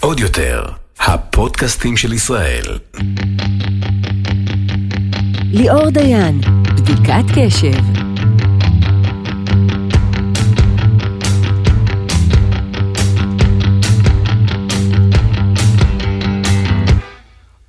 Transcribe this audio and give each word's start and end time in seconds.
עוד 0.00 0.20
יותר, 0.20 0.64
הפודקאסטים 1.00 1.96
של 1.96 2.12
ישראל. 2.12 2.78
ליאור 5.52 5.90
דיין, 5.90 6.40
בדיקת 6.76 7.24
קשב. 7.34 7.82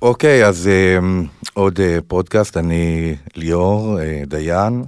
אוקיי, 0.02 0.46
אז 0.46 0.68
uh, 0.68 1.04
עוד 1.54 1.78
uh, 1.78 1.82
פודקאסט, 2.08 2.56
אני 2.56 3.16
ליאור 3.36 3.98
uh, 3.98 4.28
דיין, 4.28 4.84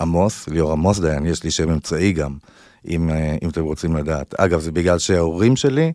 עמוס, 0.00 0.48
ליאור 0.48 0.72
עמוס 0.72 0.98
דיין, 0.98 1.26
יש 1.26 1.44
לי 1.44 1.50
שם 1.50 1.70
אמצעי 1.70 2.12
גם, 2.12 2.32
אם, 2.88 3.10
uh, 3.10 3.44
אם 3.44 3.48
אתם 3.48 3.64
רוצים 3.64 3.96
לדעת. 3.96 4.34
אגב, 4.38 4.60
זה 4.60 4.72
בגלל 4.72 4.98
שההורים 4.98 5.56
שלי, 5.56 5.92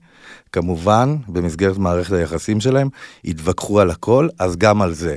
כמובן, 0.52 1.16
במסגרת 1.28 1.78
מערכת 1.78 2.14
היחסים 2.14 2.60
שלהם, 2.60 2.90
התווכחו 3.26 3.80
על 3.80 3.90
הכל, 3.90 4.28
אז 4.40 4.58
גם 4.58 4.82
על 4.82 4.94
זה. 4.94 5.16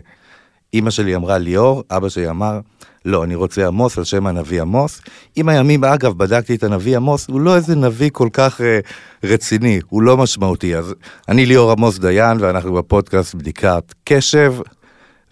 אימא 0.74 0.91
שלי 0.91 1.16
אמרה 1.16 1.38
ליאור, 1.38 1.84
אבא 1.91 2.08
שלי 2.08 2.30
אמר, 2.30 2.60
לא, 3.05 3.24
אני 3.24 3.34
רוצה 3.34 3.66
עמוס 3.66 3.98
על 3.98 4.05
שם 4.05 4.27
הנביא 4.27 4.62
עמוס. 4.62 5.00
עם 5.36 5.48
הימים, 5.48 5.84
אגב, 5.84 6.18
בדקתי 6.18 6.55
את 6.55 6.62
הנביא 6.62 6.96
עמוס, 6.96 7.28
הוא 7.28 7.41
לא 7.41 7.56
איזה 7.56 7.77
נביא 7.77 8.10
כל 8.12 8.28
כך 8.33 8.60
אה, 8.60 8.78
רציני, 9.24 9.80
הוא 9.88 10.02
לא 10.02 10.16
משמעותי. 10.16 10.77
אז 10.77 10.94
אני 11.28 11.46
ליאור 11.46 11.72
עמוס 11.72 11.98
דיין, 11.98 12.36
ואנחנו 12.41 12.74
בפודקאסט 12.74 13.34
בדיקת 13.34 13.94
קשב, 14.05 14.55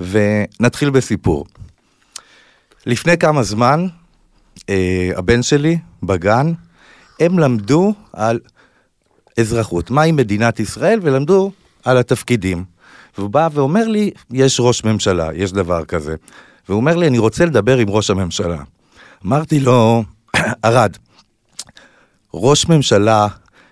ונתחיל 0.00 0.90
בסיפור. 0.90 1.46
לפני 2.86 3.18
כמה 3.18 3.42
זמן, 3.42 3.86
אה, 4.70 5.10
הבן 5.16 5.42
שלי, 5.42 5.78
בגן, 6.02 6.52
הם 7.20 7.38
למדו 7.38 7.94
על 8.12 8.40
אזרחות, 9.40 9.90
מהי 9.90 10.12
מדינת 10.12 10.60
ישראל, 10.60 10.98
ולמדו 11.02 11.52
על 11.84 11.98
התפקידים. 11.98 12.64
והוא 13.18 13.30
בא 13.30 13.48
ואומר 13.52 13.88
לי, 13.88 14.10
יש 14.30 14.60
ראש 14.60 14.84
ממשלה, 14.84 15.28
יש 15.34 15.52
דבר 15.52 15.84
כזה. 15.84 16.14
והוא 16.68 16.76
אומר 16.76 16.96
לי, 16.96 17.06
אני 17.06 17.18
רוצה 17.18 17.44
לדבר 17.44 17.78
עם 17.78 17.88
ראש 17.88 18.10
הממשלה. 18.10 18.62
אמרתי 19.26 19.60
לו, 19.60 20.04
ארד, 20.64 20.96
ראש 22.34 22.68
ממשלה 22.68 23.26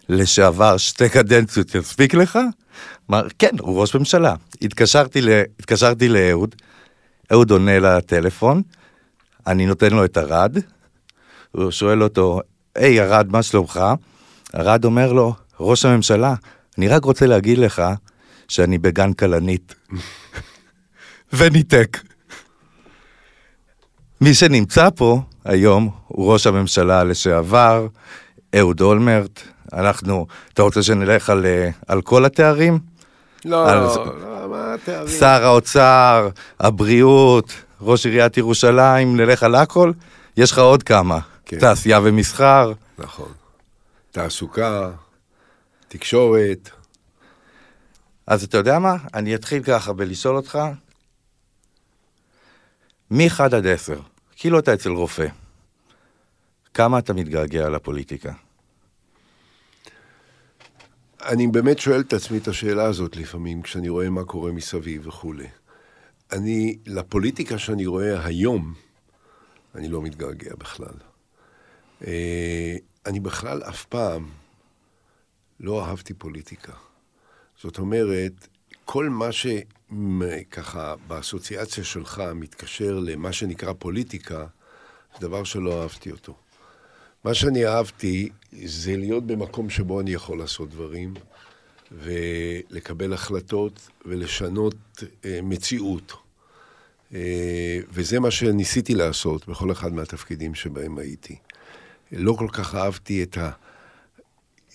לשעבר 0.09 0.77
שתי 0.77 1.09
קדנציות 1.09 1.75
יספיק 1.75 2.15
לך? 2.15 2.39
אמר, 3.11 3.27
כן, 3.39 3.57
הוא 3.61 3.81
ראש 3.81 3.97
ממשלה. 3.97 4.35
התקשרתי, 4.63 5.21
ל... 5.21 5.29
התקשרתי 5.61 6.09
לאהוד, 6.09 6.55
אהוד 7.33 7.51
עונה 7.51 7.79
לטלפון, 7.79 8.63
אני 9.47 9.67
נותן 9.67 9.93
לו 9.93 10.05
את 10.05 10.19
ארד, 10.19 10.57
הוא 11.53 11.71
שואל 11.71 12.03
אותו, 12.03 12.41
היי 12.75 13.01
ארד, 13.01 13.27
מה 13.31 13.43
שלומך? 13.43 13.81
ארד 14.55 14.85
אומר 14.85 15.13
לו, 15.13 15.35
ראש 15.61 15.85
הממשלה, 15.85 16.35
אני 16.79 16.89
רק 16.89 17.05
רוצה 17.05 17.27
להגיד 17.27 17.59
לך 17.59 17.83
שאני 18.49 18.79
בגן 18.79 19.13
כלנית. 19.13 19.75
וניתק. 21.33 21.99
מי 24.21 24.35
שנמצא 24.35 24.89
פה 24.97 25.21
היום 25.45 25.91
הוא 26.09 26.33
ראש 26.33 26.47
הממשלה 26.47 27.05
לשעבר, 27.05 27.87
אהוד 28.59 28.81
אולמרט. 28.81 29.41
אנחנו, 29.73 30.27
אתה 30.55 30.63
רוצה 30.63 30.83
שנלך 30.83 31.31
על, 31.31 31.47
אה, 31.47 31.71
על 31.89 32.03
כל 32.03 32.25
התארים? 32.25 32.79
לא, 33.45 33.71
על... 33.71 33.79
לא, 33.79 34.49
מה 34.51 34.75
התארים? 34.75 35.09
שר 35.19 35.45
האוצר, 35.45 36.29
הבריאות, 36.61 37.53
ראש 37.83 38.07
עיריית 38.07 38.37
ירושלים, 38.37 39.17
נלך 39.17 39.43
על 39.43 39.55
הכל? 39.55 39.93
יש 40.37 40.53
לך 40.53 40.59
עוד 40.59 40.83
כמה. 40.83 41.19
כן. 41.45 41.59
תעשייה 41.59 42.01
ומסחר. 42.03 42.73
נכון. 42.99 43.33
תעסוקה, 44.11 44.91
תקשורת. 45.89 46.71
אז 48.27 48.45
אתה 48.45 48.59
יודע 48.59 48.79
מה? 48.79 48.97
אני 49.15 49.35
אתחיל 49.35 49.63
ככה 49.63 49.93
בלשאול 49.93 50.37
אותך, 50.37 50.59
מ-1 53.11 53.43
עד 53.43 53.67
10, 53.67 54.01
כאילו 54.37 54.59
אתה 54.59 54.75
אצל 54.75 54.91
רופא, 54.91 55.27
כמה 56.75 56.99
אתה 56.99 57.13
מתגעגע 57.13 57.69
לפוליטיקה? 57.69 58.33
אני 61.25 61.47
באמת 61.47 61.79
שואל 61.79 62.01
את 62.01 62.13
עצמי 62.13 62.39
את 62.39 62.49
השאלה 62.49 62.85
הזאת 62.85 63.17
לפעמים, 63.17 63.63
כשאני 63.63 63.89
רואה 63.89 64.11
מה 64.11 64.25
קורה 64.25 64.53
מסביב 64.53 65.07
וכולי. 65.07 65.47
אני, 66.33 66.79
לפוליטיקה 66.87 67.59
שאני 67.59 67.87
רואה 67.87 68.27
היום, 68.27 68.75
אני 69.75 69.89
לא 69.89 70.03
מתגעגע 70.03 70.55
בכלל. 70.59 70.95
אה, 72.07 72.77
אני 73.07 73.21
בכלל 73.21 73.63
אף 73.63 73.85
פעם 73.85 74.31
לא 75.61 75.85
אהבתי 75.85 76.15
פוליטיקה. 76.15 76.73
זאת 77.61 77.79
אומרת, 77.79 78.49
כל 78.85 79.09
מה 79.09 79.29
שככה 79.33 80.95
באסוציאציה 81.07 81.85
שלך 81.85 82.23
מתקשר 82.35 82.99
למה 82.99 83.33
שנקרא 83.33 83.73
פוליטיקה, 83.79 84.47
זה 85.15 85.29
דבר 85.29 85.45
שלא 85.45 85.83
אהבתי 85.83 86.11
אותו. 86.11 86.35
מה 87.25 87.35
שאני 87.35 87.67
אהבתי 87.67 88.29
זה 88.53 88.97
להיות 88.97 89.27
במקום 89.27 89.71
שבו 89.71 90.01
אני 90.01 90.11
יכול 90.11 90.39
לעשות 90.39 90.71
דברים 90.71 91.15
ולקבל 91.93 93.13
החלטות 93.13 93.89
ולשנות 94.07 94.75
אה, 95.25 95.41
מציאות. 95.43 96.22
אה, 97.15 97.79
וזה 97.91 98.21
מה 98.21 98.31
שניסיתי 98.31 98.95
לעשות 98.95 99.49
בכל 99.49 99.73
אחד 99.73 99.93
מהתפקידים 99.93 100.55
שבהם 100.55 100.99
הייתי. 100.99 101.37
לא 102.13 102.33
כל 102.33 102.49
כך 102.53 102.75
אהבתי 102.75 103.23
את, 103.23 103.39
ה, 103.39 103.51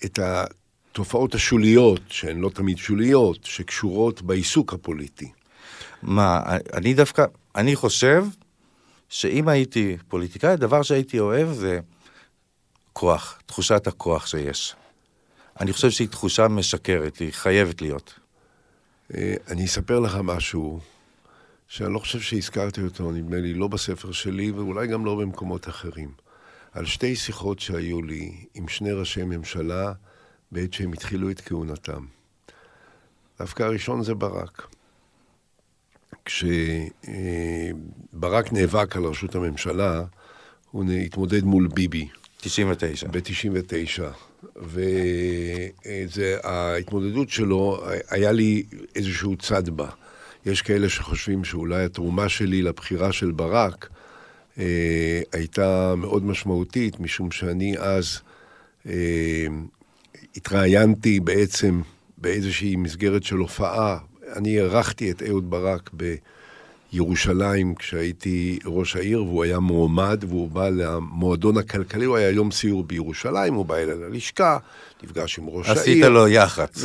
את 0.04 0.18
התופעות 0.18 1.34
השוליות, 1.34 2.00
שהן 2.08 2.40
לא 2.40 2.50
תמיד 2.54 2.78
שוליות, 2.78 3.44
שקשורות 3.44 4.22
בעיסוק 4.22 4.72
הפוליטי. 4.72 5.32
מה, 6.02 6.40
אני 6.74 6.94
דווקא, 6.94 7.24
אני 7.56 7.76
חושב 7.76 8.24
שאם 9.08 9.48
הייתי 9.48 9.96
פוליטיקאי, 10.08 10.50
הדבר 10.50 10.82
שהייתי 10.82 11.18
אוהב 11.18 11.52
זה 11.52 11.80
כוח, 12.92 13.40
תחושת 13.46 13.86
הכוח 13.86 14.26
שיש. 14.26 14.74
אני 15.60 15.72
חושב 15.72 15.90
שהיא 15.90 16.08
תחושה 16.08 16.48
משקרת, 16.48 17.18
היא 17.18 17.32
חייבת 17.32 17.82
להיות. 17.82 18.14
אה, 19.14 19.34
אני 19.48 19.64
אספר 19.64 20.00
לך 20.00 20.18
משהו 20.22 20.80
שאני 21.68 21.94
לא 21.94 21.98
חושב 21.98 22.20
שהזכרתי 22.20 22.80
אותו, 22.82 23.12
נדמה 23.12 23.36
לי, 23.36 23.54
לא 23.54 23.68
בספר 23.68 24.12
שלי 24.12 24.50
ואולי 24.50 24.86
גם 24.86 25.04
לא 25.04 25.14
במקומות 25.14 25.68
אחרים. 25.68 26.10
על 26.72 26.86
שתי 26.86 27.16
שיחות 27.16 27.60
שהיו 27.60 28.02
לי 28.02 28.44
עם 28.54 28.68
שני 28.68 28.92
ראשי 28.92 29.22
ממשלה 29.22 29.92
בעת 30.52 30.72
שהם 30.72 30.92
התחילו 30.92 31.30
את 31.30 31.40
כהונתם. 31.40 32.04
דווקא 33.38 33.62
הראשון 33.62 34.02
זה 34.02 34.14
ברק. 34.14 34.66
כשברק 36.24 36.52
נאבק 38.52 38.96
על 38.96 39.04
ראשות 39.04 39.34
הממשלה, 39.34 40.04
הוא 40.70 40.84
התמודד 40.92 41.44
מול 41.44 41.68
ביבי. 41.74 42.08
99. 42.40 43.08
ב-99. 43.08 44.02
וההתמודדות 46.44 47.30
שלו, 47.30 47.84
היה 48.10 48.32
לי 48.32 48.62
איזשהו 48.94 49.36
צד 49.36 49.68
בה. 49.68 49.90
יש 50.48 50.62
כאלה 50.62 50.88
שחושבים 50.88 51.44
שאולי 51.44 51.84
התרומה 51.84 52.28
שלי 52.28 52.62
לבחירה 52.62 53.12
של 53.12 53.30
ברק 53.30 53.88
אה, 54.58 55.20
הייתה 55.32 55.94
מאוד 55.96 56.24
משמעותית, 56.24 57.00
משום 57.00 57.30
שאני 57.30 57.78
אז 57.78 58.20
אה, 58.86 59.46
התראיינתי 60.36 61.20
בעצם 61.20 61.80
באיזושהי 62.18 62.76
מסגרת 62.76 63.24
של 63.24 63.36
הופעה. 63.36 63.98
אני 64.36 64.56
אירחתי 64.56 65.10
את 65.10 65.22
אהוד 65.22 65.50
ברק 65.50 65.90
בירושלים 66.92 67.74
כשהייתי 67.74 68.58
ראש 68.66 68.96
העיר, 68.96 69.24
והוא 69.24 69.44
היה 69.44 69.58
מועמד, 69.58 70.24
והוא 70.28 70.50
בא 70.50 70.68
למועדון 70.68 71.58
הכלכלי, 71.58 72.04
הוא 72.04 72.16
היה 72.16 72.30
יום 72.30 72.50
סיור 72.50 72.84
בירושלים, 72.84 73.54
הוא 73.54 73.66
בא 73.66 73.76
אליי 73.76 73.96
ללשכה, 73.96 74.58
נפגש 75.02 75.38
עם 75.38 75.48
ראש 75.48 75.68
העיר. 75.68 75.80
עשית 75.80 76.04
לו 76.04 76.28
יח"צ. 76.28 76.84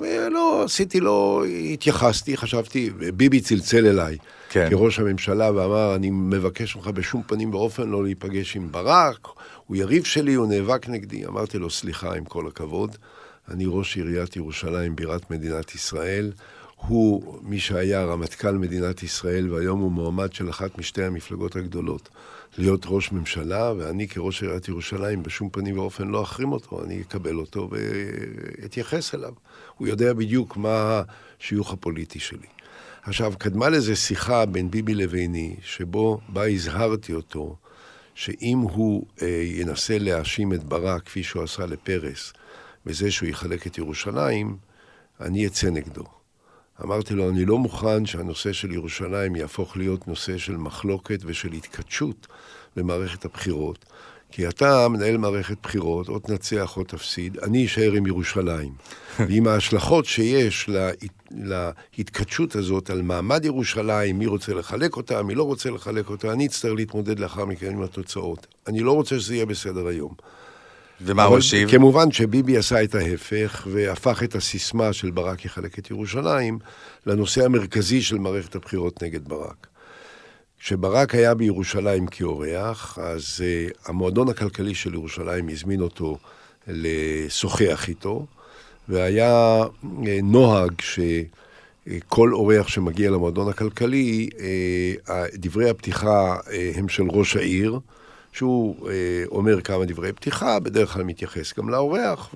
ולא, 0.00 0.62
עשיתי 0.64 1.00
לו, 1.00 1.44
התייחסתי, 1.72 2.36
חשבתי, 2.36 2.90
ביבי 3.14 3.40
צלצל 3.40 3.86
אליי. 3.86 4.16
כן. 4.50 4.66
כראש 4.70 4.98
הממשלה 4.98 5.52
ואמר, 5.52 5.94
אני 5.94 6.10
מבקש 6.10 6.76
ממך 6.76 6.86
בשום 6.86 7.22
פנים 7.26 7.54
ואופן 7.54 7.88
לא 7.88 8.04
להיפגש 8.04 8.56
עם 8.56 8.72
ברק, 8.72 9.28
הוא 9.66 9.76
יריב 9.76 10.04
שלי, 10.04 10.34
הוא 10.34 10.46
נאבק 10.46 10.88
נגדי. 10.88 11.26
אמרתי 11.26 11.58
לו, 11.58 11.70
סליחה, 11.70 12.14
עם 12.14 12.24
כל 12.24 12.46
הכבוד, 12.46 12.96
אני 13.50 13.64
ראש 13.68 13.96
עיריית 13.96 14.36
ירושלים, 14.36 14.96
בירת 14.96 15.30
מדינת 15.30 15.74
ישראל. 15.74 16.32
הוא 16.76 17.38
מי 17.42 17.60
שהיה 17.60 18.04
רמטכ"ל 18.04 18.50
מדינת 18.50 19.02
ישראל, 19.02 19.52
והיום 19.52 19.80
הוא 19.80 19.92
מועמד 19.92 20.32
של 20.32 20.50
אחת 20.50 20.78
משתי 20.78 21.04
המפלגות 21.04 21.56
הגדולות. 21.56 22.08
להיות 22.58 22.82
ראש 22.86 23.12
ממשלה, 23.12 23.72
ואני 23.78 24.08
כראש 24.08 24.42
עיריית 24.42 24.68
ירושלים 24.68 25.22
בשום 25.22 25.50
פנים 25.50 25.78
ואופן 25.78 26.08
לא 26.08 26.22
אחרים 26.22 26.52
אותו, 26.52 26.84
אני 26.84 27.00
אקבל 27.00 27.36
אותו 27.36 27.70
ואתייחס 27.70 29.14
אליו. 29.14 29.32
הוא 29.76 29.88
יודע 29.88 30.12
בדיוק 30.12 30.56
מה 30.56 31.02
השיוך 31.40 31.72
הפוליטי 31.72 32.18
שלי. 32.18 32.46
עכשיו, 33.02 33.32
קדמה 33.38 33.68
לזה 33.68 33.96
שיחה 33.96 34.46
בין 34.46 34.70
ביבי 34.70 34.94
לביני, 34.94 35.56
שבו 35.62 36.20
בה 36.28 36.48
הזהרתי 36.48 37.14
אותו 37.14 37.56
שאם 38.14 38.58
הוא 38.58 39.06
אה, 39.22 39.42
ינסה 39.44 39.98
להאשים 39.98 40.52
את 40.52 40.64
ברק, 40.64 41.02
כפי 41.02 41.22
שהוא 41.22 41.42
עשה 41.42 41.66
לפרס, 41.66 42.32
בזה 42.86 43.10
שהוא 43.10 43.28
יחלק 43.28 43.66
את 43.66 43.78
ירושלים, 43.78 44.56
אני 45.20 45.46
אצא 45.46 45.70
נגדו. 45.70 46.04
אמרתי 46.82 47.14
לו, 47.14 47.28
אני 47.28 47.44
לא 47.44 47.58
מוכן 47.58 48.06
שהנושא 48.06 48.52
של 48.52 48.72
ירושלים 48.72 49.36
יהפוך 49.36 49.76
להיות 49.76 50.08
נושא 50.08 50.38
של 50.38 50.56
מחלוקת 50.56 51.20
ושל 51.24 51.52
התכתשות 51.52 52.26
במערכת 52.76 53.24
הבחירות. 53.24 53.84
כי 54.30 54.48
אתה 54.48 54.88
מנהל 54.88 55.16
מערכת 55.16 55.56
בחירות, 55.62 56.08
או 56.08 56.18
תנצח 56.18 56.76
או 56.76 56.84
תפסיד, 56.84 57.38
אני 57.38 57.66
אשאר 57.66 57.92
עם 57.92 58.06
ירושלים. 58.06 58.72
ועם 59.28 59.46
ההשלכות 59.46 60.04
שיש 60.04 60.68
לה, 61.30 61.70
להתכתשות 61.98 62.56
הזאת 62.56 62.90
על 62.90 63.02
מעמד 63.02 63.44
ירושלים, 63.44 64.18
מי 64.18 64.26
רוצה 64.26 64.54
לחלק 64.54 64.96
אותה, 64.96 65.22
מי 65.22 65.34
לא 65.34 65.42
רוצה 65.42 65.70
לחלק 65.70 66.10
אותה, 66.10 66.32
אני 66.32 66.46
אצטרך 66.46 66.72
להתמודד 66.76 67.18
לאחר 67.18 67.44
מכן 67.44 67.70
עם 67.70 67.82
התוצאות. 67.82 68.46
אני 68.66 68.80
לא 68.80 68.92
רוצה 68.92 69.20
שזה 69.20 69.34
יהיה 69.34 69.46
בסדר 69.46 69.86
היום. 69.86 70.14
ומה 71.04 71.24
הוא 71.24 71.38
השיב? 71.38 71.70
כמובן 71.70 72.12
שביבי 72.12 72.56
עשה 72.56 72.82
את 72.82 72.94
ההפך, 72.94 73.66
והפך 73.70 74.22
את 74.22 74.34
הסיסמה 74.34 74.92
של 74.92 75.10
ברק 75.10 75.44
יחלק 75.44 75.78
את 75.78 75.90
ירושלים 75.90 76.58
לנושא 77.06 77.44
המרכזי 77.44 78.02
של 78.02 78.18
מערכת 78.18 78.54
הבחירות 78.54 79.02
נגד 79.02 79.28
ברק. 79.28 79.66
כשברק 80.60 81.14
היה 81.14 81.34
בירושלים 81.34 82.06
כאורח, 82.06 82.98
אז 82.98 83.40
uh, 83.40 83.74
המועדון 83.86 84.28
הכלכלי 84.28 84.74
של 84.74 84.94
ירושלים 84.94 85.48
הזמין 85.48 85.80
אותו 85.80 86.18
לשוחח 86.68 87.88
איתו, 87.88 88.26
והיה 88.88 89.62
uh, 89.62 89.86
נוהג 90.22 90.72
שכל 90.80 92.32
אורח 92.32 92.68
שמגיע 92.68 93.10
למועדון 93.10 93.48
הכלכלי, 93.48 94.28
uh, 94.32 95.10
דברי 95.34 95.70
הפתיחה 95.70 96.36
uh, 96.36 96.78
הם 96.78 96.88
של 96.88 97.04
ראש 97.08 97.36
העיר, 97.36 97.78
שהוא 98.34 98.76
uh, 98.80 98.90
אומר 99.28 99.60
כמה 99.60 99.84
דברי 99.84 100.12
פתיחה, 100.12 100.60
בדרך 100.60 100.92
כלל 100.92 101.02
מתייחס 101.02 101.58
גם 101.58 101.68
לאורח, 101.68 102.34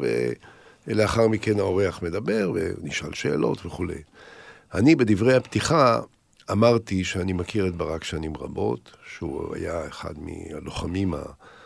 ולאחר 0.86 1.28
מכן 1.28 1.58
האורח 1.58 2.02
מדבר 2.02 2.52
ונשאל 2.54 3.14
שאלות 3.14 3.66
וכולי. 3.66 4.02
אני 4.74 4.96
בדברי 4.96 5.34
הפתיחה 5.34 6.00
אמרתי 6.50 7.04
שאני 7.04 7.32
מכיר 7.32 7.66
את 7.66 7.76
ברק 7.76 8.04
שנים 8.04 8.36
רבות, 8.36 8.96
שהוא 9.06 9.56
היה 9.56 9.86
אחד 9.86 10.14
מהלוחמים 10.18 11.14
הידועים. 11.14 11.57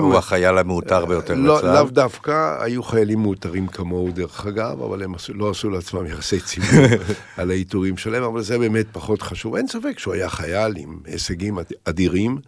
הוא 0.00 0.16
החייל 0.16 0.58
המעוטר 0.58 1.06
ביותר 1.06 1.34
לא, 1.34 1.58
בצה"ל. 1.58 1.74
לאו 1.74 1.90
דווקא, 1.90 2.62
היו 2.62 2.82
חיילים 2.82 3.18
מעוטרים 3.18 3.66
כמוהו 3.66 4.10
דרך 4.12 4.46
אגב, 4.46 4.82
אבל 4.82 5.02
הם 5.02 5.14
לא 5.28 5.50
עשו 5.50 5.70
לעצמם 5.70 6.06
יחסי 6.06 6.40
ציבור 6.40 6.86
על 7.36 7.50
העיטורים 7.50 7.96
שלהם, 7.96 8.22
אבל 8.22 8.42
זה 8.42 8.58
באמת 8.58 8.86
פחות 8.92 9.22
חשוב. 9.22 9.56
אין 9.56 9.66
ספק 9.66 9.98
שהוא 9.98 10.14
היה 10.14 10.28
חייל 10.28 10.74
עם 10.76 10.98
הישגים 11.04 11.58
אדירים, 11.84 12.38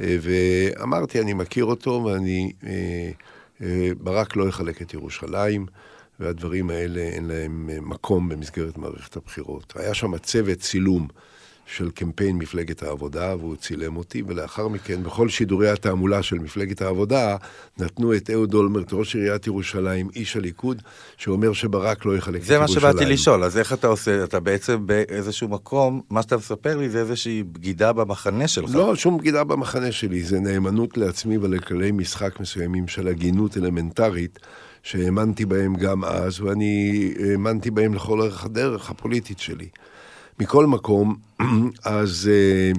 אה, 0.00 0.16
ואמרתי, 0.20 1.20
אני 1.20 1.32
מכיר 1.32 1.64
אותו, 1.64 2.04
ואני... 2.04 2.52
אה, 2.66 3.10
אה, 3.62 3.90
ברק 4.00 4.36
לא 4.36 4.48
יחלק 4.48 4.82
את 4.82 4.94
ירושלים. 4.94 5.66
והדברים 6.20 6.70
האלה 6.70 7.00
אין 7.00 7.24
להם 7.24 7.70
אה, 7.72 7.80
מקום 7.80 8.28
במסגרת 8.28 8.78
מערכת 8.78 9.16
הבחירות. 9.16 9.72
היה 9.76 9.94
שם 9.94 10.18
צוות 10.18 10.58
צילום 10.58 11.08
של 11.66 11.90
קמפיין 11.90 12.36
מפלגת 12.36 12.82
העבודה, 12.82 13.36
והוא 13.36 13.56
צילם 13.56 13.96
אותי, 13.96 14.22
ולאחר 14.26 14.68
מכן, 14.68 15.02
בכל 15.02 15.28
שידורי 15.28 15.70
התעמולה 15.70 16.22
של 16.22 16.38
מפלגת 16.38 16.82
העבודה, 16.82 17.36
נתנו 17.78 18.14
את 18.14 18.30
אהוד 18.30 18.54
אולמרט, 18.54 18.92
ראש 18.92 19.16
עיריית 19.16 19.46
ירושלים, 19.46 20.08
איש 20.16 20.36
הליכוד, 20.36 20.82
שאומר 21.16 21.52
שברק 21.52 22.04
לא 22.04 22.16
יחלק 22.16 22.42
את 22.42 22.50
ירושלים. 22.50 22.66
זה 22.66 22.74
מה 22.84 22.92
שבאתי 22.92 23.12
לשאול, 23.12 23.44
אז 23.44 23.58
איך 23.58 23.72
אתה 23.72 23.86
עושה, 23.86 24.24
אתה 24.24 24.40
בעצם 24.40 24.86
באיזשהו 24.86 25.48
מקום, 25.48 26.00
מה 26.10 26.22
שאתה 26.22 26.36
מספר 26.36 26.76
לי 26.76 26.88
זה 26.88 27.00
איזושהי 27.00 27.42
בגידה 27.42 27.92
במחנה 27.92 28.48
שלך. 28.48 28.74
לא, 28.74 28.96
שום 28.96 29.18
בגידה 29.18 29.44
במחנה 29.44 29.92
שלי, 29.92 30.22
זה 30.22 30.40
נאמנות 30.40 30.96
לעצמי 30.96 31.38
ולכללי 31.38 31.92
משחק 31.92 32.40
מסוימים 32.40 32.88
של 32.88 33.08
הגינות 33.08 33.56
אלמנטרית. 33.56 34.38
שהאמנתי 34.82 35.44
בהם 35.44 35.76
גם 35.76 36.04
אז, 36.04 36.40
ואני 36.40 37.14
האמנתי 37.30 37.70
בהם 37.70 37.94
לכל 37.94 38.20
אורך 38.20 38.44
הדרך 38.44 38.90
הפוליטית 38.90 39.38
שלי. 39.38 39.68
מכל 40.40 40.66
מקום, 40.66 41.16
אז 41.84 42.30
אה, 42.32 42.72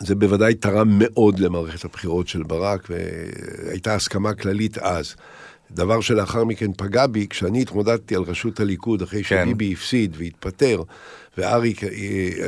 זה 0.00 0.14
בוודאי 0.14 0.54
תרם 0.54 0.88
מאוד 0.98 1.38
למערכת 1.38 1.84
הבחירות 1.84 2.28
של 2.28 2.42
ברק, 2.42 2.88
והייתה 2.90 3.94
הסכמה 3.94 4.34
כללית 4.34 4.78
אז. 4.78 5.14
דבר 5.70 6.00
שלאחר 6.00 6.44
מכן 6.44 6.72
פגע 6.72 7.06
בי, 7.06 7.26
כשאני 7.30 7.62
התמודדתי 7.62 8.16
על 8.16 8.22
ראשות 8.22 8.60
הליכוד 8.60 9.02
אחרי 9.02 9.24
כן. 9.24 9.44
שביבי 9.44 9.72
הפסיד 9.72 10.16
והתפטר, 10.18 10.82
ואריק, 11.38 11.84
אה, 11.84 11.88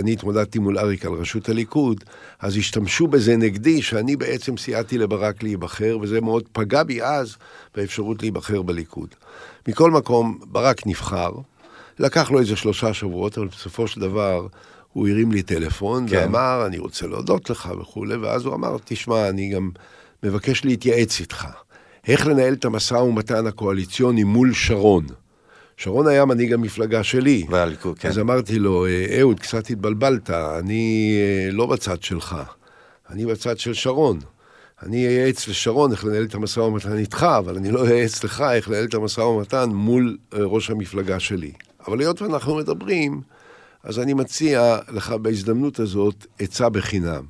אני 0.01 0.13
התמודדתי 0.13 0.59
מול 0.59 0.79
אריק 0.79 1.07
על 1.07 1.13
ראשות 1.13 1.49
הליכוד, 1.49 2.05
אז 2.41 2.57
השתמשו 2.57 3.07
בזה 3.07 3.37
נגדי, 3.37 3.83
שאני 3.83 4.17
בעצם 4.17 4.57
סייעתי 4.57 4.99
לברק 4.99 5.43
להיבחר, 5.43 5.99
וזה 6.03 6.21
מאוד 6.21 6.45
פגע 6.53 6.83
בי 6.83 7.03
אז 7.03 7.37
באפשרות 7.75 8.23
להיבחר 8.23 8.63
בליכוד. 8.63 9.15
מכל 9.69 9.91
מקום, 9.91 10.39
ברק 10.47 10.87
נבחר, 10.87 11.31
לקח 11.99 12.31
לו 12.31 12.41
איזה 12.41 12.57
שלושה 12.57 12.95
שבועות, 12.95 13.39
אבל 13.39 13.47
בסופו 13.47 13.87
של 13.87 14.01
דבר 14.01 14.47
הוא 14.93 15.09
הרים 15.09 15.33
לי 15.33 15.43
טלפון, 15.43 16.09
כן. 16.09 16.17
ואמר, 16.17 16.63
אני 16.67 16.79
רוצה 16.79 17.07
להודות 17.07 17.51
לך 17.51 17.73
וכולי, 17.81 18.17
ואז 18.17 18.45
הוא 18.45 18.55
אמר, 18.55 18.77
תשמע, 18.85 19.29
אני 19.29 19.49
גם 19.49 19.71
מבקש 20.23 20.65
להתייעץ 20.65 21.21
איתך. 21.21 21.47
איך 22.09 22.27
לנהל 22.27 22.53
את 22.53 22.65
המשא 22.65 22.95
ומתן 22.95 23.47
הקואליציוני 23.47 24.25
מול 24.25 24.53
שרון. 24.53 25.07
שרון 25.77 26.07
היה 26.07 26.25
מנהיג 26.25 26.53
המפלגה 26.53 27.03
שלי. 27.03 27.47
והליכוד, 27.51 27.99
כן. 27.99 28.09
אז 28.09 28.19
אמרתי 28.19 28.59
לו, 28.59 28.87
אה, 28.87 29.19
אהוד, 29.19 29.41
קצת 29.41 29.71
התבלבלת, 29.71 30.31
אני 30.31 31.15
אה, 31.17 31.51
לא 31.53 31.67
בצד 31.67 32.03
שלך, 32.03 32.37
אני 33.11 33.27
בצד 33.27 33.59
של 33.59 33.75
שרון. 33.75 34.19
אני 34.83 35.07
אייעץ 35.07 35.49
לשרון 35.49 35.93
איך 35.93 36.05
לנהל 36.05 36.25
את 36.25 36.35
המשא 36.35 36.61
ומתן 36.61 36.99
איתך, 36.99 37.27
אבל 37.39 37.57
אני 37.57 37.71
לא 37.71 37.87
אייעץ 37.89 38.25
לך 38.25 38.41
איך 38.41 38.69
לנהל 38.69 38.85
את 38.85 38.95
המשא 38.95 39.21
ומתן 39.21 39.69
מול 39.69 40.17
אה, 40.35 40.39
ראש 40.43 40.71
המפלגה 40.71 41.21
שלי. 41.21 41.53
אבל 41.89 42.01
היות 42.01 42.23
ואנחנו 42.23 42.55
מדברים, 42.57 43.21
אז 43.83 43.99
אני 43.99 44.15
מציע 44.15 44.79
לך 44.89 45.11
בהזדמנות 45.11 45.79
הזאת 45.79 46.27
עצה 46.39 46.69
בחינם. 46.69 47.25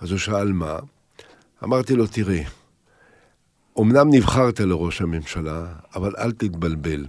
אז 0.00 0.10
הוא 0.10 0.18
שאל 0.18 0.52
מה? 0.52 0.78
אמרתי 1.64 1.96
לו, 1.96 2.06
תראה, 2.06 2.42
אמנם 3.80 4.10
נבחרת 4.10 4.60
לראש 4.60 5.00
הממשלה, 5.00 5.66
אבל 5.94 6.12
אל 6.18 6.32
תתבלבל. 6.32 7.06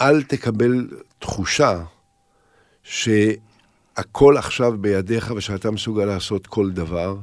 אל 0.00 0.22
תקבל 0.22 0.88
תחושה 1.18 1.82
שהכל 2.82 4.36
עכשיו 4.36 4.78
בידיך 4.80 5.32
ושאתה 5.36 5.70
מסוגל 5.70 6.04
לעשות 6.04 6.46
כל 6.46 6.70
דבר, 6.70 7.16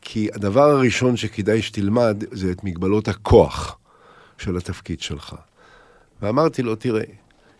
כי 0.00 0.28
הדבר 0.34 0.70
הראשון 0.70 1.16
שכדאי 1.16 1.62
שתלמד 1.62 2.24
זה 2.32 2.50
את 2.50 2.64
מגבלות 2.64 3.08
הכוח 3.08 3.78
של 4.38 4.56
התפקיד 4.56 5.00
שלך. 5.00 5.36
ואמרתי 6.22 6.62
לו, 6.62 6.74
תראה, 6.74 7.04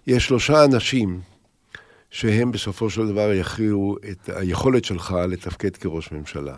יש 0.07 0.27
שלושה 0.27 0.65
אנשים 0.65 1.21
שהם 2.11 2.53
בסופו 2.53 2.91
של 2.91 3.09
דבר 3.09 3.33
יכריעו 3.33 3.97
את 4.11 4.31
היכולת 4.35 4.85
שלך 4.85 5.17
לתפקד 5.29 5.77
כראש 5.77 6.13
ממשלה. 6.13 6.57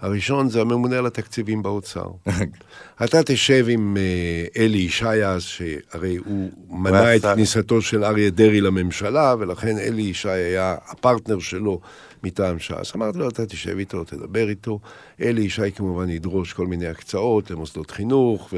הראשון 0.00 0.48
זה 0.48 0.60
הממונה 0.60 0.98
על 0.98 1.06
התקציבים 1.06 1.62
באוצר. 1.62 2.06
אתה 3.04 3.22
תשב 3.22 3.66
עם 3.68 3.96
אה, 3.96 4.62
אלי 4.62 4.78
ישי 4.78 5.24
אז, 5.24 5.42
שהרי 5.42 6.16
הוא 6.16 6.50
מנע 6.70 7.16
את 7.16 7.22
כניסתו 7.22 7.82
של 7.82 8.04
אריה 8.04 8.30
דרעי 8.30 8.60
לממשלה, 8.60 9.34
ולכן 9.38 9.78
אלי 9.78 10.02
ישי 10.02 10.28
היה 10.28 10.76
הפרטנר 10.88 11.38
שלו 11.38 11.80
מטעם 12.22 12.58
ש"ס. 12.58 12.92
אמרתי 12.96 13.18
לו, 13.18 13.28
אתה 13.28 13.46
תשב 13.46 13.78
איתו, 13.78 14.04
תדבר 14.04 14.48
איתו. 14.48 14.78
אלי 15.22 15.40
ישי 15.40 15.72
כמובן 15.76 16.08
ידרוש 16.08 16.52
כל 16.52 16.66
מיני 16.66 16.86
הקצאות 16.86 17.50
למוסדות 17.50 17.90
חינוך 17.90 18.52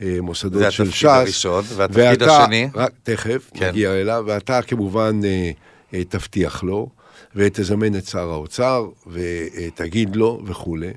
ולמוסדות 0.00 0.72
של 0.72 0.90
ש"ס. 0.90 1.00
זה 1.00 1.08
התפקיד 1.08 1.10
הראשון, 1.10 1.64
והתפקיד 1.76 2.22
השני? 2.22 2.68
רק, 2.74 2.92
תכף, 3.02 3.50
כן. 3.54 3.68
נגיע 3.68 3.92
אליו, 3.92 4.24
ואתה 4.26 4.62
כמובן 4.62 5.20
אה, 5.24 5.50
אה, 5.94 6.04
תבטיח 6.04 6.62
לו. 6.62 6.88
ותזמן 7.36 7.96
את 7.96 8.06
שר 8.06 8.30
האוצר, 8.30 8.88
ותגיד 9.06 10.16
לו 10.16 10.40
וכולי. 10.46 10.92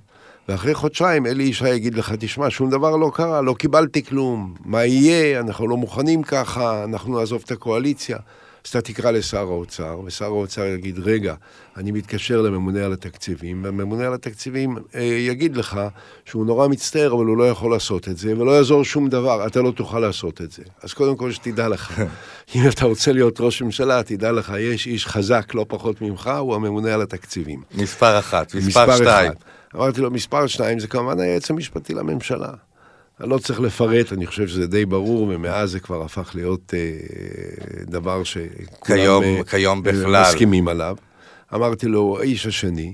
ואחרי 0.49 0.73
חודשיים 0.73 1.25
אלי 1.25 1.43
ישי 1.43 1.69
יגיד 1.69 1.95
לך, 1.95 2.13
תשמע, 2.19 2.49
שום 2.49 2.69
דבר 2.69 2.97
לא 2.97 3.11
קרה, 3.13 3.41
לא 3.41 3.53
קיבלתי 3.53 4.03
כלום, 4.03 4.53
מה 4.65 4.85
יהיה, 4.85 5.39
אנחנו 5.39 5.67
לא 5.67 5.77
מוכנים 5.77 6.23
ככה, 6.23 6.83
אנחנו 6.83 7.19
נעזוב 7.19 7.41
את 7.45 7.51
הקואליציה. 7.51 8.17
אז 8.65 8.69
אתה 8.69 8.81
תקרא 8.81 9.11
לשר 9.11 9.39
האוצר, 9.39 9.99
ושר 10.05 10.25
האוצר 10.25 10.65
יגיד, 10.65 10.99
רגע, 10.99 11.35
אני 11.77 11.91
מתקשר 11.91 12.41
לממונה 12.41 12.85
על 12.85 12.93
התקציבים, 12.93 13.63
והממונה 13.63 14.05
על 14.05 14.13
התקציבים 14.13 14.77
אה, 14.95 15.01
יגיד 15.03 15.57
לך 15.57 15.79
שהוא 16.25 16.45
נורא 16.45 16.67
מצטער, 16.67 17.13
אבל 17.13 17.25
הוא 17.25 17.37
לא 17.37 17.49
יכול 17.49 17.71
לעשות 17.71 18.07
את 18.07 18.17
זה, 18.17 18.33
ולא 18.37 18.51
יעזור 18.51 18.83
שום 18.83 19.09
דבר, 19.09 19.47
אתה 19.47 19.61
לא 19.61 19.71
תוכל 19.71 19.99
לעשות 19.99 20.41
את 20.41 20.51
זה. 20.51 20.63
אז 20.83 20.93
קודם 20.93 21.15
כל 21.15 21.31
שתדע 21.31 21.67
לך, 21.67 22.01
אם 22.55 22.61
אתה 22.69 22.85
רוצה 22.85 23.11
להיות 23.11 23.41
ראש 23.41 23.61
ממשלה, 23.61 24.03
תדע 24.03 24.31
לך, 24.31 24.53
יש 24.59 24.87
איש 24.87 25.07
חזק 25.07 25.53
לא 25.53 25.65
פחות 25.69 26.01
ממך, 26.01 26.31
הוא 26.39 26.55
הממונה 26.55 26.93
על 26.93 27.01
התקציבים. 27.01 27.61
מספר 27.75 28.19
אחת, 28.19 28.55
מספר, 28.55 28.67
מספר 28.67 28.95
שתיים. 28.95 29.31
אחד. 29.31 29.39
אמרתי 29.75 30.01
לו, 30.01 30.11
מספר 30.11 30.47
שתיים 30.47 30.79
זה 30.79 30.87
כמובן 30.87 31.19
היועץ 31.19 31.49
המשפטי 31.51 31.93
לממשלה. 31.93 32.53
אני 33.21 33.29
לא 33.29 33.37
צריך 33.37 33.59
לפרט, 33.59 34.13
אני 34.13 34.27
חושב 34.27 34.47
שזה 34.47 34.67
די 34.67 34.85
ברור, 34.85 35.27
ומאז 35.29 35.71
זה 35.71 35.79
כבר 35.79 36.03
הפך 36.03 36.31
להיות 36.35 36.73
אה, 36.73 36.79
דבר 37.83 38.23
שכולם 38.23 38.77
כיום, 38.85 39.23
אה, 39.23 39.43
כיום 39.43 39.83
בכלל. 39.83 40.21
מסכימים 40.21 40.67
עליו. 40.67 40.95
אמרתי 41.53 41.87
לו, 41.87 42.17
האיש 42.19 42.45
השני, 42.45 42.93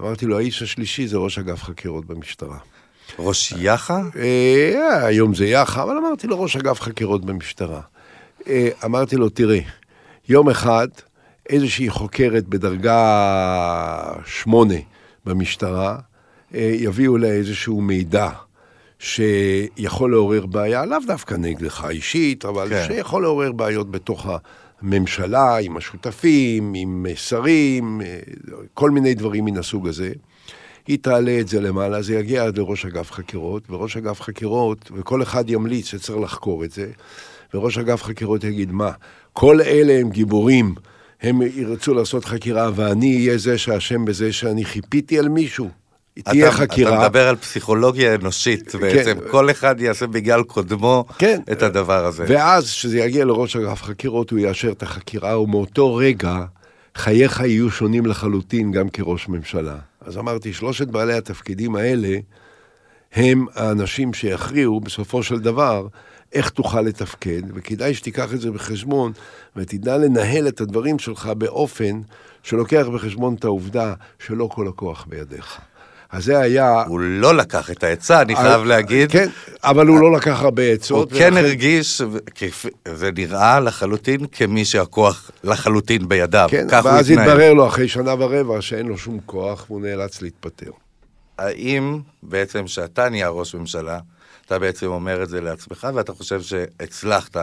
אמרתי 0.00 0.26
לו, 0.26 0.38
האיש 0.38 0.62
השלישי 0.62 1.06
זה 1.06 1.16
ראש 1.16 1.38
אגף 1.38 1.62
חקירות 1.62 2.06
במשטרה. 2.06 2.58
ראש 3.18 3.54
יח"א? 3.58 4.00
אה, 4.16 5.06
היום 5.06 5.34
זה 5.34 5.46
יח"א, 5.46 5.82
אבל 5.82 5.96
אמרתי 5.96 6.26
לו, 6.26 6.40
ראש 6.40 6.56
אגף 6.56 6.80
חקירות 6.80 7.24
במשטרה. 7.24 7.80
אה, 8.48 8.68
אמרתי 8.84 9.16
לו, 9.16 9.28
תראה, 9.28 9.60
יום 10.28 10.48
אחד 10.50 10.88
איזושהי 11.48 11.90
חוקרת 11.90 12.48
בדרגה 12.48 14.12
שמונה 14.26 14.74
במשטרה, 15.24 15.98
אה, 16.54 16.72
יביאו 16.74 17.16
לה 17.16 17.28
איזשהו 17.28 17.80
מידע 17.80 18.28
שיכול 19.00 20.10
לעורר 20.10 20.46
בעיה, 20.46 20.84
לאו 20.84 20.98
דווקא 21.06 21.34
נגדך 21.34 21.86
אישית, 21.90 22.44
אבל 22.44 22.68
כן. 22.68 22.84
שיכול 22.86 23.22
לעורר 23.22 23.52
בעיות 23.52 23.90
בתוך 23.90 24.26
הממשלה, 24.82 25.58
עם 25.58 25.76
השותפים, 25.76 26.72
עם 26.76 27.06
שרים, 27.14 28.00
אה, 28.00 28.18
כל 28.74 28.90
מיני 28.90 29.14
דברים 29.14 29.44
מן 29.44 29.56
הסוג 29.56 29.88
הזה. 29.88 30.12
היא 30.86 30.98
תעלה 31.02 31.40
את 31.40 31.48
זה 31.48 31.60
למעלה, 31.60 32.02
זה 32.02 32.14
יגיע 32.14 32.44
עד 32.44 32.58
לראש 32.58 32.86
אגף 32.86 33.12
חקירות, 33.12 33.70
וראש 33.70 33.96
אגף 33.96 34.20
חקירות, 34.20 34.90
וכל 34.96 35.22
אחד 35.22 35.50
ימליץ 35.50 35.86
שצריך 35.86 36.18
לחקור 36.18 36.64
את 36.64 36.70
זה, 36.70 36.90
וראש 37.54 37.78
אגף 37.78 38.02
חקירות 38.02 38.44
יגיד, 38.44 38.72
מה, 38.72 38.90
כל 39.32 39.60
אלה 39.60 39.92
הם 40.00 40.10
גיבורים, 40.10 40.74
הם 41.22 41.42
ירצו 41.42 41.94
לעשות 41.94 42.24
חקירה, 42.24 42.70
ואני 42.74 43.16
אהיה 43.16 43.38
זה 43.38 43.58
שאשם 43.58 44.04
בזה 44.04 44.32
שאני 44.32 44.64
חיפיתי 44.64 45.18
על 45.18 45.28
מישהו. 45.28 45.79
תהיה 46.24 46.48
אתה, 46.48 46.56
חקירה. 46.56 46.94
אתה 46.94 47.04
מדבר 47.04 47.28
על 47.28 47.36
פסיכולוגיה 47.36 48.14
אנושית 48.14 48.74
בעצם, 48.74 49.18
כל 49.30 49.50
אחד 49.50 49.80
יעשה 49.80 50.06
בגלל 50.06 50.42
קודמו 50.42 51.04
כן. 51.18 51.40
את 51.52 51.62
הדבר 51.62 52.06
הזה. 52.06 52.24
ואז, 52.28 52.64
כשזה 52.64 52.98
יגיע 52.98 53.24
לראש 53.24 53.56
אגף 53.56 53.82
חקירות, 53.82 54.30
הוא 54.30 54.38
יאשר 54.38 54.70
את 54.70 54.82
החקירה, 54.82 55.40
ומאותו 55.40 55.94
רגע 55.94 56.44
חייך 56.94 57.40
יהיו 57.40 57.70
שונים 57.70 58.06
לחלוטין 58.06 58.72
גם 58.72 58.88
כראש 58.88 59.28
ממשלה. 59.28 59.76
אז 60.00 60.18
אמרתי, 60.18 60.52
שלושת 60.52 60.88
בעלי 60.88 61.14
התפקידים 61.14 61.76
האלה 61.76 62.18
הם 63.12 63.46
האנשים 63.54 64.14
שיכריעו 64.14 64.80
בסופו 64.80 65.22
של 65.22 65.38
דבר 65.38 65.86
איך 66.32 66.50
תוכל 66.50 66.80
לתפקד, 66.80 67.42
וכדאי 67.54 67.94
שתיקח 67.94 68.34
את 68.34 68.40
זה 68.40 68.50
בחשבון 68.50 69.12
ותדע 69.56 69.98
לנהל 69.98 70.48
את 70.48 70.60
הדברים 70.60 70.98
שלך 70.98 71.26
באופן 71.26 72.00
שלוקח 72.42 72.86
בחשבון 72.94 73.34
את 73.34 73.44
העובדה 73.44 73.94
שלא 74.18 74.48
כל 74.52 74.68
הכוח 74.68 75.06
בידיך. 75.08 75.60
אז 76.12 76.24
זה 76.24 76.38
היה... 76.38 76.82
הוא 76.82 77.00
לא 77.00 77.34
לקח 77.34 77.70
את 77.70 77.84
העצה, 77.84 78.22
אני 78.22 78.36
חייב 78.36 78.64
להגיד. 78.64 79.12
כן, 79.12 79.28
אבל 79.64 79.86
הוא 79.86 80.00
לא 80.00 80.12
לקח 80.12 80.40
הרבה 80.42 80.62
עצות. 80.62 81.12
הוא 81.12 81.18
כן 81.18 81.36
הרגיש, 81.36 82.02
זה 82.94 83.10
נראה 83.16 83.60
לחלוטין 83.60 84.26
כמי 84.32 84.64
שהכוח 84.64 85.30
לחלוטין 85.44 86.08
בידיו. 86.08 86.48
כן, 86.50 86.66
כך 86.70 86.84
הוא 86.84 86.92
ואז. 86.92 87.10
התברר 87.10 87.52
לו 87.52 87.66
אחרי 87.66 87.88
שנה 87.88 88.14
ורבע 88.18 88.60
שאין 88.60 88.86
לו 88.86 88.98
שום 88.98 89.18
כוח 89.26 89.66
והוא 89.68 89.80
נאלץ 89.80 90.22
להתפטר. 90.22 90.70
האם 91.38 91.98
בעצם 92.22 92.66
שאתה 92.66 93.08
נהיה 93.08 93.28
ראש 93.28 93.54
ממשלה, 93.54 93.98
אתה 94.46 94.58
בעצם 94.58 94.86
אומר 94.86 95.22
את 95.22 95.28
זה 95.28 95.40
לעצמך, 95.40 95.88
ואתה 95.94 96.12
חושב 96.12 96.42
שהצלחת 96.42 97.36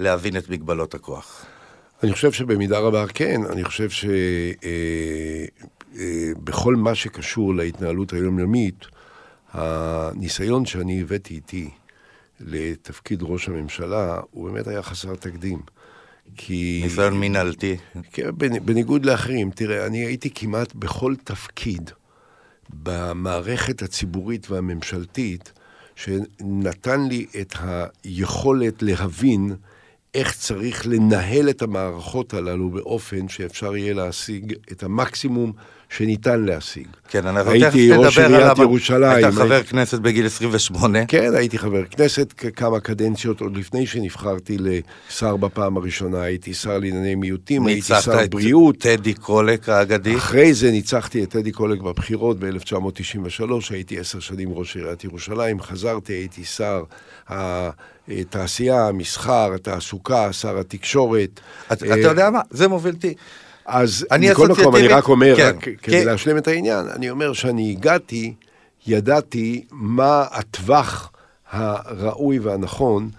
להבין 0.00 0.36
את 0.36 0.50
מגבלות 0.50 0.94
הכוח? 0.94 1.44
אני 2.02 2.12
חושב 2.12 2.32
שבמידה 2.32 2.78
רבה 2.78 3.04
כן, 3.14 3.40
אני 3.52 3.64
חושב 3.64 3.88
שבכל 5.94 6.76
מה 6.76 6.94
שקשור 6.94 7.54
להתנהלות 7.54 8.12
היומיומית, 8.12 8.86
הניסיון 9.52 10.66
שאני 10.66 11.00
הבאתי 11.00 11.34
איתי 11.34 11.70
לתפקיד 12.40 13.22
ראש 13.22 13.48
הממשלה, 13.48 14.20
הוא 14.30 14.50
באמת 14.50 14.66
היה 14.66 14.82
חסר 14.82 15.14
תקדים. 15.14 15.58
כי... 16.36 16.80
ניסיון 16.84 17.20
מינהלתי. 17.20 17.76
כן, 18.12 18.28
בנ- 18.28 18.60
בניגוד 18.64 19.06
לאחרים, 19.06 19.50
תראה, 19.50 19.86
אני 19.86 19.98
הייתי 19.98 20.30
כמעט 20.34 20.74
בכל 20.74 21.14
תפקיד 21.24 21.90
במערכת 22.70 23.82
הציבורית 23.82 24.50
והממשלתית, 24.50 25.52
שנתן 25.96 27.08
לי 27.08 27.26
את 27.40 27.54
היכולת 28.04 28.82
להבין 28.82 29.54
איך 30.14 30.36
צריך 30.36 30.86
לנהל 30.86 31.50
את 31.50 31.62
המערכות 31.62 32.34
הללו 32.34 32.70
באופן 32.70 33.28
שאפשר 33.28 33.76
יהיה 33.76 33.94
להשיג 33.94 34.54
את 34.72 34.82
המקסימום 34.82 35.52
שניתן 35.96 36.40
להשיג. 36.40 36.86
כן, 37.08 37.26
אנחנו 37.26 37.50
הייתי 37.50 37.88
תכף 37.90 37.98
ראש 37.98 38.18
נדבר 38.18 38.34
עיריית 38.34 38.52
עליו. 38.52 38.62
ירושלים. 38.62 39.24
היית 39.24 39.34
חבר 39.34 39.62
כנסת 39.62 39.98
בגיל 39.98 40.26
28. 40.26 41.06
כן, 41.06 41.34
הייתי 41.34 41.58
חבר 41.58 41.84
כנסת 41.84 42.32
כמה 42.56 42.80
קדנציות, 42.80 43.40
עוד 43.40 43.56
לפני 43.56 43.86
שנבחרתי 43.86 44.56
לשר 44.58 45.36
בפעם 45.36 45.76
הראשונה, 45.76 46.22
הייתי 46.22 46.54
שר 46.54 46.78
לענייני 46.78 47.14
מיעוטים, 47.14 47.66
הייתי 47.66 47.92
ניצחת 47.92 48.02
שר 48.02 48.24
את 48.24 48.30
בריאות. 48.30 48.78
טדי 48.78 49.14
קולק 49.14 49.68
האגדי. 49.68 50.16
אחרי 50.16 50.54
זה 50.54 50.70
ניצחתי 50.70 51.22
את 51.22 51.30
טדי 51.30 51.52
קולק 51.52 51.80
בבחירות 51.80 52.38
ב-1993, 52.38 53.42
הייתי 53.70 53.98
עשר 53.98 54.20
שנים 54.20 54.48
ראש 54.52 54.76
עיריית 54.76 55.04
ירושלים, 55.04 55.60
חזרתי, 55.60 56.12
הייתי 56.12 56.44
שר 56.44 56.82
התעשייה, 58.08 58.88
המסחר, 58.88 59.52
התעסוקה, 59.54 60.32
שר 60.32 60.58
התקשורת. 60.58 61.40
אתה 61.72 61.86
אה, 61.86 61.94
אתה 61.94 62.08
יודע 62.08 62.30
מה? 62.30 62.40
זה 62.50 62.68
מוביל 62.68 62.94
אותי. 62.94 63.14
אז 63.66 64.06
אני 64.10 64.30
מכל 64.30 64.48
מקום, 64.48 64.76
אני 64.76 64.88
רק 64.88 65.08
אומר, 65.08 65.36
כן, 65.36 65.46
רק 65.56 65.62
כדי 65.62 66.00
כן. 66.00 66.06
להשלים 66.06 66.38
את 66.38 66.48
העניין, 66.48 66.86
אני 66.88 67.10
אומר 67.10 67.32
שאני 67.32 67.70
הגעתי, 67.70 68.34
ידעתי 68.86 69.64
מה 69.70 70.24
הטווח 70.30 71.12
הראוי 71.50 72.38
והנכון 72.38 73.10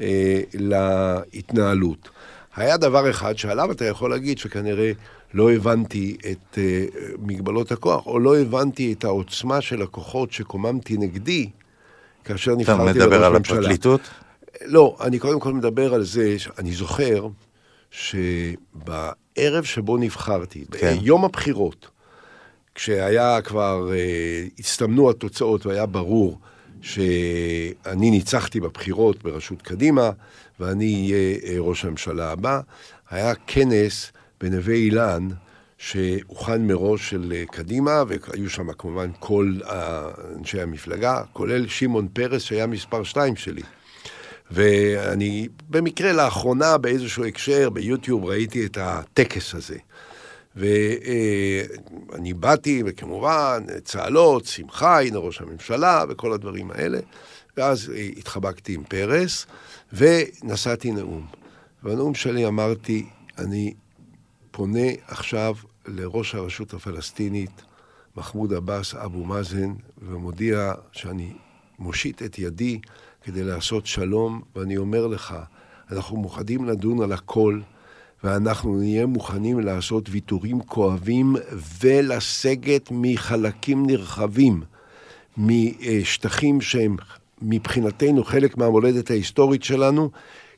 אה, 0.00 0.40
להתנהלות. 0.54 2.08
היה 2.56 2.76
דבר 2.76 3.10
אחד 3.10 3.38
שעליו 3.38 3.72
אתה 3.72 3.84
יכול 3.84 4.10
להגיד 4.10 4.38
שכנראה 4.38 4.92
לא 5.34 5.52
הבנתי 5.52 6.16
את 6.30 6.58
אה, 6.58 6.84
מגבלות 7.18 7.72
הכוח, 7.72 8.06
או 8.06 8.18
לא 8.18 8.38
הבנתי 8.38 8.92
את 8.92 9.04
העוצמה 9.04 9.60
של 9.60 9.82
הכוחות 9.82 10.32
שקוממתי 10.32 10.96
נגדי 10.96 11.50
כאשר 12.24 12.52
אתה 12.52 12.60
נבחרתי 12.60 12.82
לראש 12.82 12.96
מדבר 12.96 13.24
על 13.24 13.32
ממשלה. 13.38 13.58
הפרקליטות? 13.58 14.00
לא, 14.64 14.96
אני 15.00 15.18
קודם 15.18 15.40
כל 15.40 15.52
מדבר 15.52 15.94
על 15.94 16.02
זה, 16.02 16.36
אני 16.58 16.72
זוכר 16.72 17.28
שבערב 17.92 19.64
שבו 19.64 19.96
נבחרתי, 19.96 20.64
כן. 20.70 20.96
ביום 20.98 21.24
הבחירות, 21.24 21.88
כשהיה 22.74 23.40
כבר, 23.42 23.92
אה, 23.92 24.44
הצטמנו 24.58 25.10
התוצאות 25.10 25.66
והיה 25.66 25.86
ברור 25.86 26.38
שאני 26.82 28.10
ניצחתי 28.10 28.60
בבחירות 28.60 29.22
בראשות 29.22 29.62
קדימה, 29.62 30.10
ואני 30.60 31.12
אהיה 31.12 31.38
אה, 31.44 31.54
ראש 31.58 31.84
הממשלה 31.84 32.32
הבא, 32.32 32.60
היה 33.10 33.34
כנס 33.46 34.12
בנווה 34.40 34.74
אילן, 34.74 35.28
שהוכן 35.78 36.66
מראש 36.66 37.10
של 37.10 37.32
אה, 37.36 37.44
קדימה, 37.46 38.02
והיו 38.08 38.50
שם 38.50 38.72
כמובן 38.72 39.10
כל 39.18 39.54
אה, 39.66 40.10
אנשי 40.38 40.60
המפלגה, 40.60 41.22
כולל 41.32 41.68
שמעון 41.68 42.08
פרס, 42.12 42.42
שהיה 42.42 42.66
מספר 42.66 43.02
שתיים 43.02 43.36
שלי. 43.36 43.62
ואני 44.52 45.48
במקרה 45.70 46.12
לאחרונה 46.12 46.78
באיזשהו 46.78 47.24
הקשר 47.24 47.70
ביוטיוב 47.70 48.24
ראיתי 48.24 48.66
את 48.66 48.78
הטקס 48.80 49.54
הזה. 49.54 49.76
ואני 50.56 52.34
באתי, 52.34 52.82
וכמובן, 52.86 53.62
צהלות, 53.84 54.44
שמחה, 54.44 55.02
הנה 55.02 55.18
ראש 55.18 55.40
הממשלה, 55.40 56.04
וכל 56.08 56.32
הדברים 56.32 56.70
האלה. 56.70 56.98
ואז 57.56 57.92
אה, 57.94 58.08
התחבקתי 58.16 58.74
עם 58.74 58.84
פרס, 58.84 59.46
ונשאתי 59.92 60.90
נאום. 60.90 61.26
בנאום 61.82 62.14
שלי 62.14 62.46
אמרתי, 62.46 63.06
אני 63.38 63.74
פונה 64.50 64.88
עכשיו 65.06 65.54
לראש 65.86 66.34
הרשות 66.34 66.74
הפלסטינית, 66.74 67.62
מחמוד 68.16 68.52
עבאס 68.52 68.94
אבו 68.94 69.24
מאזן, 69.24 69.72
ומודיע 70.02 70.72
שאני 70.92 71.32
מושיט 71.78 72.22
את 72.22 72.38
ידי 72.38 72.80
כדי 73.24 73.44
לעשות 73.44 73.86
שלום, 73.86 74.40
ואני 74.56 74.76
אומר 74.76 75.06
לך, 75.06 75.34
אנחנו 75.92 76.16
מוכנים 76.16 76.64
לדון 76.64 77.02
על 77.02 77.12
הכל, 77.12 77.60
ואנחנו 78.24 78.78
נהיה 78.78 79.06
מוכנים 79.06 79.60
לעשות 79.60 80.08
ויתורים 80.10 80.60
כואבים 80.60 81.36
ולסגת 81.82 82.88
מחלקים 82.90 83.86
נרחבים, 83.86 84.62
משטחים 85.36 86.60
שהם 86.60 86.96
מבחינתנו 87.42 88.24
חלק 88.24 88.56
מהמולדת 88.56 89.10
ההיסטורית 89.10 89.62
שלנו, 89.62 90.10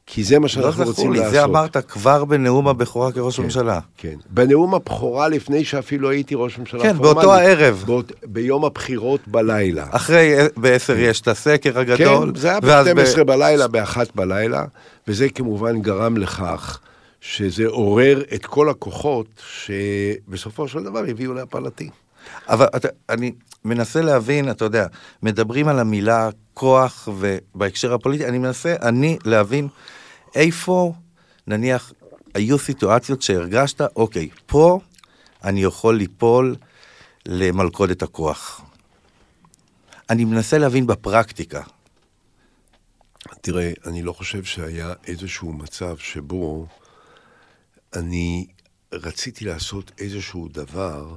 כי 0.07 0.25
זה 0.25 0.39
מה 0.39 0.43
לא 0.43 0.49
שאנחנו 0.49 0.71
זכור 0.71 0.85
רוצים 0.87 1.13
לי, 1.13 1.19
לעשות. 1.19 1.33
זה 1.33 1.45
אמרת 1.45 1.77
כבר 1.77 2.25
בנאום 2.25 2.69
הבכורה 2.69 3.13
כראש 3.13 3.39
ממשלה. 3.39 3.81
כן. 3.99 4.15
בנאום 4.31 4.75
הבכורה, 4.75 5.29
לפני 5.29 5.65
שאפילו 5.65 6.11
הייתי 6.11 6.35
ראש 6.35 6.59
ממשלה 6.59 6.83
כן, 6.83 6.97
פורמלי. 6.97 7.15
באותו 7.15 7.35
הערב. 7.35 7.85
באות, 7.87 8.13
ביום 8.25 8.65
הבחירות 8.65 9.21
בלילה. 9.29 9.87
אחרי, 9.91 10.35
ב-10 10.57 10.93
יש 10.97 11.21
את 11.21 11.29
הסקר 11.29 11.79
הגדול. 11.79 12.33
כן, 12.35 12.41
זה 12.41 12.49
היה 12.49 12.59
ואז 12.63 12.87
ב-12 12.87 13.25
בלילה, 13.25 13.69
ב-1 13.69 13.97
בלילה, 14.15 14.65
וזה 15.09 15.29
כמובן 15.29 15.83
גרם 15.83 16.17
לכך 16.17 16.81
שזה 17.21 17.67
עורר 17.67 18.23
את 18.35 18.47
כל 18.47 18.69
הכוחות 18.69 19.27
שבסופו 19.65 20.69
של 20.69 20.83
דבר 20.83 21.05
הביאו 21.09 21.35
להפלתי. 21.35 21.91
אבל 22.49 22.67
אתה, 22.77 22.89
אני 23.09 23.33
מנסה 23.65 24.01
להבין, 24.01 24.51
אתה 24.51 24.65
יודע, 24.65 24.87
מדברים 25.23 25.69
על 25.69 25.79
המילה 25.79 26.29
כוח 26.55 27.09
ובהקשר 27.19 27.95
הפוליטי, 27.95 28.27
אני 28.27 28.39
מנסה, 28.39 28.75
אני, 28.83 29.19
להבין 29.25 29.69
איפה, 30.35 30.93
נניח, 31.47 31.93
היו 32.35 32.59
סיטואציות 32.59 33.23
שהרגשת, 33.23 33.81
אוקיי, 33.97 34.29
פה 34.47 34.81
אני 35.45 35.63
יכול 35.63 35.97
ליפול 35.97 36.57
למלכודת 37.27 38.03
הכוח. 38.03 38.61
אני 40.11 40.25
מנסה 40.25 40.59
להבין 40.59 40.87
בפרקטיקה. 40.87 41.63
תראה, 43.41 43.73
אני 43.87 44.03
לא 44.03 44.13
חושב 44.13 44.45
שהיה 44.45 44.93
איזשהו 45.07 45.53
מצב 45.53 45.97
שבו 45.99 46.67
אני 47.97 48.47
רציתי 48.93 49.45
לעשות 49.45 49.93
איזשהו 49.99 50.49
דבר 50.49 51.15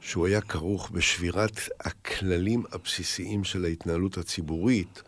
שהוא 0.00 0.26
היה 0.26 0.40
כרוך 0.40 0.90
בשבירת 0.92 1.60
הכללים 1.80 2.62
הבסיסיים 2.72 3.44
של 3.44 3.64
ההתנהלות 3.64 4.18
הציבורית, 4.18 5.02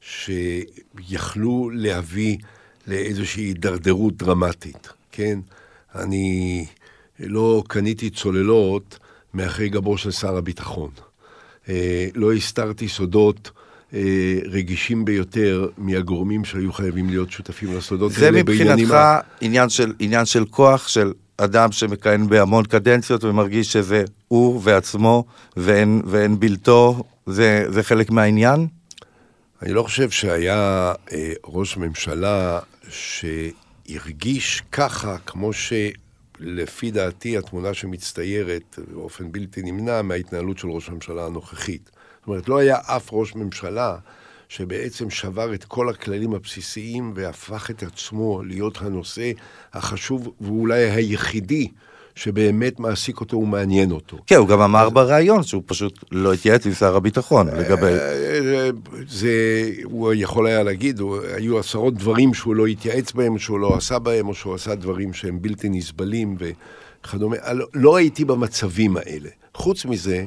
שיכלו 0.00 1.70
להביא 1.72 2.36
לאיזושהי 2.86 3.42
הידרדרות 3.42 4.16
דרמטית, 4.16 4.88
כן? 5.12 5.38
אני 5.94 6.66
לא 7.20 7.62
קניתי 7.68 8.10
צוללות 8.10 8.98
מאחרי 9.34 9.68
גבו 9.68 9.98
של 9.98 10.10
שר 10.10 10.36
הביטחון. 10.36 10.90
אה, 11.68 12.08
לא 12.14 12.32
הסתרתי 12.32 12.88
סודות 12.88 13.50
אה, 13.94 14.38
רגישים 14.44 15.04
ביותר 15.04 15.68
מהגורמים 15.78 16.44
שהיו 16.44 16.72
חייבים 16.72 17.10
להיות 17.10 17.30
שותפים 17.30 17.76
לסודות 17.76 18.12
זה 18.12 18.26
האלה 18.26 18.42
מבחינתך 18.42 18.90
ה- 18.90 19.20
עניין 19.40 19.68
של, 19.68 19.92
עניין 19.98 20.24
של 20.24 20.44
כוח, 20.44 20.88
של 20.88 21.12
אדם 21.38 21.72
שמכהן 21.72 22.28
בהמון 22.28 22.64
קדנציות 22.64 23.24
ומרגיש 23.24 23.72
שזה 23.72 24.04
הוא 24.28 24.60
ועצמו 24.64 25.24
ואין, 25.56 26.02
ואין 26.04 26.40
בלתו, 26.40 27.04
זה, 27.26 27.64
זה 27.68 27.82
חלק 27.82 28.10
מהעניין? 28.10 28.66
אני 29.62 29.72
לא 29.72 29.82
חושב 29.82 30.10
שהיה 30.10 30.92
אה, 31.12 31.32
ראש 31.44 31.76
ממשלה 31.76 32.58
שהרגיש 32.88 34.62
ככה, 34.72 35.16
כמו 35.26 35.50
שלפי 35.52 36.90
דעתי 36.90 37.38
התמונה 37.38 37.74
שמצטיירת 37.74 38.78
באופן 38.94 39.32
בלתי 39.32 39.62
נמנע 39.62 40.02
מההתנהלות 40.02 40.58
של 40.58 40.68
ראש 40.68 40.88
הממשלה 40.88 41.26
הנוכחית. 41.26 41.90
זאת 42.18 42.26
אומרת, 42.26 42.48
לא 42.48 42.58
היה 42.58 42.78
אף 42.86 43.08
ראש 43.12 43.34
ממשלה 43.34 43.96
שבעצם 44.48 45.10
שבר 45.10 45.54
את 45.54 45.64
כל 45.64 45.88
הכללים 45.88 46.34
הבסיסיים 46.34 47.12
והפך 47.14 47.70
את 47.70 47.82
עצמו 47.82 48.42
להיות 48.42 48.78
הנושא 48.80 49.32
החשוב 49.72 50.32
ואולי 50.40 50.90
היחידי 50.90 51.68
שבאמת 52.14 52.80
מעסיק 52.80 53.20
אותו 53.20 53.36
ומעניין 53.36 53.90
אותו. 53.90 54.18
כן, 54.26 54.36
הוא 54.36 54.48
גם 54.48 54.60
אמר 54.60 54.90
בריאיון 54.90 55.42
שהוא 55.42 55.62
פשוט 55.66 56.04
לא 56.12 56.32
התייעץ 56.32 56.66
עם 56.66 56.72
שר 56.72 56.96
הביטחון 56.96 57.48
לגבי... 57.48 57.86
אה, 57.86 58.70
זה, 59.08 59.30
הוא 59.84 60.12
יכול 60.16 60.46
היה 60.46 60.62
להגיד, 60.62 61.00
היו 61.36 61.58
עשרות 61.58 61.94
דברים 61.94 62.34
שהוא 62.34 62.54
לא 62.54 62.66
התייעץ 62.66 63.12
בהם, 63.12 63.38
שהוא 63.38 63.60
לא 63.60 63.76
עשה 63.76 63.98
בהם, 63.98 64.28
או 64.28 64.34
שהוא 64.34 64.54
עשה 64.54 64.74
דברים 64.74 65.12
שהם 65.12 65.42
בלתי 65.42 65.68
נסבלים 65.68 66.36
וכדומה. 66.38 67.36
לא- 67.74 67.96
הייתי 67.96 68.24
במצבים 68.24 68.96
האלה. 68.96 69.28
חוץ 69.54 69.84
מזה, 69.84 70.24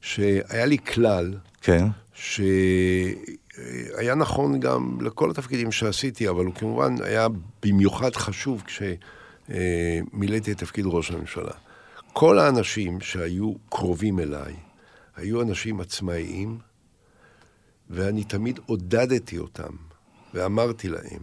שהיה 0.00 0.66
לי 0.66 0.78
כלל, 0.78 1.34
כן. 1.62 1.86
שהיה 3.54 4.14
נכון 4.14 4.60
גם 4.60 4.98
לכל 5.00 5.30
התפקידים 5.30 5.72
שעשיתי, 5.72 6.28
אבל 6.28 6.44
הוא 6.44 6.54
כמובן 6.54 6.94
היה 7.04 7.28
במיוחד 7.62 8.16
חשוב 8.16 8.62
כשמילאתי 8.66 10.52
את 10.52 10.58
תפקיד 10.58 10.84
ראש 10.88 11.10
הממשלה. 11.10 11.52
כל 12.12 12.38
האנשים 12.38 13.00
שהיו 13.00 13.52
קרובים 13.68 14.20
אליי 14.20 14.54
היו 15.16 15.42
אנשים 15.42 15.80
עצמאיים, 15.80 16.58
ואני 17.90 18.24
תמיד 18.24 18.60
עודדתי 18.66 19.38
אותם 19.38 19.72
ואמרתי 20.34 20.88
להם, 20.88 21.20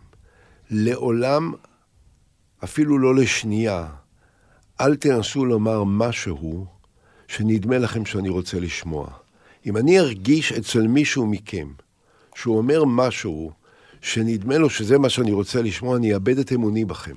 לעולם, 0.70 1.54
אפילו 2.64 3.00
לא 3.00 3.16
לשנייה, 3.16 3.88
אל 4.82 4.96
תנסו 4.96 5.46
לומר 5.46 5.84
משהו 5.84 6.66
שנדמה 7.28 7.78
לכם 7.78 8.06
שאני 8.06 8.30
רוצה 8.30 8.60
לשמוע. 8.60 9.08
אם 9.66 9.78
אני 9.78 10.00
ארגיש 10.00 10.52
אצל 10.52 10.88
מישהו 10.88 11.26
מכם 11.28 11.68
שהוא 12.42 12.58
אומר 12.58 12.84
משהו 12.86 13.52
שנדמה 14.02 14.58
לו 14.58 14.70
שזה 14.70 14.98
מה 14.98 15.10
שאני 15.10 15.32
רוצה 15.32 15.62
לשמוע, 15.62 15.98
אני 15.98 16.14
אאבד 16.14 16.40
את 16.40 16.52
אמוני 16.52 16.86
בכם. 16.86 17.16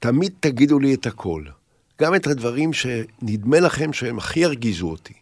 תמיד 0.00 0.32
תגידו 0.40 0.78
לי 0.78 0.94
את 0.94 1.06
הכל, 1.06 1.44
גם 2.00 2.14
את 2.14 2.26
הדברים 2.26 2.72
שנדמה 2.72 3.60
לכם 3.60 3.92
שהם 3.92 4.18
הכי 4.18 4.40
ירגיזו 4.40 4.90
אותי 4.90 5.12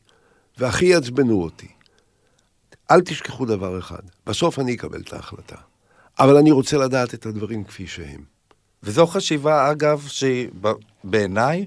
והכי 0.59 0.87
יעצבנו 0.87 1.43
אותי. 1.43 1.69
אל 2.91 3.01
תשכחו 3.01 3.45
דבר 3.45 3.79
אחד, 3.79 4.03
בסוף 4.27 4.59
אני 4.59 4.75
אקבל 4.75 5.01
את 5.01 5.13
ההחלטה, 5.13 5.57
אבל 6.19 6.37
אני 6.37 6.51
רוצה 6.51 6.77
לדעת 6.77 7.15
את 7.15 7.27
הדברים 7.27 7.65
כפי 7.65 7.87
שהם. 7.87 8.25
וזו 8.83 9.07
חשיבה, 9.07 9.71
אגב, 9.71 10.07
שבעיניי 10.09 11.67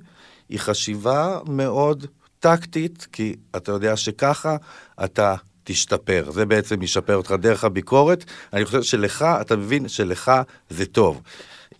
היא 0.49 0.59
חשיבה 0.59 1.39
מאוד 1.47 2.05
טקטית, 2.39 3.07
כי 3.11 3.35
אתה 3.55 3.71
יודע 3.71 3.97
שככה 3.97 4.55
אתה 5.03 5.35
תשתפר. 5.63 6.31
זה 6.31 6.45
בעצם 6.45 6.81
ישפר 6.81 7.15
אותך 7.15 7.31
דרך 7.31 7.63
הביקורת. 7.63 8.25
אני 8.53 8.65
חושב 8.65 8.83
שלך, 8.83 9.25
אתה 9.41 9.55
מבין 9.55 9.87
שלך 9.87 10.31
זה 10.69 10.85
טוב. 10.85 11.21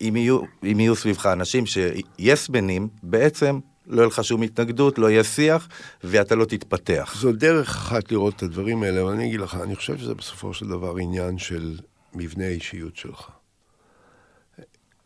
אם 0.00 0.16
יהיו, 0.16 0.40
אם 0.64 0.80
יהיו 0.80 0.96
סביבך 0.96 1.26
אנשים 1.26 1.64
שיסמנים, 1.66 2.88
בעצם 3.02 3.58
לא 3.86 4.00
יהיה 4.00 4.08
לך 4.08 4.24
שום 4.24 4.42
התנגדות, 4.42 4.98
לא 4.98 5.10
יהיה 5.10 5.24
שיח, 5.24 5.68
ואתה 6.04 6.34
לא 6.34 6.44
תתפתח. 6.44 7.14
זו 7.18 7.32
דרך 7.32 7.68
אחת 7.68 8.12
לראות 8.12 8.36
את 8.36 8.42
הדברים 8.42 8.82
האלה, 8.82 9.02
אבל 9.02 9.12
אני 9.12 9.26
אגיד 9.26 9.40
לך, 9.40 9.54
אני 9.62 9.76
חושב 9.76 9.98
שזה 9.98 10.14
בסופו 10.14 10.54
של 10.54 10.68
דבר 10.68 10.96
עניין 10.96 11.38
של 11.38 11.78
מבנה 12.14 12.44
האישיות 12.44 12.96
שלך. 12.96 13.30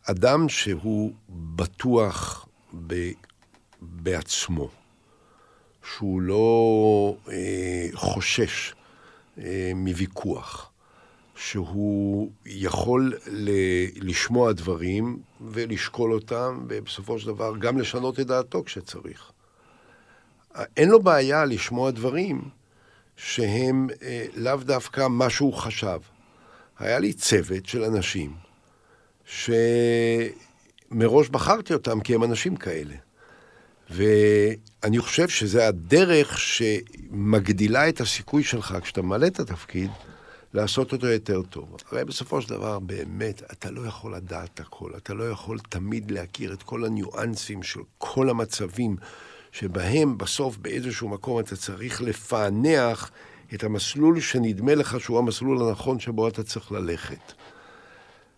אדם 0.03 0.49
שהוא 0.49 1.13
בטוח 1.29 2.47
ב, 2.87 3.09
בעצמו, 3.81 4.69
שהוא 5.93 6.21
לא 6.21 7.15
אה, 7.31 7.87
חושש 7.93 8.73
אה, 9.39 9.71
מוויכוח, 9.75 10.71
שהוא 11.35 12.31
יכול 12.45 13.13
ל- 13.27 14.09
לשמוע 14.09 14.51
דברים 14.51 15.19
ולשקול 15.41 16.13
אותם, 16.13 16.65
ובסופו 16.69 17.19
של 17.19 17.27
דבר 17.27 17.57
גם 17.57 17.77
לשנות 17.77 18.19
את 18.19 18.27
דעתו 18.27 18.63
כשצריך. 18.63 19.31
אין 20.77 20.89
לו 20.89 21.01
בעיה 21.01 21.45
לשמוע 21.45 21.91
דברים 21.91 22.41
שהם 23.15 23.87
אה, 24.01 24.25
לאו 24.35 24.57
דווקא 24.57 25.07
מה 25.07 25.29
שהוא 25.29 25.53
חשב. 25.53 25.99
היה 26.79 26.99
לי 26.99 27.13
צוות 27.13 27.65
של 27.65 27.83
אנשים 27.83 28.33
שמראש 29.25 30.29
בחרתי 31.29 31.73
אותם 31.73 31.99
כי 31.99 32.15
הם 32.15 32.23
אנשים 32.23 32.55
כאלה. 32.55 32.95
ואני 33.89 34.99
חושב 34.99 35.29
שזה 35.29 35.67
הדרך 35.67 36.39
שמגדילה 36.39 37.89
את 37.89 38.01
הסיכוי 38.01 38.43
שלך 38.43 38.77
כשאתה 38.81 39.01
ממלא 39.01 39.27
את 39.27 39.39
התפקיד, 39.39 39.91
לעשות 40.53 40.93
אותו 40.93 41.07
יותר 41.07 41.41
טוב. 41.41 41.77
הרי 41.91 42.05
בסופו 42.05 42.41
של 42.41 42.49
דבר, 42.49 42.79
באמת, 42.79 43.41
אתה 43.51 43.71
לא 43.71 43.87
יכול 43.87 44.15
לדעת 44.15 44.59
הכל. 44.59 44.91
אתה 44.97 45.13
לא 45.13 45.29
יכול 45.29 45.59
תמיד 45.69 46.11
להכיר 46.11 46.53
את 46.53 46.63
כל 46.63 46.85
הניואנסים 46.85 47.63
של 47.63 47.79
כל 47.97 48.29
המצבים 48.29 48.95
שבהם 49.51 50.17
בסוף 50.17 50.57
באיזשהו 50.57 51.09
מקום 51.09 51.39
אתה 51.39 51.55
צריך 51.55 52.01
לפענח 52.01 53.11
את 53.53 53.63
המסלול 53.63 54.19
שנדמה 54.19 54.75
לך 54.75 54.99
שהוא 54.99 55.19
המסלול 55.19 55.69
הנכון 55.69 55.99
שבו 55.99 56.27
אתה 56.27 56.43
צריך 56.43 56.71
ללכת. 56.71 57.33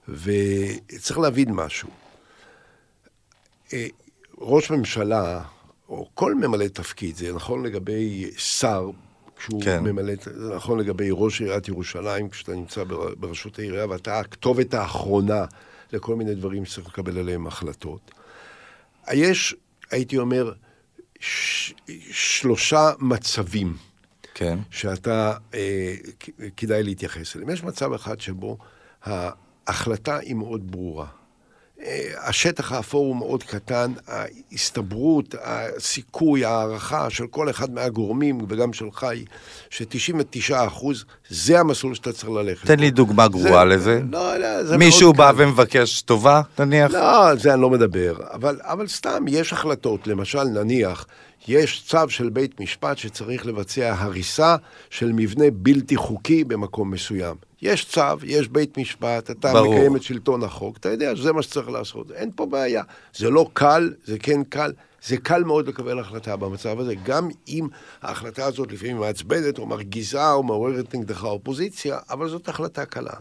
וצריך 0.08 1.20
להבין 1.20 1.52
משהו. 1.52 1.90
ראש 4.40 4.72
ממשלה, 4.72 5.42
או 5.90 6.10
כל 6.14 6.36
ממלא 6.36 6.68
תפקיד, 6.68 7.16
זה 7.16 7.34
נכון 7.34 7.64
לגבי 7.64 8.32
שר, 8.38 8.90
כשהוא 9.38 9.64
כן. 9.64 9.84
ממלא, 9.84 10.14
זה 10.24 10.56
נכון 10.56 10.80
לגבי 10.80 11.10
ראש 11.12 11.42
עיריית 11.42 11.68
ירושלים, 11.68 12.30
כשאתה 12.30 12.56
נמצא 12.56 12.84
בר- 12.84 13.16
בראשות 13.16 13.60
העירייה, 13.60 13.88
ואתה 13.90 14.20
הכתובת 14.20 14.74
האחרונה 14.74 15.46
לכל 15.94 16.16
מיני 16.16 16.36
דברים 16.36 16.66
שצריך 16.66 16.88
לקבל 16.88 17.18
עליהם 17.18 17.48
החלטות. 17.48 18.12
יש, 19.14 19.56
הייתי 19.92 20.18
אומר, 20.18 20.54
ש, 21.20 21.74
שלושה 22.12 22.92
מצבים 23.00 23.78
כן. 24.34 24.60
שאתה, 24.72 25.34
אה, 25.54 25.96
כדאי 26.58 26.84
להתייחס 26.84 27.36
אליהם. 27.36 27.50
יש 27.50 27.64
מצב 27.64 27.94
אחד 27.94 28.20
שבו 28.22 28.58
ההחלטה 29.04 30.18
היא 30.18 30.36
מאוד 30.36 30.72
ברורה. 30.72 31.08
אה, 31.84 32.10
השטח 32.24 32.72
האפור 32.72 33.06
הוא 33.06 33.16
מאוד 33.16 33.44
קטן, 33.44 33.92
ההסתברות, 34.08 35.36
הסיכוי, 35.42 36.46
ההערכה 36.46 37.10
של 37.10 37.28
כל 37.28 37.50
אחד 37.50 37.72
מהגורמים, 37.74 38.42
וגם 38.50 38.74
שלך, 38.74 39.04
היא 39.04 39.26
ש-99 39.70 40.54
אחוז, 40.68 41.06
זה 41.30 41.60
המסלול 41.60 41.96
שאתה 41.96 42.14
צריך 42.14 42.30
ללכת. 42.30 42.68
תן. 42.68 42.80
לי 42.80 42.92
דוגמה 42.92 43.28
גרועה 43.28 43.66
לזה. 43.66 44.02
לא, 44.12 44.38
לא, 44.38 44.64
זה 44.64 44.78
מישהו 44.78 45.14
בא. 45.14 45.32
ומבקש 45.38 46.02
טובה, 46.02 46.42
נניח? 46.60 46.92
לא, 46.92 47.28
על 47.28 47.40
זה 47.40 47.54
אני 47.54 47.62
לא 47.62 47.70
מדבר, 47.70 48.14
אבל, 48.34 48.60
אבל 48.64 48.88
סתם, 48.88 49.26
יש 49.28 49.54
החלטות, 49.54 50.08
למשל, 50.08 50.44
נניח, 50.44 51.06
יש 51.48 51.84
צו 51.88 52.10
של 52.10 52.30
בית 52.30 52.60
משפט 52.60 52.98
שצריך 52.98 53.46
לבצע 53.46 53.96
הריסה 53.98 54.56
של 54.90 55.12
מבנה 55.12 55.46
בלתי 55.54 55.96
חוקי 55.96 56.44
במקום 56.44 56.92
מסוים. 56.92 57.49
יש 57.62 57.86
צו, 57.86 58.02
יש 58.24 58.48
בית 58.48 58.78
משפט, 58.78 59.32
אתה 59.32 59.54
ברור. 59.54 59.74
מקיים 59.76 59.96
את 59.96 60.04
שלטון 60.04 60.44
החוק, 60.44 60.78
אתה 60.78 60.90
יודע 60.90 61.16
שזה 61.16 61.34
מה 61.34 61.42
שצריך 61.42 61.70
לעשות, 61.70 62.12
אין 62.12 62.32
פה 62.36 62.46
בעיה. 62.46 62.84
זה 63.16 63.30
לא 63.30 63.50
קל, 63.54 63.94
זה 64.06 64.20
כן 64.20 64.44
קל, 64.44 64.72
זה 65.08 65.18
קל 65.18 65.44
מאוד 65.44 65.68
לקבל 65.68 66.00
החלטה 66.00 66.36
במצב 66.36 66.80
הזה, 66.80 66.94
גם 67.06 67.28
אם 67.48 67.68
ההחלטה 68.02 68.46
הזאת 68.46 68.72
לפעמים 68.72 68.98
מעצבנת 68.98 69.58
או 69.60 69.66
מרגיזה 69.66 70.32
או 70.32 70.44
מעוררת 70.44 70.96
נגדך 70.96 71.24
אופוזיציה, 71.24 71.98
אבל 72.10 72.30
זאת 72.30 72.50
החלטה 72.50 72.86
קלה. 72.86 73.14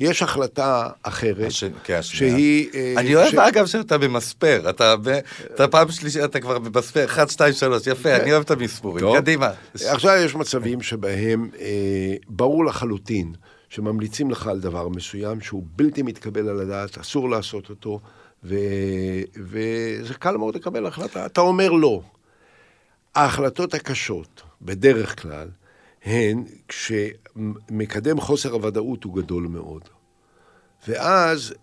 יש 0.00 0.22
החלטה 0.22 0.88
אחרת, 1.02 1.46
הש- 1.46 1.64
כן. 1.84 2.02
שהיא... 2.02 2.68
אה, 2.74 2.94
אני 2.96 3.14
אוהב 3.16 3.30
ש- 3.30 3.34
אגב 3.34 3.66
שאתה 3.66 3.98
במספר, 3.98 4.70
אתה 4.70 4.94
ב- 5.02 5.18
אתה 5.54 5.68
פעם 5.68 5.90
שלישית, 5.90 6.24
אתה 6.24 6.40
כבר 6.40 6.58
במספר, 6.58 7.04
1, 7.04 7.30
2, 7.30 7.52
3, 7.52 7.86
יפה, 7.86 8.16
אני 8.16 8.32
אוהב 8.32 8.42
את 8.42 8.50
המספורים. 8.50 9.04
קדימה. 9.14 9.50
עכשיו 9.84 10.12
יש 10.24 10.34
מצבים 10.34 10.82
שבהם 10.82 11.50
אה, 11.60 11.66
ברור 12.28 12.64
לחלוטין 12.64 13.32
שממליצים 13.74 14.30
לך 14.30 14.46
על 14.46 14.60
דבר 14.60 14.88
מסוים 14.88 15.40
שהוא 15.40 15.64
בלתי 15.76 16.02
מתקבל 16.02 16.48
על 16.48 16.60
הדעת, 16.60 16.98
אסור 16.98 17.30
לעשות 17.30 17.70
אותו, 17.70 18.00
ו, 18.44 18.54
וזה 19.36 20.14
קל 20.14 20.36
מאוד 20.36 20.56
לקבל 20.56 20.86
החלטה. 20.86 21.26
אתה 21.26 21.40
אומר 21.40 21.70
לא. 21.70 22.02
ההחלטות 23.14 23.74
הקשות, 23.74 24.42
בדרך 24.62 25.22
כלל, 25.22 25.48
הן 26.04 26.44
כשמקדם 26.68 28.20
חוסר 28.20 28.52
הוודאות 28.52 29.04
הוא 29.04 29.14
גדול 29.16 29.46
מאוד. 29.46 29.82
ואז 30.88 31.54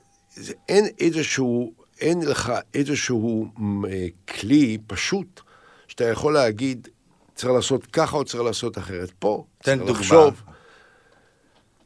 אין 0.70 0.86
איזשהו, 1.00 1.74
אין 2.00 2.22
לך 2.22 2.54
איזשהו 2.74 3.46
אה, 3.90 4.08
כלי 4.28 4.78
פשוט 4.88 5.42
שאתה 5.88 6.04
יכול 6.04 6.34
להגיד, 6.34 6.88
צריך 7.36 7.54
לעשות 7.54 7.86
ככה 7.86 8.18
או 8.18 8.26
צריך 8.26 8.44
לעשות 8.44 8.78
אחרת. 8.78 9.12
פה, 9.20 9.46
תן 9.64 9.78
דוגמה. 9.80 9.92
לחשוב. 9.92 10.42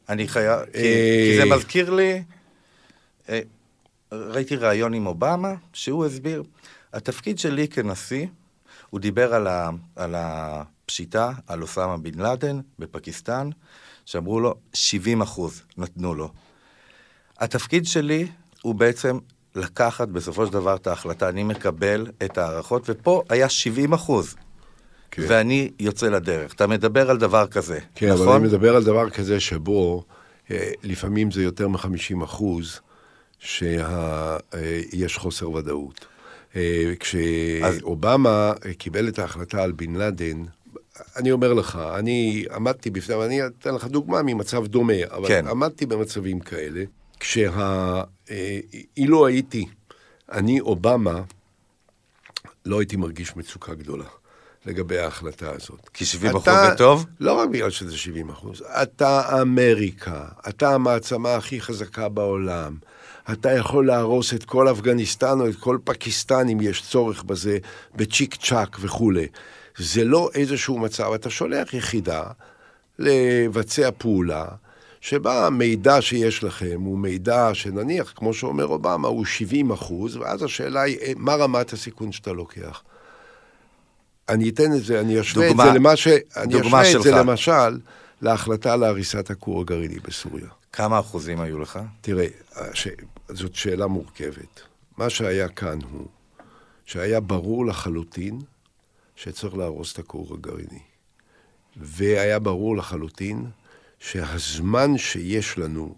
אני 0.08 0.28
חייב, 0.28 0.60
כי- 0.72 0.78
אה, 0.78 1.26
כי 1.32 1.50
זה 1.50 1.56
מזכיר 1.56 1.90
לי, 1.90 2.22
אה, 3.28 3.40
ראיתי 4.12 4.56
ראיון 4.56 4.94
עם 4.94 5.06
אובמה, 5.06 5.54
שהוא 5.72 6.06
הסביר, 6.06 6.42
התפקיד 6.92 7.38
שלי 7.38 7.68
כנשיא, 7.68 8.26
הוא 8.90 9.00
דיבר 9.00 9.34
על, 9.34 9.46
ה, 9.46 9.70
על 9.96 10.14
הפשיטה, 10.18 11.32
על 11.46 11.62
אוסמה 11.62 11.96
בן 11.96 12.18
לאדן 12.18 12.60
בפקיסטן, 12.78 13.48
שאמרו 14.04 14.40
לו 14.40 14.54
70 14.74 15.22
אחוז, 15.22 15.62
נתנו 15.78 16.14
לו. 16.14 16.30
התפקיד 17.38 17.86
שלי 17.86 18.28
הוא 18.62 18.74
בעצם 18.74 19.18
לקחת 19.54 20.08
בסופו 20.08 20.46
של 20.46 20.52
דבר 20.52 20.76
את 20.76 20.86
ההחלטה, 20.86 21.28
אני 21.28 21.42
מקבל 21.42 22.06
את 22.24 22.38
ההערכות, 22.38 22.82
ופה 22.90 23.22
היה 23.28 23.48
70 23.48 23.92
אחוז. 23.92 24.34
כן. 25.10 25.22
ואני 25.28 25.70
יוצא 25.80 26.08
לדרך. 26.08 26.54
אתה 26.54 26.66
מדבר 26.66 27.10
על 27.10 27.18
דבר 27.18 27.46
כזה, 27.46 27.78
כן, 27.94 28.10
אבל 28.10 28.22
נכון? 28.22 28.36
אני 28.36 28.48
מדבר 28.48 28.76
על 28.76 28.84
דבר 28.84 29.10
כזה 29.10 29.40
שבו 29.40 30.04
אה, 30.50 30.70
לפעמים 30.82 31.30
זה 31.30 31.42
יותר 31.42 31.68
מ-50 31.68 32.24
אחוז 32.24 32.80
שיש 33.38 35.16
חוסר 35.16 35.50
ודאות. 35.50 36.06
אה, 36.56 36.92
כשאובמה 37.00 38.52
אה, 38.66 38.74
קיבל 38.74 39.08
את 39.08 39.18
ההחלטה 39.18 39.62
על 39.62 39.72
בן 39.72 39.94
לאדן, 39.94 40.44
אני 41.16 41.32
אומר 41.32 41.52
לך, 41.52 41.78
אני 41.98 42.44
עמדתי 42.54 42.90
בפני, 42.90 43.14
ואני 43.14 43.46
אתן 43.46 43.74
לך 43.74 43.84
דוגמה 43.84 44.22
ממצב 44.22 44.66
דומה, 44.66 44.92
אבל 45.10 45.28
כן. 45.28 45.46
עמדתי 45.46 45.86
במצבים 45.86 46.40
כאלה, 46.40 46.84
כשאילו 47.20 48.06
הייתי, 49.26 49.66
אני 50.32 50.60
אובמה, 50.60 51.22
לא 52.66 52.80
הייתי 52.80 52.96
מרגיש 52.96 53.36
מצוקה 53.36 53.74
גדולה 53.74 54.04
לגבי 54.66 54.98
ההחלטה 54.98 55.50
הזאת. 55.50 55.88
כי 55.94 56.04
70 56.04 56.30
אחוז 56.30 56.42
אתה- 56.42 56.66
זה 56.70 56.76
טוב? 56.76 57.06
לא 57.20 57.32
רק 57.32 57.48
בגלל 57.48 57.70
שזה 57.70 57.96
70 57.98 58.28
אחוז. 58.30 58.62
אתה 58.82 59.40
אמריקה, 59.42 60.24
אתה 60.48 60.74
המעצמה 60.74 61.34
הכי 61.34 61.60
חזקה 61.60 62.08
בעולם. 62.08 62.76
אתה 63.32 63.52
יכול 63.52 63.86
להרוס 63.86 64.34
את 64.34 64.44
כל 64.44 64.70
אפגניסטן 64.70 65.40
או 65.40 65.48
את 65.48 65.56
כל 65.56 65.78
פקיסטן 65.84 66.48
אם 66.48 66.58
יש 66.60 66.82
צורך 66.82 67.22
בזה, 67.22 67.58
בצ'יק 67.94 68.34
צ'אק 68.34 68.76
וכולי. 68.80 69.26
זה 69.78 70.04
לא 70.04 70.30
איזשהו 70.34 70.78
מצב, 70.78 71.12
אתה 71.14 71.30
שולח 71.30 71.74
יחידה 71.74 72.22
לבצע 72.98 73.90
פעולה, 73.98 74.44
שבה 75.00 75.46
המידע 75.46 76.02
שיש 76.02 76.44
לכם 76.44 76.80
הוא 76.84 76.98
מידע 76.98 77.50
שנניח, 77.52 78.12
כמו 78.16 78.34
שאומר 78.34 78.66
אובמה, 78.66 79.08
הוא 79.08 79.24
70 79.24 79.70
אחוז, 79.70 80.16
ואז 80.16 80.42
השאלה 80.42 80.82
היא, 80.82 80.98
אה, 81.00 81.12
מה 81.16 81.34
רמת 81.34 81.72
הסיכון 81.72 82.12
שאתה 82.12 82.32
לוקח? 82.32 82.82
אני 84.28 84.48
אתן 84.48 84.72
את 84.72 84.84
זה, 84.84 85.00
אני 85.00 85.20
אשווה 85.20 85.48
דוגמה- 85.48 85.64
את 85.64 85.72
זה 85.72 85.78
למה 85.78 85.96
ש... 85.96 86.08
אני 86.36 86.60
אשווה 86.60 86.92
את 86.96 87.02
זה. 87.02 87.10
למשל 87.10 87.78
להחלטה 88.22 88.76
להריסת 88.76 89.30
הכור 89.30 89.60
הגרעיני 89.60 89.98
בסוריה. 89.98 90.46
כמה 90.72 91.00
אחוזים 91.00 91.40
היו 91.40 91.58
לך? 91.58 91.78
תראה, 92.00 92.26
הש... 92.54 92.88
זאת 93.28 93.54
שאלה 93.54 93.86
מורכבת. 93.86 94.60
מה 94.96 95.10
שהיה 95.10 95.48
כאן 95.48 95.78
הוא 95.90 96.06
שהיה 96.84 97.20
ברור 97.20 97.66
לחלוטין 97.66 98.40
שצריך 99.16 99.54
להרוס 99.54 99.92
את 99.92 99.98
הכור 99.98 100.34
הגרעיני. 100.34 100.78
והיה 101.76 102.38
ברור 102.38 102.76
לחלוטין 102.76 103.46
שהזמן 103.98 104.98
שיש 104.98 105.58
לנו 105.58 105.94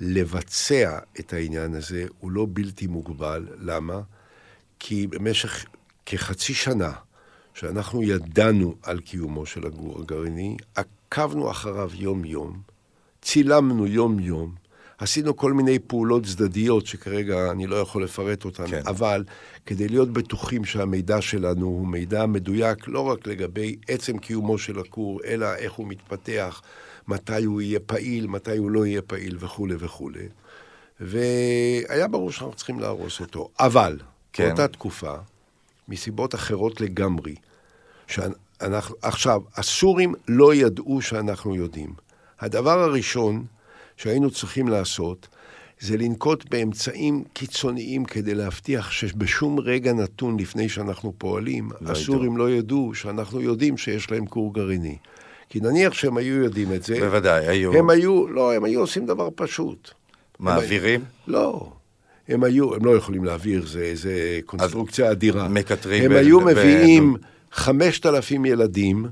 לבצע 0.00 0.98
את 1.20 1.32
העניין 1.32 1.74
הזה 1.74 2.04
הוא 2.18 2.30
לא 2.30 2.46
בלתי 2.52 2.86
מוגבל. 2.86 3.46
למה? 3.58 4.00
כי 4.78 5.06
במשך 5.06 5.64
כחצי 6.06 6.54
שנה 6.54 6.92
שאנחנו 7.54 8.02
ידענו 8.02 8.74
על 8.82 9.00
קיומו 9.00 9.46
של 9.46 9.66
הכור 9.66 10.00
הגרעיני, 10.00 10.56
עקבנו 10.74 11.50
אחריו 11.50 11.90
יום-יום, 11.94 12.60
צילמנו 13.22 13.86
יום-יום, 13.86 14.54
עשינו 14.98 15.36
כל 15.36 15.52
מיני 15.52 15.78
פעולות 15.78 16.26
צדדיות 16.26 16.86
שכרגע 16.86 17.50
אני 17.50 17.66
לא 17.66 17.76
יכול 17.76 18.04
לפרט 18.04 18.44
אותן, 18.44 18.66
כן. 18.66 18.82
אבל 18.86 19.24
כדי 19.66 19.88
להיות 19.88 20.12
בטוחים 20.12 20.64
שהמידע 20.64 21.20
שלנו 21.20 21.66
הוא 21.66 21.86
מידע 21.86 22.26
מדויק 22.26 22.88
לא 22.88 23.00
רק 23.00 23.26
לגבי 23.26 23.76
עצם 23.88 24.18
קיומו 24.18 24.58
של 24.58 24.78
הכור, 24.78 25.20
אלא 25.24 25.54
איך 25.54 25.72
הוא 25.72 25.88
מתפתח, 25.88 26.62
מתי 27.08 27.44
הוא 27.44 27.60
יהיה 27.60 27.80
פעיל, 27.80 28.26
מתי 28.26 28.56
הוא 28.56 28.70
לא 28.70 28.86
יהיה 28.86 29.02
פעיל 29.02 29.36
וכולי 29.40 29.74
וכולי. 29.78 30.28
והיה 31.00 32.08
ברור 32.08 32.32
שאנחנו 32.32 32.54
צריכים 32.54 32.80
להרוס 32.80 33.20
אותו. 33.20 33.48
אבל. 33.60 33.98
כן. 34.32 34.48
באותה 34.48 34.68
תקופה, 34.68 35.14
מסיבות 35.92 36.34
אחרות 36.34 36.80
לגמרי, 36.80 37.34
שאנחנו, 38.06 38.96
עכשיו, 39.02 39.40
הסורים 39.56 40.14
לא 40.28 40.54
ידעו 40.54 41.02
שאנחנו 41.02 41.54
יודעים. 41.54 41.92
הדבר 42.40 42.78
הראשון 42.78 43.44
שהיינו 43.96 44.30
צריכים 44.30 44.68
לעשות, 44.68 45.28
זה 45.80 45.96
לנקוט 45.96 46.50
באמצעים 46.50 47.24
קיצוניים 47.32 48.04
כדי 48.04 48.34
להבטיח 48.34 48.90
שבשום 48.90 49.60
רגע 49.60 49.92
נתון 49.92 50.40
לפני 50.40 50.68
שאנחנו 50.68 51.12
פועלים, 51.18 51.70
לא 51.80 51.90
הסורים 51.90 52.36
לא 52.36 52.50
ידעו 52.50 52.94
שאנחנו 52.94 53.40
יודעים 53.40 53.76
שיש 53.76 54.10
להם 54.10 54.26
כור 54.26 54.54
גרעיני. 54.54 54.96
כי 55.48 55.60
נניח 55.60 55.92
שהם 55.92 56.16
היו 56.16 56.34
יודעים 56.44 56.72
את 56.72 56.82
זה, 56.82 57.00
בוודאי, 57.00 57.46
היו. 57.46 57.72
הם 57.72 57.90
היו, 57.90 58.28
לא, 58.28 58.54
הם 58.54 58.64
היו 58.64 58.80
עושים 58.80 59.06
דבר 59.06 59.28
פשוט. 59.34 59.90
מעבירים? 60.38 61.04
לא. 61.26 61.72
הם 62.32 62.44
היו, 62.44 62.74
הם 62.74 62.84
לא 62.84 62.90
יכולים 62.96 63.24
להעביר, 63.24 63.66
זה, 63.66 63.90
זה 63.94 64.12
קונסטרוקציה 64.46 65.10
אדירה. 65.10 65.48
מקטרים 65.48 66.04
הם 66.04 66.10
ב- 66.12 66.16
היו 66.16 66.40
ב- 66.40 66.44
מביאים 66.44 67.16
5,000 67.52 68.44
ילדים, 68.44 69.06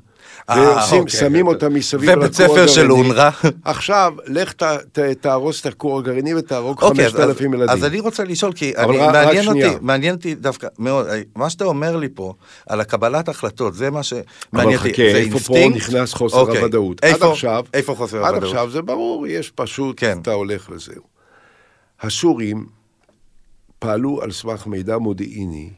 אה, 0.51 0.57
ועושים, 0.61 0.99
אוקיי. 1.01 1.19
שמים 1.21 1.47
אותם 1.47 1.75
מסביב 1.75 2.11
ובית 2.17 2.33
ספר 2.35 2.67
של 2.67 2.93
אונר"א. 2.93 3.31
עכשיו, 3.65 4.15
לך 4.27 4.53
ת, 4.53 4.63
ת, 4.63 4.99
תהרוס 4.99 5.61
את 5.61 5.67
הכור 5.67 5.99
הגרעיני 5.99 6.35
ותהרוג 6.35 6.83
אוקיי, 6.83 7.07
אז- 7.07 7.13
5,000 7.13 7.55
ילדים. 7.55 7.71
אז 7.71 7.85
אני 7.85 8.01
רוצה 8.01 8.25
לשאול, 8.25 8.53
כי 8.53 8.73
אני- 8.77 8.99
רק- 8.99 9.09
רק 9.09 9.25
מעניין 9.25 9.45
שנייה. 9.45 9.69
אותי, 9.69 9.79
מעניין 9.85 10.15
אותי 10.15 10.35
דווקא 10.35 10.67
מאוד, 10.79 11.07
מה 11.37 11.51
שאתה 11.51 11.65
אומר 11.65 11.97
לי 11.97 12.09
פה, 12.15 12.35
על 12.69 12.81
הקבלת 12.81 13.29
החלטות, 13.29 13.75
זה 13.75 13.91
מה 13.91 14.01
שמעניין 14.03 14.79
אותי. 14.79 14.93
זה 15.13 15.19
איפה 15.19 15.39
פה 15.39 15.55
אינסטינקט? 15.57 15.77
נכנס 15.77 16.13
חוסר 16.15 16.37
אוקיי. 16.37 16.59
הוודאות? 16.59 17.05
איפה- 17.05 17.27
עד 17.27 17.33
עכשיו, 17.33 17.65
איפה 17.75 17.95
חוסר 17.95 18.25
עד 18.25 18.35
הוודאות? 18.35 18.53
עכשיו 18.53 18.71
זה 18.71 18.83
ברור, 18.83 19.27
יש 19.27 19.51
פשוט, 19.51 19.97
כן. 20.01 20.19
אתה 20.23 20.33
הולך 20.33 20.71
לזהו. 20.71 21.03
הסורים 22.03 22.67
פעלו 23.81 24.23
על 24.23 24.33
סמך 24.33 24.67
מידע 24.67 24.99
מודיעיני, 24.99 25.71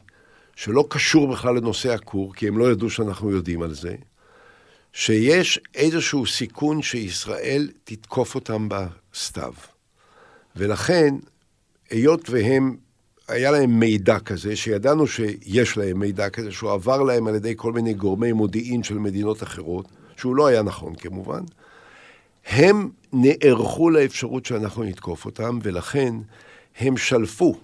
שלא 0.55 0.85
קשור 0.89 1.27
בכלל 1.27 1.55
לנושא 1.55 1.93
הכור, 1.93 2.33
כי 2.33 2.47
הם 2.47 2.57
לא 2.57 2.71
ידעו 2.71 2.89
שאנחנו 2.89 3.31
יודעים 3.31 3.61
על 3.61 3.73
זה, 3.73 3.95
שיש 4.93 5.59
איזשהו 5.75 6.25
סיכון 6.25 6.81
שישראל 6.81 7.69
תתקוף 7.83 8.35
אותם 8.35 8.67
בסתיו. 8.69 9.53
ולכן, 10.55 11.15
היות 11.89 12.29
והם, 12.29 12.77
היה 13.27 13.51
להם 13.51 13.79
מידע 13.79 14.19
כזה, 14.19 14.55
שידענו 14.55 15.07
שיש 15.07 15.77
להם 15.77 15.99
מידע 15.99 16.29
כזה, 16.29 16.51
שהוא 16.51 16.71
עבר 16.71 17.03
להם 17.03 17.27
על 17.27 17.35
ידי 17.35 17.53
כל 17.55 17.73
מיני 17.73 17.93
גורמי 17.93 18.31
מודיעין 18.31 18.83
של 18.83 18.97
מדינות 18.97 19.43
אחרות, 19.43 19.85
שהוא 20.17 20.35
לא 20.35 20.47
היה 20.47 20.61
נכון 20.61 20.95
כמובן, 20.95 21.41
הם 22.47 22.89
נערכו 23.13 23.89
לאפשרות 23.89 24.45
שאנחנו 24.45 24.83
נתקוף 24.83 25.25
אותם, 25.25 25.59
ולכן 25.63 26.15
הם 26.79 26.97
שלפו 26.97 27.55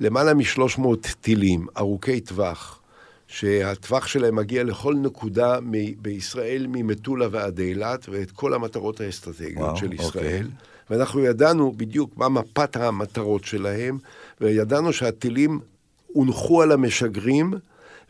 למעלה 0.00 0.34
מ-300 0.34 0.82
טילים 1.20 1.66
ארוכי 1.78 2.20
טווח, 2.20 2.80
שהטווח 3.28 4.06
שלהם 4.06 4.36
מגיע 4.36 4.64
לכל 4.64 4.94
נקודה 4.94 5.58
מ- 5.62 6.02
בישראל, 6.02 6.66
ממטולה 6.68 7.26
ועד 7.30 7.58
אילת, 7.58 8.06
ואת 8.08 8.30
כל 8.30 8.54
המטרות 8.54 9.00
האסטרטגיות 9.00 9.56
וואו, 9.58 9.76
של 9.76 9.86
אוקיי. 9.86 10.06
ישראל. 10.06 10.48
ואנחנו 10.90 11.20
ידענו 11.20 11.72
בדיוק 11.76 12.16
מה 12.16 12.28
מפת 12.28 12.76
המטרות 12.76 13.44
שלהם, 13.44 13.98
וידענו 14.40 14.92
שהטילים 14.92 15.60
הונחו 16.06 16.62
על 16.62 16.72
המשגרים, 16.72 17.54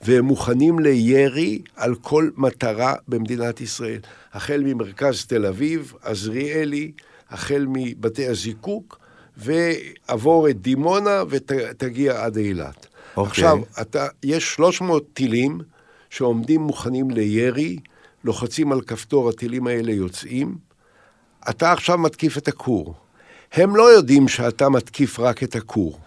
והם 0.03 0.24
מוכנים 0.24 0.79
לירי 0.79 1.62
על 1.76 1.94
כל 1.94 2.31
מטרה 2.37 2.94
במדינת 3.09 3.61
ישראל. 3.61 4.00
החל 4.33 4.62
ממרכז 4.64 5.26
תל 5.26 5.46
אביב, 5.46 5.92
עזריאלי, 6.03 6.92
החל 7.31 7.66
מבתי 7.68 8.26
הזיקוק, 8.26 9.00
ועבור 9.40 10.48
את 10.48 10.62
דימונה 10.62 11.22
ותגיע 11.29 12.24
עד 12.24 12.37
אילת. 12.37 12.87
אוקיי. 13.16 13.31
עכשיו, 13.31 13.59
אתה, 13.81 14.07
יש 14.22 14.55
300 14.55 15.05
טילים 15.14 15.61
שעומדים 16.11 16.61
מוכנים 16.61 17.11
לירי, 17.11 17.79
לוחצים 18.24 18.72
על 18.72 18.81
כפתור, 18.81 19.29
הטילים 19.29 19.66
האלה 19.66 19.92
יוצאים. 19.92 20.59
אתה 21.50 21.72
עכשיו 21.72 21.98
מתקיף 21.98 22.38
את 22.38 22.48
הכור. 22.48 22.94
הם 23.53 23.76
לא 23.76 23.83
יודעים 23.83 24.29
שאתה 24.29 24.68
מתקיף 24.68 25.20
רק 25.20 25.42
את 25.42 25.57
הכור. 25.57 25.98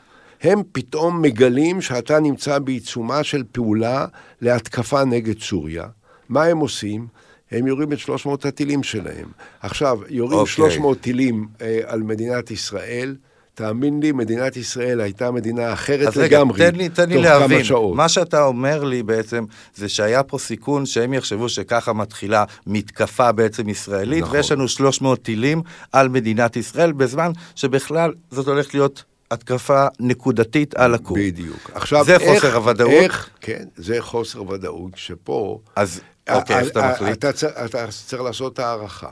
הם 0.42 0.62
פתאום 0.72 1.22
מגלים 1.22 1.82
שאתה 1.82 2.20
נמצא 2.20 2.60
בעיצומה 2.60 3.24
של 3.24 3.44
פעולה 3.52 4.06
להתקפה 4.42 5.04
נגד 5.04 5.40
סוריה. 5.40 5.88
מה 6.30 6.44
הם 6.44 6.58
עושים? 6.58 7.08
הם 7.54 7.68
יורים 7.68 7.94
את 7.94 8.00
300 8.00 8.46
הטילים 8.46 8.84
שלהם. 8.84 9.28
עכשיו, 9.62 10.00
יורים 10.10 10.40
אוקיי. 10.40 10.54
300 10.54 11.02
טילים 11.02 11.48
אה, 11.62 11.80
על 11.86 12.04
מדינת 12.04 12.52
ישראל, 12.52 13.16
תאמין 13.56 14.00
לי, 14.00 14.12
מדינת 14.12 14.58
ישראל 14.58 15.02
הייתה 15.02 15.32
מדינה 15.32 15.74
אחרת 15.74 16.08
אז 16.08 16.18
רגע, 16.18 16.38
לגמרי. 16.38 16.60
תן 16.60 16.76
לי, 16.76 16.90
תן 16.90 17.10
לי 17.10 17.22
להבין. 17.22 17.62
מה 17.94 18.10
שאתה 18.10 18.44
אומר 18.44 18.84
לי 18.84 19.04
בעצם, 19.04 19.46
זה 19.76 19.90
שהיה 19.90 20.24
פה 20.24 20.38
סיכון 20.38 20.86
שהם 20.86 21.14
יחשבו 21.14 21.50
שככה 21.50 21.94
מתחילה 21.94 22.44
מתקפה 22.68 23.32
בעצם 23.32 23.70
ישראלית, 23.70 24.24
נכון. 24.24 24.36
ויש 24.38 24.52
לנו 24.52 24.68
300 24.68 25.22
טילים 25.24 25.62
על 25.92 26.10
מדינת 26.10 26.56
ישראל, 26.56 26.92
בזמן 26.92 27.32
שבכלל 27.56 28.14
זאת 28.32 28.48
הולכת 28.48 28.74
להיות 28.74 29.04
התקפה 29.32 29.86
נקודתית 30.00 30.76
על 30.76 30.94
הכור. 30.94 31.18
בדיוק. 31.18 31.72
עכשיו, 31.74 32.06
זה 32.06 32.14
איך- 32.14 32.22
חוסר 32.34 32.56
הוודאות? 32.56 32.92
איך, 32.92 33.30
כן, 33.42 33.64
זה 33.76 33.98
חוסר 34.02 34.50
ודאות, 34.50 34.92
שפה... 34.96 35.60
אז 35.76 36.02
אוקיי, 36.30 36.60
איך 36.60 36.68
אתה 36.72 36.92
מחליט? 36.92 37.18
אתה 37.18 37.34
צר- 37.34 37.66
אתה 37.66 37.88
צריך 38.06 38.22
לעשות 38.22 38.60
הערכה. 38.60 39.12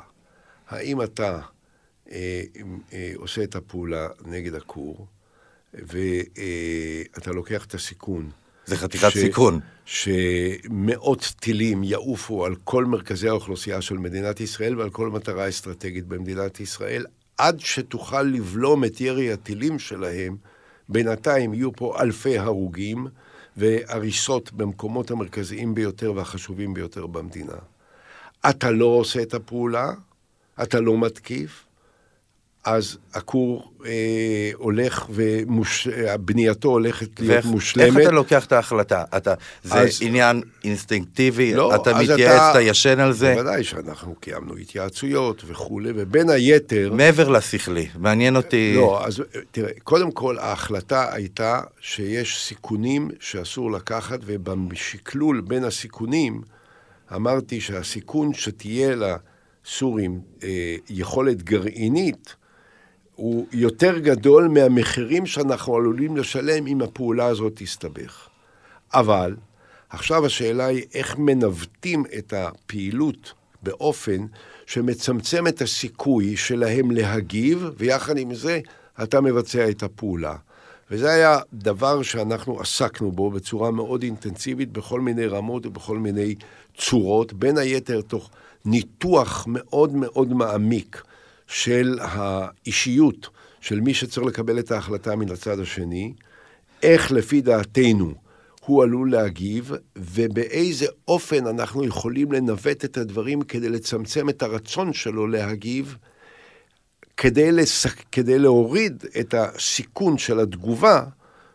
האם 0.70 1.02
אתה 1.02 1.40
אה, 2.12 2.42
אה, 2.94 3.12
עושה 3.16 3.44
את 3.44 3.56
הפעולה 3.56 4.08
נגד 4.26 4.56
הכור, 4.56 5.08
ואתה 5.74 7.32
לוקח 7.32 7.66
את 7.66 7.74
הסיכון. 7.74 8.30
זה 8.66 8.78
חתיכת 8.78 9.10
סיכון. 9.10 9.60
שמאות 9.86 11.34
טילים 11.40 11.84
יעופו 11.84 12.46
על 12.46 12.56
כל 12.64 12.86
מרכזי 12.86 13.30
האוכלוסייה 13.30 13.82
של 13.82 13.98
מדינת 13.98 14.40
ישראל 14.40 14.80
ועל 14.80 14.90
כל 14.90 15.10
מטרה 15.10 15.50
אסטרטגית 15.50 16.06
במדינת 16.06 16.60
ישראל, 16.60 17.06
עד 17.38 17.60
שתוכל 17.60 18.22
לבלום 18.22 18.84
את 18.86 19.02
ירי 19.02 19.32
הטילים 19.34 19.80
שלהם. 19.80 20.38
בינתיים 20.90 21.54
יהיו 21.54 21.74
פה 21.74 21.98
אלפי 22.02 22.38
הרוגים 22.38 23.08
והריסות 23.58 24.54
במקומות 24.54 25.12
המרכזיים 25.12 25.76
ביותר 25.76 26.14
והחשובים 26.16 26.74
ביותר 26.74 27.08
במדינה. 27.08 27.56
אתה 28.50 28.72
לא 28.72 28.86
עושה 28.86 29.22
את 29.22 29.34
הפעולה, 29.34 29.92
אתה 30.64 30.80
לא 30.80 30.98
מתקיף, 30.98 31.66
אז 32.66 32.98
הכור 33.14 33.72
אה, 33.86 33.92
הולך 34.54 35.06
ובנייתו 35.10 36.70
הולכת 36.70 37.20
להיות 37.20 37.32
ואיך 37.32 37.46
מושלמת. 37.46 37.98
איך 37.98 38.08
אתה 38.08 38.16
לוקח 38.16 38.46
את 38.46 38.52
ההחלטה? 38.52 39.04
אתה, 39.18 39.34
זה 39.64 39.74
אז- 39.80 40.00
עניין 40.02 40.42
אינסטינקטיבי, 40.64 41.54
לא, 41.54 41.76
אתה 41.76 41.94
מתייעץ, 41.94 42.20
אתה- 42.22 42.52
אתה 42.52 42.62
ישן 42.62 43.00
על 43.00 43.14
זה, 43.14 43.34
בוודאי 43.34 43.64
שאנחנו 43.64 44.16
קיימנו 44.16 44.56
התייעצויות 44.58 45.44
וכולי, 45.48 45.90
ובין 45.96 46.30
היתר... 46.30 46.94
מעבר 46.94 47.30
לשכלי, 47.30 47.88
מעניין 48.00 48.36
אותי... 48.36 48.74
לא, 48.76 49.06
אז 49.06 49.22
תראה, 49.52 49.72
קודם 49.84 50.12
כל 50.12 50.38
ההחלטה 50.40 51.14
הייתה 51.14 51.62
שיש 51.80 52.44
סיכונים 52.44 53.10
שאסור 53.20 53.72
לקחת, 53.72 54.20
ובשקלול 54.26 55.42
בין 55.42 55.64
הסיכונים 55.64 56.42
אמרתי 57.16 57.62
שהסיכון 57.62 58.34
שתהיה 58.34 58.96
לסורים 58.96 60.20
אה, 60.44 60.50
יכולת 60.90 61.44
גרעינית, 61.44 62.36
הוא 63.16 63.48
יותר 63.52 63.98
גדול 63.98 64.48
מהמחירים 64.48 65.26
שאנחנו 65.26 65.76
עלולים 65.76 66.18
לשלם 66.18 66.68
אם 66.68 66.82
הפעולה 66.82 67.26
הזאת 67.26 67.54
תסתבך. 67.56 68.28
אבל 68.94 69.36
עכשיו 69.90 70.26
השאלה 70.26 70.66
היא 70.66 70.84
איך 70.94 71.18
מנווטים 71.18 72.04
את 72.18 72.34
הפעילות 72.34 73.34
באופן 73.64 74.26
שמצמצם 74.66 75.48
את 75.48 75.62
הסיכוי 75.62 76.38
שלהם 76.38 76.92
להגיב, 76.92 77.70
ויחד 77.78 78.18
עם 78.18 78.34
זה 78.34 78.60
אתה 79.04 79.22
מבצע 79.22 79.70
את 79.70 79.84
הפעולה. 79.84 80.36
וזה 80.92 81.12
היה 81.12 81.40
דבר 81.54 82.02
שאנחנו 82.02 82.60
עסקנו 82.60 83.12
בו 83.12 83.32
בצורה 83.32 83.72
מאוד 83.72 84.04
אינטנסיבית 84.04 84.72
בכל 84.72 85.02
מיני 85.02 85.26
רמות 85.26 85.66
ובכל 85.66 85.98
מיני 85.98 86.36
צורות, 86.78 87.34
בין 87.34 87.58
היתר 87.58 88.02
תוך 88.02 88.30
ניתוח 88.66 89.46
מאוד 89.48 89.96
מאוד 89.96 90.34
מעמיק 90.34 91.04
של 91.52 92.00
האישיות 92.02 93.30
של 93.62 93.80
מי 93.80 93.94
שצריך 93.94 94.28
לקבל 94.28 94.60
את 94.60 94.72
ההחלטה 94.72 95.16
מן 95.16 95.32
הצד 95.32 95.60
השני, 95.60 96.14
איך 96.84 97.12
לפי 97.12 97.42
דעתנו 97.42 98.14
הוא 98.66 98.84
עלול 98.84 99.12
להגיב, 99.12 99.72
ובאיזה 99.96 100.86
אופן 101.08 101.48
אנחנו 101.48 101.86
יכולים 101.86 102.32
לנווט 102.32 102.86
את 102.86 102.98
הדברים 102.98 103.42
כדי 103.42 103.70
לצמצם 103.70 104.30
את 104.30 104.42
הרצון 104.44 104.94
שלו 104.94 105.28
להגיב, 105.28 105.98
כדי, 107.18 107.52
לס... 107.52 107.86
כדי 108.12 108.40
להוריד 108.40 109.06
את 109.20 109.34
הסיכון 109.34 110.18
של 110.18 110.40
התגובה 110.40 111.04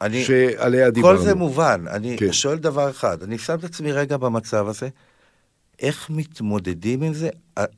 אני- 0.01 0.25
שעליה 0.25 0.91
דיברנו. 0.91 1.19
כל 1.19 1.25
זה 1.25 1.35
מובן. 1.35 1.85
אני 1.91 2.17
כן. 2.19 2.33
שואל 2.33 2.59
דבר 2.59 2.91
אחד, 2.91 3.23
אני 3.23 3.39
שם 3.39 3.55
את 3.55 3.65
עצמי 3.65 3.93
רגע 3.93 4.17
במצב 4.17 4.69
הזה, 4.69 4.89
איך 5.81 6.11
מתמודדים 6.11 7.03
עם 7.03 7.15
זה? 7.15 7.29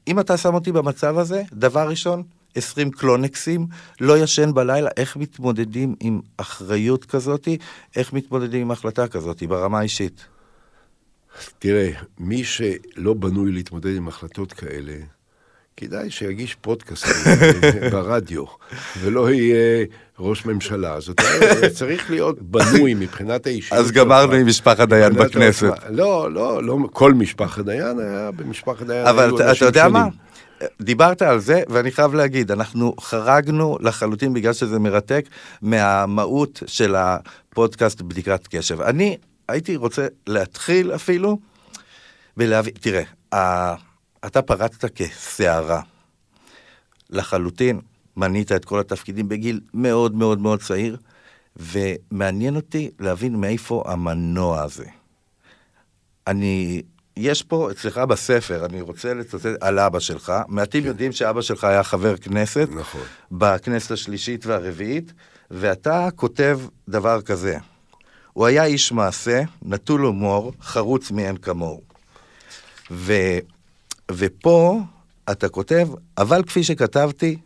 אם 0.09 0.21
אתה 0.21 0.37
שם 0.37 0.55
אותי 0.55 0.73
במצב 0.73 1.19
הזה, 1.19 1.43
דבר 1.53 1.89
ראשון, 1.89 2.23
20 2.55 2.91
קלונקסים, 2.91 3.67
לא 4.01 4.19
ישן 4.19 4.55
בלילה, 4.55 4.91
איך 4.97 5.17
מתמודדים 5.17 5.95
עם 6.01 6.21
אחריות 6.37 7.05
כזאת? 7.05 7.49
איך 7.97 8.13
מתמודדים 8.13 8.61
עם 8.61 8.71
החלטה 8.71 9.09
כזאת 9.09 9.43
ברמה 9.43 9.79
האישית? 9.79 10.27
תראה, 11.59 11.91
מי 12.19 12.45
שלא 12.45 13.15
בנוי 13.15 13.53
להתמודד 13.53 13.97
עם 13.97 14.09
החלטות 14.09 14.53
כאלה, 14.53 14.95
כדאי 15.81 16.11
שיגיש 16.11 16.55
פודקאסט 16.55 17.07
ברדיו, 17.93 18.45
ולא 19.01 19.31
יהיה 19.31 19.85
ראש 20.19 20.47
ממשלה. 20.47 21.01
זאת 21.01 21.21
אומרת, 21.21 21.73
צריך 21.73 22.11
להיות 22.11 22.43
בנוי 22.53 22.95
מבחינת 22.95 23.47
האישיות. 23.47 23.81
אז 23.81 23.91
גמרנו 23.93 24.33
עם 24.33 24.47
משפחת 24.47 24.89
דיין 24.89 25.13
בכנסת. 25.15 25.73
לא, 25.91 26.33
לא, 26.33 26.63
לא, 26.63 26.77
כל 26.93 27.15
משפחת 27.15 27.65
דיין 27.65 27.99
היה 27.99 28.31
במשפחת 28.31 28.83
דיין. 28.87 29.07
אבל 29.07 29.23
היו 29.25 29.35
אתה- 29.37 29.45
אתה 29.45 29.51
אנשים 29.51 29.67
יודע 29.67 29.89
מה? 29.89 29.99
שונים. 29.99 30.19
דיברת 30.83 31.23
על 31.23 31.39
זה, 31.39 31.63
ואני 31.69 31.91
חייב 31.91 32.15
להגיד, 32.15 32.51
אנחנו 32.51 32.95
חרגנו 33.01 33.79
לחלוטין, 33.81 34.35
בגלל 34.35 34.53
שזה 34.53 34.79
מרתק, 34.79 35.25
מהמהות 35.63 36.63
של 36.67 36.95
הפודקאסט 36.99 38.01
בדיקת 38.03 38.47
קשב. 38.51 38.81
אני 38.81 39.17
הייתי 39.49 39.77
רוצה 39.77 40.07
להתחיל 40.27 40.95
אפילו 40.95 41.39
ולהבין, 42.37 42.73
תראה, 42.81 43.03
אתה 44.27 44.43
פרצת 44.43 44.85
כסערה. 44.95 45.81
לחלוטין, 47.11 47.81
מנית 48.17 48.53
את 48.53 48.65
כל 48.65 48.81
התפקידים 48.81 49.29
בגיל 49.29 49.61
מאוד 49.75 50.15
מאוד 50.15 50.39
מאוד 50.39 50.63
צעיר, 50.63 50.97
ומעניין 51.57 52.57
אותי 52.57 52.91
להבין 53.01 53.37
מאיפה 53.37 53.85
המנוע 53.87 54.63
הזה. 54.63 54.85
אני, 56.27 56.83
יש 57.17 57.43
פה 57.43 57.71
אצלך 57.71 57.99
בספר, 57.99 58.65
אני 58.65 58.81
רוצה 58.81 59.15
לצטט 59.15 59.47
על 59.61 59.79
אבא 59.79 59.99
שלך. 59.99 60.33
מעטים 60.49 60.85
יודעים 60.85 61.13
שאבא 61.13 61.43
שלך 61.43 61.65
היה 61.65 61.83
חבר 61.83 62.17
כנסת. 62.17 62.69
נכון. 62.71 63.03
בכנסת 63.33 63.91
השלישית 63.91 64.47
והרביעית, 64.47 65.13
ואתה 65.51 66.09
כותב 66.17 66.61
דבר 66.89 67.23
כזה: 67.23 67.59
הוא 68.33 68.47
היה 68.47 68.65
איש 68.65 68.93
מעשה, 68.93 69.43
נטול 69.63 70.01
הומור, 70.01 70.53
חרוץ 70.61 71.11
מאין 71.11 71.37
כמוהו. 71.37 71.83
ו, 72.91 73.13
ופה 74.13 74.81
אתה 75.31 75.49
כותב, 75.49 75.89
אבל 76.19 76.43
כפי 76.43 76.65
שכתבתי, 76.65 77.39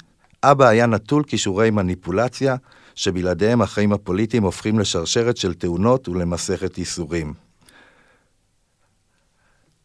אבא 0.42 0.68
היה 0.68 0.86
נטול 0.86 1.24
כישורי 1.24 1.70
מניפולציה, 1.70 2.56
שבלעדיהם 2.94 3.62
החיים 3.62 3.92
הפוליטיים 3.92 4.42
הופכים 4.42 4.78
לשרשרת 4.78 5.36
של 5.36 5.54
תאונות 5.54 6.08
ולמסכת 6.08 6.78
ייסורים. 6.78 7.34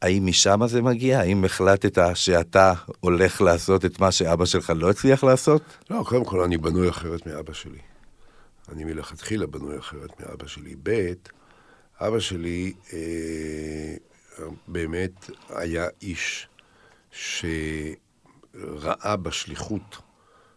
האם 0.02 0.26
משם 0.26 0.68
זה 0.68 0.82
מגיע? 0.82 1.20
האם 1.20 1.46
החלטת 1.46 1.98
שאתה 2.14 2.74
הולך 3.00 3.42
לעשות 3.42 3.86
את 3.86 4.00
מה 4.00 4.12
שאבא 4.12 4.46
שלך 4.46 4.74
לא 4.76 4.90
הצליח 4.90 5.24
לעשות? 5.24 5.62
לא, 5.90 6.04
קודם 6.08 6.26
כל 6.26 6.40
אני 6.40 6.58
בנוי 6.58 6.90
אחרת 6.90 7.28
מאבא 7.28 7.54
שלי. 7.54 7.80
אני 8.72 8.84
מלכתחילה 8.84 9.48
בנוי 9.48 9.78
אחרת 9.80 10.20
מאבא 10.20 10.48
שלי. 10.48 10.76
ב', 10.84 11.14
אבא 12.00 12.20
שלי 12.20 12.74
אה, 12.94 13.96
באמת 14.68 15.30
היה 15.50 15.88
איש 16.02 16.48
שראה 17.18 19.16
בשליחות 19.16 19.98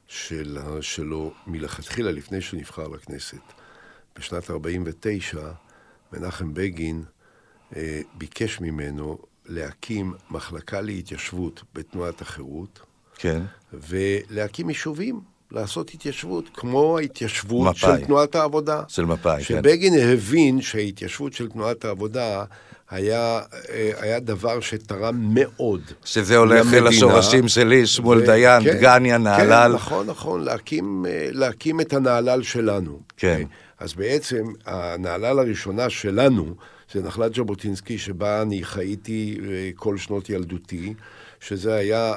של, 0.07 0.59
שלו 0.81 1.33
מלכתחילה, 1.47 2.11
לפני 2.13 2.41
שנבחר 2.41 2.89
לכנסת, 2.89 3.43
בשנת 4.19 4.51
49, 4.51 5.51
מנחם 6.13 6.55
בגין 6.55 7.05
אה, 7.77 8.01
ביקש 8.15 8.61
ממנו 8.61 9.19
להקים 9.47 10.15
מחלקה 10.31 10.81
להתיישבות 10.81 11.63
בתנועת 11.75 12.21
החירות, 12.21 12.81
כן. 13.15 13.43
ולהקים 13.73 14.69
יישובים, 14.69 15.21
לעשות 15.53 15.91
התיישבות, 15.95 16.45
כמו 16.55 16.99
ההתיישבות 16.99 17.67
מפא"י. 17.69 17.81
של 18.01 18.07
תנועת 18.07 18.35
העבודה. 18.35 18.83
של 18.89 19.05
מפא"י, 19.05 19.45
כן. 19.45 19.59
שבגין 19.59 19.95
הבין 19.95 20.61
שההתיישבות 20.63 21.33
של 21.33 21.49
תנועת 21.49 21.85
העבודה 21.85 22.45
היה, 22.91 23.41
אה, 23.73 23.91
היה 24.01 24.21
דבר 24.21 24.61
שתרם 24.61 25.35
מאוד. 25.35 25.81
שזה 26.05 26.37
הולך 26.37 26.67
אל 26.67 26.79
למדינה. 26.79 26.89
השורשים 26.89 27.49
שלי, 27.49 27.87
שמואל 27.87 28.19
ו- 28.19 28.27
דיין, 28.27 28.65
כן, 28.65 28.77
דגניה, 28.77 29.19
נהלל. 29.19 29.71
כן, 29.71 29.75
נכון, 29.75 30.07
נכון, 30.07 30.45
להקים, 30.45 31.07
אה, 31.09 31.29
להקים 31.33 31.81
את 31.81 31.93
הנהלל 31.93 32.43
שלנו. 32.43 33.01
כן. 33.17 33.43
אז 33.79 33.95
בעצם 33.95 34.45
הנהלל 34.67 35.39
הראשונה 35.39 35.91
שלנו, 35.91 36.55
זה 36.93 37.03
נחלת 37.03 37.35
ז'בוטינסקי, 37.35 37.99
שבה 37.99 38.43
אני 38.43 38.65
חייתי 38.65 39.39
אה, 39.45 39.71
כל 39.77 39.99
שנות 39.99 40.31
ילדותי, 40.31 40.95
שזה 41.41 41.75
היה 41.75 42.15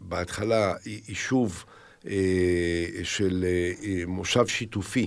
בהתחלה 0.00 0.72
יישוב 1.08 1.64
של 3.02 3.44
אה, 3.46 3.72
אה, 3.84 4.02
מושב 4.06 4.46
שיתופי. 4.46 5.06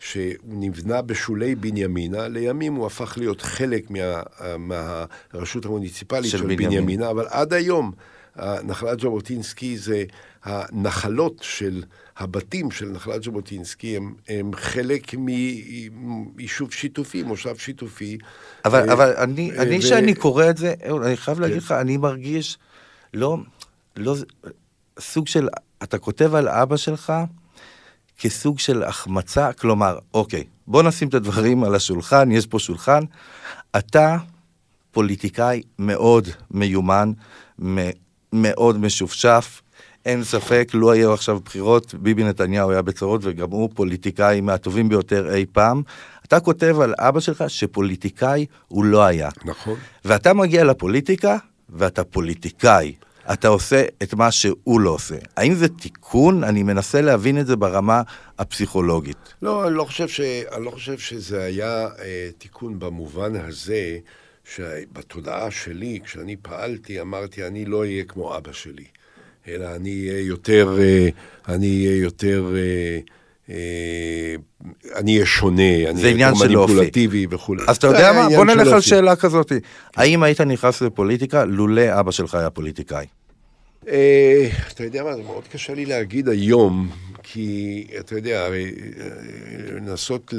שהוא 0.00 0.34
נבנה 0.48 1.02
בשולי 1.02 1.54
בנימינה, 1.54 2.28
לימים 2.28 2.74
הוא 2.74 2.86
הפך 2.86 3.18
להיות 3.18 3.40
חלק 3.42 3.90
מה, 3.90 4.22
מהרשות 4.58 5.64
המוניציפלית 5.64 6.30
של 6.30 6.38
של, 6.38 6.44
בנימין. 6.44 6.68
בנימינה, 6.68 7.10
אבל 7.10 7.26
עד 7.30 7.52
היום 7.52 7.92
נחלת 8.36 9.00
ז'בוטינסקי 9.00 9.78
זה 9.78 10.04
הנחלות 10.44 11.38
של 11.40 11.82
הבתים 12.16 12.70
של 12.70 12.88
נחלת 12.88 13.22
ז'בוטינסקי 13.22 13.96
הם, 13.96 14.14
הם 14.28 14.50
חלק 14.54 15.14
מיישוב 16.36 16.72
שיתופי, 16.72 17.22
מושב 17.22 17.56
שיתופי. 17.56 18.18
אבל, 18.64 18.88
אה, 18.88 18.92
אבל 18.92 19.12
אני, 19.16 19.50
אה, 19.50 19.62
אני 19.62 19.78
ו- 19.78 19.82
שאני 19.82 20.14
קורא 20.14 20.50
את 20.50 20.56
זה, 20.56 20.74
אני 21.06 21.16
חייב 21.16 21.40
להגיד 21.40 21.58
כן. 21.58 21.64
לך, 21.64 21.72
אני 21.72 21.96
מרגיש 21.96 22.58
לא, 23.14 23.36
לא, 23.96 24.14
סוג 24.98 25.26
של, 25.26 25.48
אתה 25.82 25.98
כותב 25.98 26.34
על 26.34 26.48
אבא 26.48 26.76
שלך 26.76 27.12
כסוג 28.18 28.58
של 28.58 28.82
החמצה, 28.82 29.52
כלומר, 29.52 29.98
אוקיי, 30.14 30.44
בוא 30.66 30.82
נשים 30.82 31.08
את 31.08 31.14
הדברים 31.14 31.64
על 31.64 31.74
השולחן, 31.74 32.30
יש 32.30 32.46
פה 32.46 32.58
שולחן, 32.58 33.00
אתה 33.78 34.16
פוליטיקאי 34.90 35.62
מאוד 35.78 36.28
מיומן, 36.50 37.12
מאוד 38.32 38.78
משופשף, 38.78 39.62
אין 40.06 40.24
ספק, 40.24 40.70
לו 40.74 40.92
היו 40.92 41.12
עכשיו 41.12 41.40
בחירות, 41.40 41.94
ביבי 41.94 42.24
נתניהו 42.24 42.70
היה 42.70 42.82
בצרות 42.82 43.20
וגם 43.24 43.50
הוא 43.50 43.70
פוליטיקאי 43.74 44.40
מהטובים 44.40 44.88
ביותר 44.88 45.34
אי 45.34 45.46
פעם. 45.52 45.82
אתה 46.24 46.40
כותב 46.40 46.76
על 46.80 46.94
אבא 46.98 47.20
שלך 47.20 47.44
שפוליטיקאי 47.48 48.46
הוא 48.68 48.84
לא 48.84 49.04
היה. 49.04 49.28
נכון. 49.44 49.74
ואתה 50.04 50.32
מגיע 50.32 50.64
לפוליטיקה, 50.64 51.36
ואתה 51.68 52.04
פוליטיקאי. 52.04 52.94
אתה 53.32 53.48
עושה 53.48 53.84
את 54.02 54.14
מה 54.14 54.30
שהוא 54.30 54.80
לא 54.80 54.90
עושה. 54.90 55.14
האם 55.36 55.54
זה 55.54 55.68
תיקון? 55.68 56.44
אני 56.44 56.62
מנסה 56.62 57.00
להבין 57.00 57.40
את 57.40 57.46
זה 57.46 57.56
ברמה 57.56 58.02
הפסיכולוגית. 58.38 59.34
לא, 59.42 59.68
אני 59.68 59.74
לא 59.74 59.84
חושב, 59.84 60.08
ש... 60.08 60.20
אני 60.20 60.64
לא 60.64 60.70
חושב 60.70 60.98
שזה 60.98 61.42
היה 61.42 61.88
אה, 61.98 62.28
תיקון 62.38 62.78
במובן 62.78 63.36
הזה, 63.36 63.98
שבתודעה 64.54 65.50
שלי, 65.50 65.98
כשאני 66.04 66.36
פעלתי, 66.42 67.00
אמרתי, 67.00 67.46
אני 67.46 67.64
לא 67.64 67.80
אהיה 67.80 68.04
כמו 68.04 68.36
אבא 68.36 68.52
שלי, 68.52 68.84
אלא 69.48 69.76
אני 69.76 70.08
אהיה 70.08 70.20
יותר, 70.20 70.76
אה, 70.78 71.08
אני 71.48 71.86
אהיה 71.86 71.96
יותר, 71.96 72.54
אה, 72.56 72.98
אה, 73.50 74.34
אני 74.96 75.14
אהיה 75.14 75.26
שונה, 75.26 75.90
אני 75.90 76.02
אהיה. 76.02 76.32
מניפולטיבי 76.40 77.26
וכולי. 77.30 77.62
אז 77.68 77.76
אתה 77.76 77.86
יודע 77.86 78.12
מה? 78.12 78.28
בוא 78.36 78.44
נלך 78.44 78.68
על. 78.72 78.80
שאלה 78.80 79.16
כזאת. 79.16 79.52
האם 79.96 80.22
היית 80.22 80.40
נכנס 80.40 80.82
לפוליטיקה 80.82 81.44
לולא 81.44 82.00
אבא 82.00 82.10
שלך 82.10 82.34
היה 82.34 82.50
פוליטיקאי? 82.50 83.06
אה, 83.88 84.48
אתה 84.72 84.84
יודע 84.84 85.04
מה, 85.04 85.16
זה 85.16 85.22
מאוד 85.22 85.48
קשה 85.52 85.74
לי 85.74 85.86
להגיד 85.86 86.28
היום, 86.28 86.90
כי 87.22 87.86
אתה 88.00 88.14
יודע, 88.14 88.44
הרי 88.44 88.72
אה, 89.00 89.06
לנסות 89.76 90.34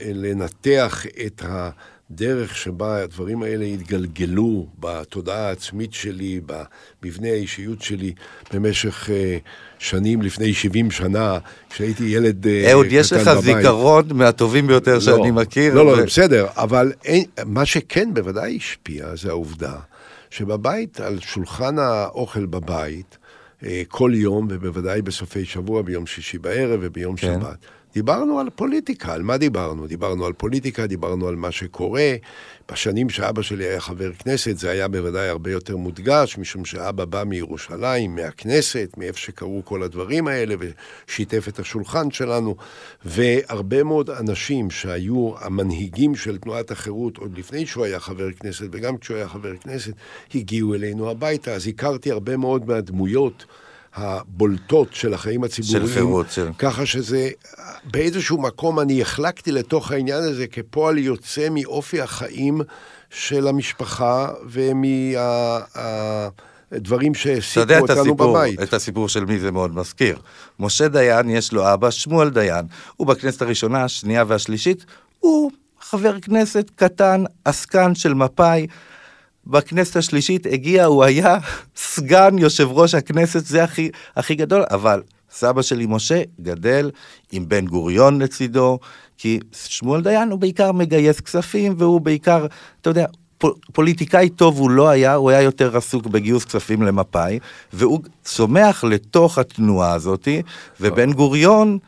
לנתח 0.00 1.06
את 1.26 1.42
הדרך 1.44 2.56
שבה 2.56 3.02
הדברים 3.02 3.42
האלה 3.42 3.64
התגלגלו 3.64 4.66
בתודעה 4.80 5.48
העצמית 5.48 5.92
שלי, 5.92 6.40
במבנה 7.02 7.28
האישיות 7.28 7.82
שלי, 7.82 8.12
במשך 8.52 9.10
אה, 9.10 9.38
שנים, 9.78 10.22
לפני 10.22 10.54
70 10.54 10.90
שנה, 10.90 11.38
כשהייתי 11.70 12.04
ילד 12.04 12.46
אה, 12.46 12.72
אהוד, 12.72 12.86
יש 12.90 13.12
קטן 13.12 13.22
לך 13.22 13.28
בבית. 13.28 13.56
זיכרון 13.56 14.04
מהטובים 14.14 14.66
ביותר 14.66 15.00
שאני 15.00 15.30
מכיר. 15.30 15.74
לא, 15.74 15.86
לא, 15.86 16.02
ו- 16.02 16.06
בסדר, 16.06 16.46
אבל 16.56 16.92
אין, 17.04 17.24
מה 17.46 17.66
שכן 17.66 18.14
בוודאי 18.14 18.56
השפיע 18.56 19.16
זה 19.16 19.28
העובדה 19.28 19.72
שבבית, 20.30 21.00
על 21.00 21.20
שולחן 21.20 21.78
האוכל 21.78 22.46
בבית, 22.46 23.18
אה, 23.64 23.82
כל 23.88 24.10
יום, 24.14 24.46
ובוודאי 24.50 25.02
בסופי 25.02 25.44
שבוע, 25.44 25.82
ביום 25.82 26.06
שישי 26.06 26.38
בערב 26.38 26.80
וביום 26.82 27.16
כן. 27.16 27.40
שבת, 27.40 27.58
דיברנו 27.96 28.40
על 28.40 28.50
פוליטיקה, 28.50 29.12
על 29.12 29.22
מה 29.22 29.36
דיברנו? 29.36 29.86
דיברנו 29.86 30.26
על 30.26 30.32
פוליטיקה, 30.32 30.86
דיברנו 30.86 31.28
על 31.28 31.36
מה 31.36 31.50
שקורה. 31.50 32.14
בשנים 32.72 33.10
שאבא 33.10 33.42
שלי 33.42 33.64
היה 33.64 33.80
חבר 33.80 34.12
כנסת, 34.12 34.58
זה 34.58 34.70
היה 34.70 34.88
בוודאי 34.88 35.28
הרבה 35.28 35.50
יותר 35.50 35.76
מודגש, 35.76 36.38
משום 36.38 36.64
שאבא 36.64 37.04
בא 37.04 37.24
מירושלים, 37.24 38.14
מהכנסת, 38.14 38.90
מאיפה 38.96 39.18
שקרו 39.18 39.62
כל 39.64 39.82
הדברים 39.82 40.28
האלה, 40.28 40.54
ושיתף 40.58 41.48
את 41.48 41.58
השולחן 41.58 42.10
שלנו. 42.10 42.56
והרבה 43.04 43.82
מאוד 43.82 44.10
אנשים 44.10 44.70
שהיו 44.70 45.32
המנהיגים 45.40 46.14
של 46.14 46.38
תנועת 46.38 46.70
החירות, 46.70 47.16
עוד 47.16 47.38
לפני 47.38 47.66
שהוא 47.66 47.84
היה 47.84 48.00
חבר 48.00 48.32
כנסת, 48.32 48.66
וגם 48.72 48.96
כשהוא 48.96 49.16
היה 49.16 49.28
חבר 49.28 49.56
כנסת, 49.56 49.92
הגיעו 50.34 50.74
אלינו 50.74 51.10
הביתה. 51.10 51.52
אז 51.52 51.68
הכרתי 51.68 52.10
הרבה 52.10 52.36
מאוד 52.36 52.66
מהדמויות. 52.68 53.46
הבולטות 53.96 54.88
של 54.94 55.14
החיים 55.14 55.44
הציבוריים. 55.44 55.86
של 55.88 55.94
חירות, 55.94 56.26
של- 56.30 56.48
ככה 56.58 56.86
שזה, 56.86 57.28
באיזשהו 57.84 58.40
מקום 58.40 58.80
אני 58.80 59.02
החלקתי 59.02 59.52
לתוך 59.52 59.90
העניין 59.92 60.22
הזה 60.22 60.46
כפועל 60.46 60.98
יוצא 60.98 61.48
מאופי 61.50 62.00
החיים 62.00 62.60
של 63.10 63.48
המשפחה 63.48 64.28
ומהדברים 66.70 67.14
שהעסיקו 67.14 67.60
יודע 67.60 67.76
את 67.78 67.82
אותנו 67.82 68.00
הסיפור, 68.00 68.32
בבית. 68.32 68.62
את 68.62 68.74
הסיפור 68.74 69.08
של 69.08 69.24
מי 69.24 69.38
זה 69.38 69.50
מאוד 69.52 69.74
מזכיר. 69.74 70.18
משה 70.60 70.88
דיין, 70.88 71.30
יש 71.30 71.52
לו 71.52 71.72
אבא, 71.74 71.90
שמואל 71.90 72.30
דיין. 72.30 72.64
הוא 72.96 73.06
בכנסת 73.06 73.42
הראשונה, 73.42 73.84
השנייה 73.84 74.24
והשלישית, 74.26 74.84
הוא 75.20 75.50
חבר 75.80 76.20
כנסת 76.20 76.70
קטן, 76.76 77.24
עסקן 77.44 77.94
של 77.94 78.14
מפא"י. 78.14 78.66
בכנסת 79.46 79.96
השלישית 79.96 80.46
הגיע, 80.46 80.84
הוא 80.84 81.04
היה 81.04 81.38
סגן 81.76 82.38
יושב 82.38 82.68
ראש 82.70 82.94
הכנסת, 82.94 83.46
זה 83.46 83.64
הכי, 83.64 83.90
הכי 84.16 84.34
גדול, 84.34 84.64
אבל 84.70 85.02
סבא 85.30 85.62
שלי 85.62 85.86
משה 85.88 86.22
גדל 86.40 86.90
עם 87.32 87.48
בן 87.48 87.66
גוריון 87.66 88.22
לצידו, 88.22 88.78
כי 89.18 89.40
שמואל 89.52 90.02
דיין 90.02 90.30
הוא 90.30 90.38
בעיקר 90.38 90.72
מגייס 90.72 91.20
כספים, 91.20 91.74
והוא 91.78 92.00
בעיקר, 92.00 92.46
אתה 92.80 92.90
יודע, 92.90 93.06
פול- 93.38 93.54
פוליטיקאי 93.72 94.28
טוב 94.28 94.58
הוא 94.58 94.70
לא 94.70 94.88
היה, 94.88 95.14
הוא 95.14 95.30
היה 95.30 95.42
יותר 95.42 95.76
עסוק 95.76 96.06
בגיוס 96.06 96.44
כספים 96.44 96.82
למפא"י, 96.82 97.38
והוא 97.72 98.00
צומח 98.24 98.84
לתוך 98.84 99.38
התנועה 99.38 99.92
הזאתי, 99.92 100.42
ובן 100.80 101.12
גוריון, 101.12 101.78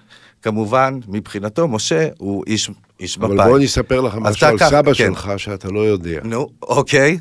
כמובן, 0.43 0.99
מבחינתו, 1.09 1.69
משה 1.69 2.09
הוא 2.19 2.45
איש, 2.47 2.71
איש 3.01 3.19
מפא"י. 3.19 3.27
אבל 3.37 3.49
בוא 3.49 3.57
אני 3.57 3.67
אספר 3.67 4.01
לך 4.01 4.15
משהו 4.15 4.47
על 4.47 4.59
ככה, 4.59 4.71
סבא 4.71 4.95
כן. 4.95 4.95
שלך 4.95 5.33
שאתה 5.37 5.69
לא 5.69 5.81
יודע. 5.81 6.21
נו, 6.25 6.49
אוקיי. 6.63 7.19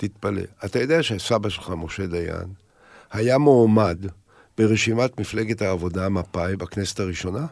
תתפלא. 0.00 0.42
אתה 0.64 0.78
יודע 0.78 1.02
שסבא 1.02 1.48
שלך, 1.48 1.72
משה 1.76 2.06
דיין, 2.06 2.46
היה 3.12 3.38
מועמד 3.38 3.98
ברשימת 4.58 5.20
מפלגת 5.20 5.62
העבודה 5.62 6.08
מפא"י 6.08 6.56
בכנסת 6.56 7.00
הראשונה? 7.00 7.46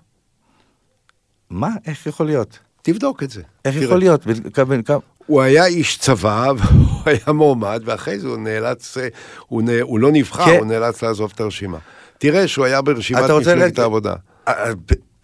מה? 1.51 1.69
איך 1.87 2.07
יכול 2.07 2.27
להיות? 2.27 2.59
תבדוק 2.83 3.23
את 3.23 3.31
זה. 3.31 3.43
איך 3.65 3.75
תראה. 3.75 3.85
יכול 3.87 3.99
להיות? 3.99 4.23
כמה- 4.55 4.99
הוא 5.27 5.43
היה 5.43 5.67
איש 5.67 5.99
צבא, 5.99 6.53
והוא 6.59 7.03
היה 7.07 7.33
מועמד, 7.33 7.83
ואחרי 7.85 8.19
זה 8.19 8.29
הוא 8.29 8.37
נאלץ, 8.39 8.97
הוא, 9.47 9.63
נ... 9.63 9.69
הוא 9.83 9.99
לא 9.99 10.09
נבחר, 10.13 10.45
כן. 10.45 10.57
הוא 10.59 10.67
נאלץ 10.67 11.03
לעזוב 11.03 11.33
את 11.35 11.41
הרשימה. 11.41 11.79
תראה 12.19 12.49
שהוא 12.49 12.65
היה 12.65 12.83
ברשימת 12.83 13.21
מפלגת 13.21 13.59
להגיד- 13.59 13.81
העבודה. 13.81 14.15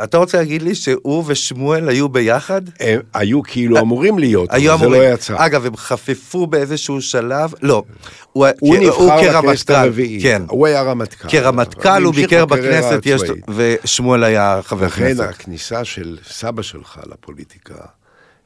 אה, 0.00 0.04
אתה 0.04 0.18
רוצה 0.18 0.38
להגיד 0.38 0.62
לי 0.62 0.74
שהוא 0.74 1.24
ושמואל 1.26 1.88
היו 1.88 2.08
ביחד? 2.08 2.62
הם 2.80 3.00
היו 3.14 3.42
כאילו 3.42 3.80
אמורים 3.80 4.18
להיות, 4.18 4.48
היו 4.52 4.74
אבל 4.74 4.90
זה. 4.90 4.98
לא 4.98 5.12
יצא. 5.14 5.34
אגב, 5.38 5.66
הם 5.66 5.76
חפפו 5.76 6.46
באיזשהו 6.46 7.00
שלב, 7.00 7.54
לא. 7.62 7.82
הוא, 8.32 8.46
הוא 8.60 8.76
נבחר 8.76 9.16
לכנסת 9.16 9.66
כרמטכ"ל, 9.66 9.72
הרביעית, 9.72 10.22
כן. 10.22 10.42
הוא 10.48 10.66
היה 10.66 10.82
רמטכ"ל. 10.82 11.28
כרמטכ"ל 11.28 12.02
הוא 12.02 12.14
ביקר 12.14 12.46
בכנסת, 12.46 13.00
יש. 13.04 13.22
ושמואל 13.54 14.24
היה 14.24 14.60
חבר 14.62 14.86
לכן 14.86 15.08
כנסת. 15.08 15.20
הכניסה 15.20 15.84
של 15.84 16.18
סבא 16.28 16.62
שלך 16.62 17.00
לפוליטיקה 17.12 17.74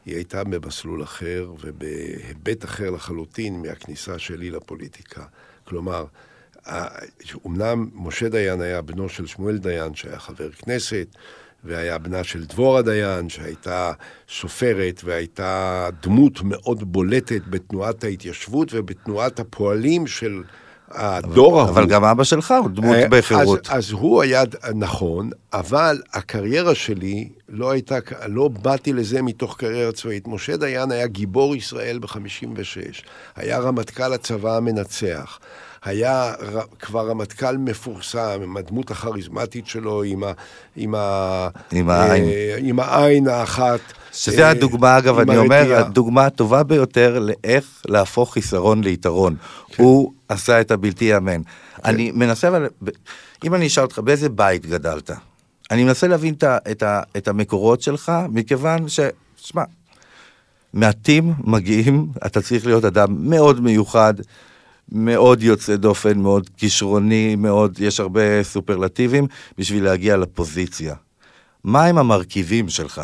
היא 0.06 0.16
הייתה 0.16 0.44
במסלול 0.44 1.02
אחר 1.02 1.50
ובהיבט 1.60 2.64
אחר 2.64 2.90
לחלוטין 2.90 3.62
מהכניסה 3.62 4.18
שלי 4.18 4.50
לפוליטיקה. 4.50 5.22
כלומר, 5.64 6.04
אמנם 7.46 7.88
משה 7.94 8.28
דיין 8.28 8.60
היה 8.60 8.82
בנו 8.82 9.08
של 9.08 9.26
שמואל 9.26 9.58
דיין, 9.58 9.94
שהיה 9.94 10.18
חבר 10.18 10.50
כנסת, 10.50 11.06
והיה 11.64 11.98
בנה 11.98 12.24
של 12.24 12.44
דבורה 12.44 12.82
דיין, 12.82 13.28
שהייתה 13.28 13.92
סופרת 14.28 15.00
והייתה 15.04 15.88
דמות 16.02 16.42
מאוד 16.42 16.92
בולטת 16.92 17.40
בתנועת 17.50 18.04
ההתיישבות 18.04 18.68
ובתנועת 18.72 19.40
הפועלים 19.40 20.06
של 20.06 20.42
הדור 20.90 21.60
ההוא. 21.60 21.70
אבל 21.70 21.86
גם 21.86 22.04
אבא 22.04 22.24
שלך 22.24 22.54
הוא 22.62 22.70
דמות 22.70 22.96
אה, 22.96 23.08
בחירות. 23.08 23.68
אז, 23.68 23.78
אז 23.78 23.90
הוא 23.90 24.22
היה 24.22 24.42
נכון, 24.74 25.30
אבל 25.52 26.02
הקריירה 26.12 26.74
שלי 26.74 27.28
לא 27.48 27.70
הייתה, 27.70 27.98
לא 28.28 28.48
באתי 28.48 28.92
לזה 28.92 29.22
מתוך 29.22 29.56
קריירה 29.56 29.92
צבאית. 29.92 30.28
משה 30.28 30.56
דיין 30.56 30.90
היה 30.90 31.06
גיבור 31.06 31.56
ישראל 31.56 31.98
ב-56, 31.98 33.02
היה 33.36 33.58
רמטכ"ל 33.58 34.12
הצבא 34.12 34.56
המנצח. 34.56 35.38
היה 35.84 36.32
כבר 36.78 37.08
רמטכ"ל 37.10 37.56
מפורסם, 37.56 38.40
עם 38.42 38.56
הדמות 38.56 38.90
הכריזמטית 38.90 39.66
שלו, 39.66 40.02
עם, 40.02 40.24
ה, 40.24 40.32
עם, 40.76 40.94
ה, 40.94 41.48
עם 41.72 41.90
העין. 41.90 42.24
אה, 42.24 42.56
עם 42.58 42.80
העין 42.80 43.28
האחת. 43.28 43.80
שזה 44.12 44.44
אה, 44.44 44.50
הדוגמה, 44.50 44.98
אגב, 44.98 45.18
אני 45.18 45.36
אומר, 45.36 45.56
הרתיעה. 45.56 45.80
הדוגמה 45.80 46.26
הטובה 46.26 46.62
ביותר 46.62 47.18
לאיך 47.18 47.82
להפוך 47.88 48.32
חיסרון 48.32 48.84
ליתרון. 48.84 49.36
כן. 49.68 49.82
הוא 49.82 50.12
עשה 50.28 50.60
את 50.60 50.70
הבלתי 50.70 51.04
ייאמן. 51.04 51.40
אני 51.84 52.10
מנסה, 52.10 52.48
אבל, 52.48 52.66
אם 53.44 53.54
אני 53.54 53.66
אשאל 53.66 53.84
אותך, 53.84 53.98
באיזה 53.98 54.28
בית 54.28 54.66
גדלת? 54.66 55.10
אני 55.70 55.84
מנסה 55.84 56.06
להבין 56.08 56.34
את, 56.34 56.42
ה- 56.44 56.58
את, 56.70 56.82
ה- 56.82 57.02
את 57.16 57.28
המקורות 57.28 57.82
שלך, 57.82 58.12
מכיוון 58.28 58.88
ש... 58.88 59.00
שמע, 59.36 59.62
מעטים 60.74 61.34
מגיעים, 61.38 62.06
אתה 62.26 62.42
צריך 62.42 62.66
להיות 62.66 62.84
אדם 62.84 63.06
מאוד 63.30 63.60
מיוחד, 63.60 64.14
מאוד 64.92 65.42
יוצא 65.42 65.76
דופן, 65.76 66.18
מאוד 66.18 66.50
כישרוני, 66.56 67.36
מאוד, 67.36 67.80
יש 67.80 68.00
הרבה 68.00 68.42
סופרלטיבים 68.42 69.26
בשביל 69.58 69.84
להגיע 69.84 70.16
לפוזיציה. 70.16 70.94
מה 71.64 71.84
הם 71.84 71.98
המרכיבים 71.98 72.68
שלך? 72.68 73.02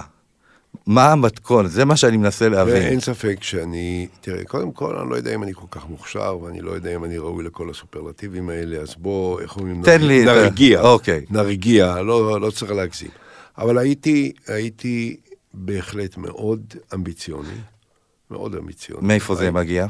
מה 0.87 1.13
המתכון? 1.13 1.67
זה 1.67 1.85
מה 1.85 1.97
שאני 1.97 2.17
מנסה 2.17 2.49
להבין. 2.49 2.75
ואין 2.75 3.01
ספק 3.01 3.37
שאני, 3.43 4.07
תראה, 4.21 4.45
קודם 4.45 4.73
כל, 4.73 4.97
אני 4.97 5.11
לא 5.11 5.15
יודע 5.17 5.35
אם 5.35 5.43
אני 5.43 5.55
כל 5.55 5.67
כך 5.71 5.89
מוכשר, 5.89 6.39
ואני 6.43 6.61
לא 6.61 6.71
יודע 6.71 6.95
אם 6.95 7.05
אני 7.05 7.19
ראוי 7.19 7.45
לכל 7.45 7.71
הסופרלטיבים 7.71 8.49
האלה, 8.51 8.77
אז 8.77 8.95
בוא, 8.99 9.41
איך 9.41 9.57
אומרים? 9.57 9.83
תן 9.83 10.01
לי 10.03 10.23
את 10.23 10.29
ה- 10.29 10.35
נרגיע. 10.35 10.81
אוקיי. 10.81 11.25
נרגיע, 11.31 12.03
לא, 12.03 12.41
לא 12.41 12.51
צריך 12.51 12.73
להגזים. 12.73 13.09
אבל 13.59 13.79
הייתי, 13.79 14.33
הייתי 14.47 15.17
בהחלט 15.55 16.17
מאוד 16.17 16.75
אמביציוני, 16.95 17.49
מאוד 18.31 18.55
אמביציוני. 18.55 19.07
מאיפה 19.07 19.35
זה 19.35 19.51
מגיע? 19.51 19.87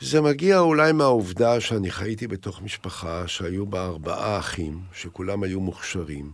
זה 0.00 0.20
מגיע 0.20 0.58
אולי 0.58 0.92
מהעובדה 0.92 1.60
שאני 1.60 1.90
חייתי 1.90 2.26
בתוך 2.26 2.62
משפחה 2.62 3.28
שהיו 3.28 3.66
בה 3.66 3.84
ארבעה 3.84 4.38
אחים, 4.38 4.80
שכולם 4.92 5.42
היו 5.42 5.60
מוכשרים, 5.60 6.32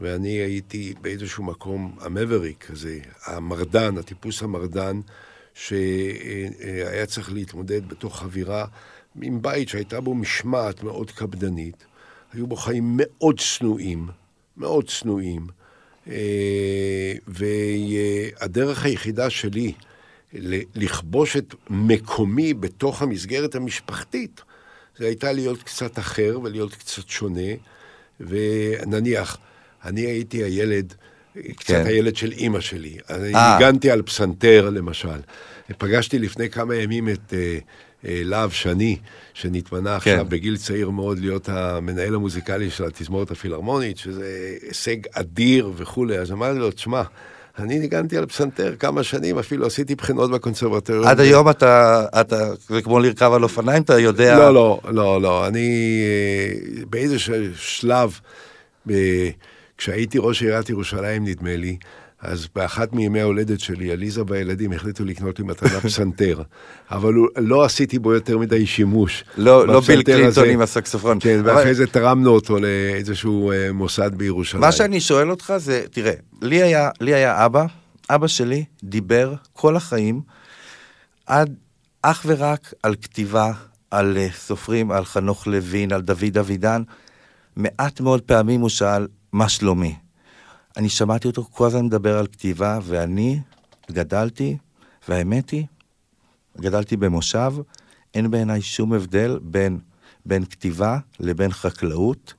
ואני 0.00 0.28
הייתי 0.28 0.94
באיזשהו 1.00 1.44
מקום 1.44 1.96
המבריק 2.00 2.70
הזה, 2.70 2.98
המרדן, 3.26 3.98
הטיפוס 3.98 4.42
המרדן, 4.42 5.00
שהיה 5.54 7.06
צריך 7.06 7.32
להתמודד 7.32 7.88
בתוך 7.88 8.22
אווירה 8.22 8.66
עם 9.22 9.42
בית 9.42 9.68
שהייתה 9.68 10.00
בו 10.00 10.14
משמעת 10.14 10.82
מאוד 10.82 11.10
קפדנית. 11.10 11.84
היו 12.32 12.46
בו 12.46 12.56
חיים 12.56 12.92
מאוד 12.96 13.40
צנועים, 13.40 14.08
מאוד 14.56 14.88
צנועים. 14.88 15.46
אה, 16.08 17.14
והדרך 17.26 18.84
היחידה 18.84 19.30
שלי 19.30 19.72
לכבוש 20.74 21.36
את 21.36 21.54
מקומי 21.70 22.54
בתוך 22.54 23.02
המסגרת 23.02 23.54
המשפחתית, 23.54 24.40
זה 24.98 25.06
הייתה 25.06 25.32
להיות 25.32 25.62
קצת 25.62 25.98
אחר 25.98 26.38
ולהיות 26.42 26.74
קצת 26.74 27.08
שונה. 27.08 27.50
ונניח, 28.20 29.38
אני 29.84 30.00
הייתי 30.00 30.44
הילד, 30.44 30.94
קצת 31.56 31.66
כן. 31.66 31.86
הילד 31.86 32.16
של 32.16 32.32
אימא 32.32 32.60
שלי. 32.60 32.96
אני 33.10 33.34
אה. 33.34 33.58
ניגנתי 33.58 33.90
על 33.90 34.02
פסנתר, 34.02 34.70
למשל. 34.70 35.20
פגשתי 35.78 36.18
לפני 36.18 36.50
כמה 36.50 36.74
ימים 36.74 37.08
את 37.08 37.34
אה, 37.34 37.58
אה, 38.06 38.20
להב 38.24 38.50
שני, 38.50 38.98
שנתמנה 39.34 39.96
עכשיו 39.96 40.24
כן. 40.24 40.28
בגיל 40.28 40.56
צעיר 40.56 40.90
מאוד 40.90 41.18
להיות 41.18 41.48
המנהל 41.48 42.14
המוזיקלי 42.14 42.70
של 42.70 42.84
התזמורת 42.84 43.30
הפילהרמונית, 43.30 43.98
שזה 43.98 44.56
הישג 44.62 44.96
אדיר 45.12 45.72
וכולי. 45.76 46.18
אז 46.18 46.32
אמרתי 46.32 46.58
לו, 46.58 46.70
תשמע, 46.70 47.02
אני 47.58 47.78
ניגנתי 47.78 48.16
על 48.18 48.26
פסנתר 48.26 48.74
כמה 48.78 49.02
שנים, 49.02 49.38
אפילו 49.38 49.66
עשיתי 49.66 49.94
בחינות 49.94 50.30
בקונסרבטוריון. 50.30 51.06
עד 51.06 51.20
היום 51.20 51.50
אתה, 51.50 52.04
אתה, 52.20 52.50
זה 52.68 52.82
כמו 52.82 53.00
לרכב 53.00 53.32
על 53.32 53.42
אופניים, 53.42 53.82
אתה 53.82 53.98
יודע... 53.98 54.36
לא, 54.38 54.54
לא, 54.54 54.80
לא, 54.88 55.22
לא. 55.22 55.46
אני 55.46 56.00
אה, 56.02 56.82
באיזשהו 56.90 57.34
שלב, 57.56 58.20
ב- 58.86 59.28
כשהייתי 59.78 60.18
ראש 60.20 60.42
עיריית 60.42 60.70
ירושלים, 60.70 61.24
נדמה 61.24 61.56
לי, 61.56 61.76
אז 62.22 62.48
באחת 62.54 62.92
מימי 62.92 63.20
ההולדת 63.20 63.60
שלי, 63.60 63.92
עליזה 63.92 64.22
והילדים 64.28 64.72
החליטו 64.72 65.04
לקנות 65.04 65.38
לי 65.38 65.44
מתנה 65.44 65.80
פסנתר. 65.84 66.42
אבל 66.90 67.12
לא 67.36 67.64
עשיתי 67.64 67.98
בו 67.98 68.14
יותר 68.14 68.38
מדי 68.38 68.66
שימוש. 68.66 69.24
לא, 69.36 69.66
לא 69.66 69.80
ביל 69.80 70.02
קלינטון 70.02 70.26
הזה. 70.28 70.44
עם 70.52 70.60
הסקסופון. 70.60 71.18
כן, 71.20 71.38
אבל- 71.38 71.50
ואחרי 71.56 71.74
זה 71.74 71.86
תרמנו 71.86 72.30
אותו 72.30 72.56
לאיזשהו 72.60 73.52
אה, 73.52 73.72
מוסד 73.72 74.14
בירושלים. 74.14 74.60
מה 74.60 74.72
שאני 74.72 75.00
שואל 75.00 75.30
אותך 75.30 75.54
זה, 75.56 75.84
תראה, 75.90 76.12
לי 76.42 76.62
היה, 76.62 76.90
לי 77.00 77.14
היה 77.14 77.46
אבא, 77.46 77.64
אבא 78.10 78.26
שלי 78.26 78.64
דיבר 78.84 79.34
כל 79.52 79.76
החיים 79.76 80.20
עד 81.26 81.54
אך 82.02 82.22
ורק 82.28 82.74
על 82.82 82.94
כתיבה, 83.02 83.52
על 83.90 84.16
אה, 84.16 84.28
סופרים, 84.34 84.90
על 84.90 85.04
חנוך 85.04 85.46
לוין, 85.46 85.92
על 85.92 86.00
דוד 86.00 86.38
אבידן. 86.40 86.82
מעט 87.56 88.00
מאוד 88.00 88.20
פעמים 88.22 88.60
הוא 88.60 88.68
שאל, 88.68 89.06
מה 89.32 89.48
שלומי? 89.48 89.94
אני 90.76 90.88
שמעתי 90.88 91.28
אותו 91.28 91.44
כל 91.44 91.66
הזמן 91.66 91.84
מדבר 91.84 92.18
על 92.18 92.26
כתיבה, 92.26 92.78
ואני 92.82 93.40
גדלתי, 93.90 94.56
והאמת 95.08 95.50
היא, 95.50 95.66
גדלתי 96.60 96.96
במושב, 96.96 97.52
אין 98.14 98.30
בעיניי 98.30 98.62
שום 98.62 98.92
הבדל 98.92 99.38
בין, 99.42 99.78
בין 100.26 100.44
כתיבה 100.44 100.98
לבין 101.20 101.52
חקלאות. 101.52 102.34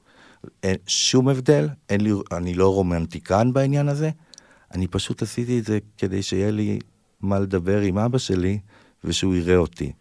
אין 0.63 0.75
שום 0.87 1.29
הבדל, 1.29 1.69
אין 1.89 2.01
לי, 2.01 2.11
אני 2.31 2.53
לא 2.53 2.73
רומנטיקן 2.73 3.53
בעניין 3.53 3.89
הזה, 3.89 4.09
אני 4.73 4.87
פשוט 4.87 5.21
עשיתי 5.21 5.59
את 5.59 5.65
זה 5.65 5.79
כדי 5.97 6.23
שיהיה 6.23 6.51
לי 6.51 6.79
מה 7.21 7.39
לדבר 7.39 7.79
עם 7.79 7.97
אבא 7.97 8.17
שלי 8.17 8.59
ושהוא 9.03 9.35
יראה 9.35 9.57
אותי. 9.57 9.91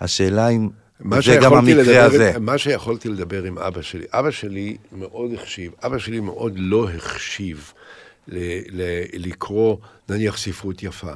השאלה 0.00 0.48
אם 0.48 0.68
זה 1.00 1.38
גם 1.42 1.54
המקרה 1.54 1.82
לדבר, 1.82 2.02
הזה. 2.02 2.32
מה 2.40 2.58
שיכולתי 2.58 3.08
לדבר 3.08 3.42
עם 3.42 3.58
אבא 3.58 3.82
שלי, 3.82 4.04
אבא 4.12 4.30
שלי 4.30 4.76
מאוד 4.92 5.30
החשיב, 5.34 5.72
אבא 5.84 5.98
שלי 5.98 6.20
מאוד 6.20 6.52
לא 6.56 6.88
החשיב 6.90 7.72
ל, 8.28 8.38
ל, 8.70 8.82
לקרוא 9.12 9.76
נניח 10.08 10.38
ספרות 10.38 10.82
יפה, 10.82 11.12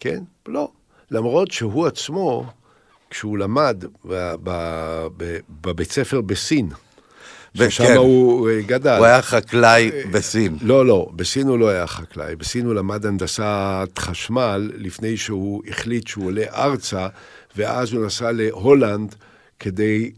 כן? 0.00 0.22
לא. 0.48 0.70
למרות 1.10 1.50
שהוא 1.50 1.86
עצמו, 1.86 2.46
כשהוא 3.10 3.38
למד 3.38 3.84
בבית 5.62 5.92
ספר 5.92 6.20
בסין, 6.20 6.68
ששם 7.56 7.86
כן. 7.86 7.96
הוא 7.96 8.50
אה, 8.50 8.60
גדל. 8.66 8.96
הוא 8.96 9.06
היה 9.06 9.22
חקלאי 9.22 9.90
בסין. 10.10 10.56
לא, 10.62 10.86
לא, 10.86 11.08
בסין 11.16 11.48
הוא 11.48 11.58
לא 11.58 11.68
היה 11.68 11.86
חקלאי. 11.86 12.36
בסין 12.36 12.66
הוא 12.66 12.74
למד 12.74 13.06
הנדסת 13.06 13.88
חשמל 13.98 14.70
לפני 14.74 15.16
שהוא 15.16 15.62
החליט 15.68 16.06
שהוא 16.06 16.26
עולה 16.26 16.44
ארצה, 16.54 17.08
ואז 17.56 17.92
הוא 17.92 18.06
נסע 18.06 18.32
להולנד 18.32 19.14
כדי 19.60 20.10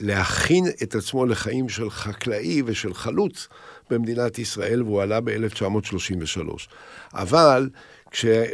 להכין 0.00 0.64
את 0.82 0.94
עצמו 0.94 1.26
לחיים 1.26 1.68
של 1.68 1.90
חקלאי 1.90 2.62
ושל 2.66 2.94
חלוץ 2.94 3.48
במדינת 3.90 4.38
ישראל, 4.38 4.82
והוא 4.82 5.02
עלה 5.02 5.20
ב-1933. 5.20 6.40
אבל 7.14 7.68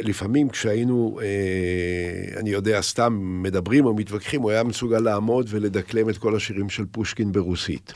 לפעמים 0.01 0.49
כשהיינו, 0.49 1.19
אה, 1.23 2.39
אני 2.39 2.49
יודע, 2.49 2.81
סתם 2.81 3.17
מדברים 3.43 3.85
או 3.85 3.93
מתווכחים, 3.93 4.41
הוא 4.41 4.51
היה 4.51 4.63
מסוגל 4.63 4.99
לעמוד 4.99 5.47
ולדקלם 5.49 6.09
את 6.09 6.17
כל 6.17 6.35
השירים 6.35 6.69
של 6.69 6.83
פושקין 6.91 7.31
ברוסית. 7.31 7.93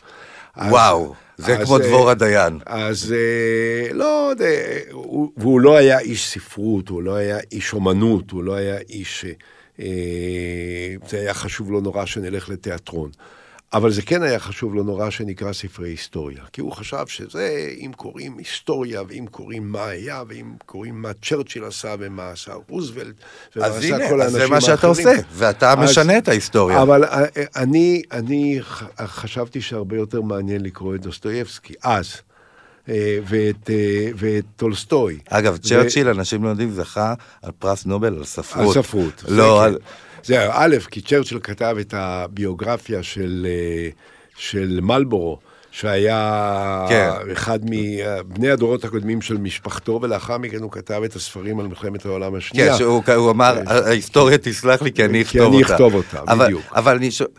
אז- 0.55 0.71
וואו, 0.71 1.13
זה 1.38 1.57
אז, 1.57 1.65
כמו 1.65 1.78
אה, 1.80 1.88
דבורה 1.88 2.13
דיין. 2.13 2.59
אז 2.65 3.13
אה, 3.17 3.93
לא 3.93 4.28
יודע, 4.32 4.45
הוא- 4.91 5.32
והוא 5.38 5.59
לא 5.61 5.76
היה 5.78 5.99
איש 5.99 6.28
ספרות, 6.28 6.89
הוא 6.89 7.03
לא 7.03 7.15
היה 7.15 7.38
איש 7.51 7.73
אומנות, 7.73 8.32
הוא 8.32 8.43
לא 8.43 8.53
היה 8.55 8.78
איש... 8.89 9.26
אה, 9.80 9.86
זה 11.09 11.19
היה 11.19 11.34
חשוב 11.34 11.71
לו 11.71 11.82
נורא 11.82 12.05
שנלך 12.05 12.49
לתיאטרון. 12.49 13.09
אבל 13.73 13.91
זה 13.91 14.01
כן 14.01 14.23
היה 14.23 14.39
חשוב 14.39 14.76
לו 14.76 14.84
נורא 14.84 15.09
שנקרא 15.09 15.53
ספרי 15.53 15.89
היסטוריה. 15.89 16.43
כי 16.53 16.61
הוא 16.61 16.71
חשב 16.71 17.07
שזה, 17.07 17.69
אם 17.78 17.91
קוראים 17.95 18.38
היסטוריה, 18.38 19.01
ואם 19.07 19.26
קוראים 19.32 19.67
מה 19.71 19.86
היה, 19.86 20.23
ואם 20.28 20.45
קוראים 20.65 21.01
מה 21.01 21.11
צ'רצ'יל 21.13 21.63
עשה, 21.63 21.95
ומה 21.99 22.30
עשה 22.30 22.53
רוזוולט, 22.69 23.15
ומה 23.55 23.65
עשה 23.65 23.95
הנה, 23.95 24.09
כל 24.09 24.21
אז 24.21 24.32
זה 24.32 24.38
האנשים 24.38 24.53
מה 24.53 24.61
שאתה 24.61 24.71
האחרים. 24.73 24.89
עושה, 25.07 25.11
ואתה 25.32 25.73
אז- 25.73 25.80
משנה 25.89 26.17
את 26.17 26.28
ההיסטוריה. 26.28 26.82
אבל 26.82 27.03
אה, 27.03 27.23
אה, 27.38 27.43
אני, 27.55 28.01
אני 28.11 28.59
חשבתי 29.05 29.61
שהרבה 29.61 29.95
יותר 29.95 30.21
מעניין 30.21 30.61
לקרוא 30.61 30.95
את 30.95 31.01
דוסטויבסקי, 31.01 31.73
אז. 31.84 32.11
אה, 32.90 33.18
ואת, 33.28 33.70
אה, 33.70 34.10
ואת 34.16 34.46
טולסטוי. 34.56 35.20
אגב, 35.30 35.58
צ'רצ'יל, 35.58 36.08
אנשים 36.10 36.44
לא 36.44 36.50
יודעים, 36.50 36.72
זכה 36.72 37.14
על 37.42 37.52
פרס 37.60 37.86
נובל 37.86 38.16
על 38.18 38.24
ספרות. 38.24 38.76
על 38.78 38.84
ספרות. 38.84 39.24
זה 39.28 39.36
לא, 39.36 39.60
כן. 39.62 39.66
על... 39.66 39.78
זה 40.24 40.48
א', 40.52 40.76
כי 40.92 41.02
צ'רצ'יל 41.02 41.40
כתב 41.44 41.76
את 41.82 41.94
הביוגרפיה 41.98 43.04
של, 43.04 43.48
אה, 43.50 43.90
של 44.38 44.80
מלבורו, 44.82 45.40
שהיה 45.72 46.86
כן. 46.90 47.10
אחד 47.32 47.60
מבני 47.64 48.50
הדורות 48.50 48.84
הקודמים 48.84 49.22
של 49.22 49.38
משפחתו, 49.38 50.00
ולאחר 50.02 50.38
מכן 50.38 50.62
הוא 50.62 50.72
כתב 50.72 51.02
את 51.06 51.16
הספרים 51.16 51.60
על 51.60 51.68
מלחמת 51.68 52.06
העולם 52.06 52.36
השנייה. 52.36 52.72
כן, 52.72 52.78
שהוא 52.78 53.04
הוא 53.16 53.32
אמר, 53.32 53.58
ההיסטוריה 53.68 54.38
תסלח 54.38 54.82
לי 54.82 54.92
כי 54.92 55.06
אני 55.06 55.26
כי 55.26 55.38
אכתוב 55.40 55.54
אני 55.54 55.64
אותה. 55.64 55.74
אכתוב 55.74 55.94
אותה, 55.94 56.20
אבל- 56.28 56.46
בדיוק. 56.46 56.62
אבל 56.76 56.96
אני 56.96 57.12
שואל, 57.12 57.30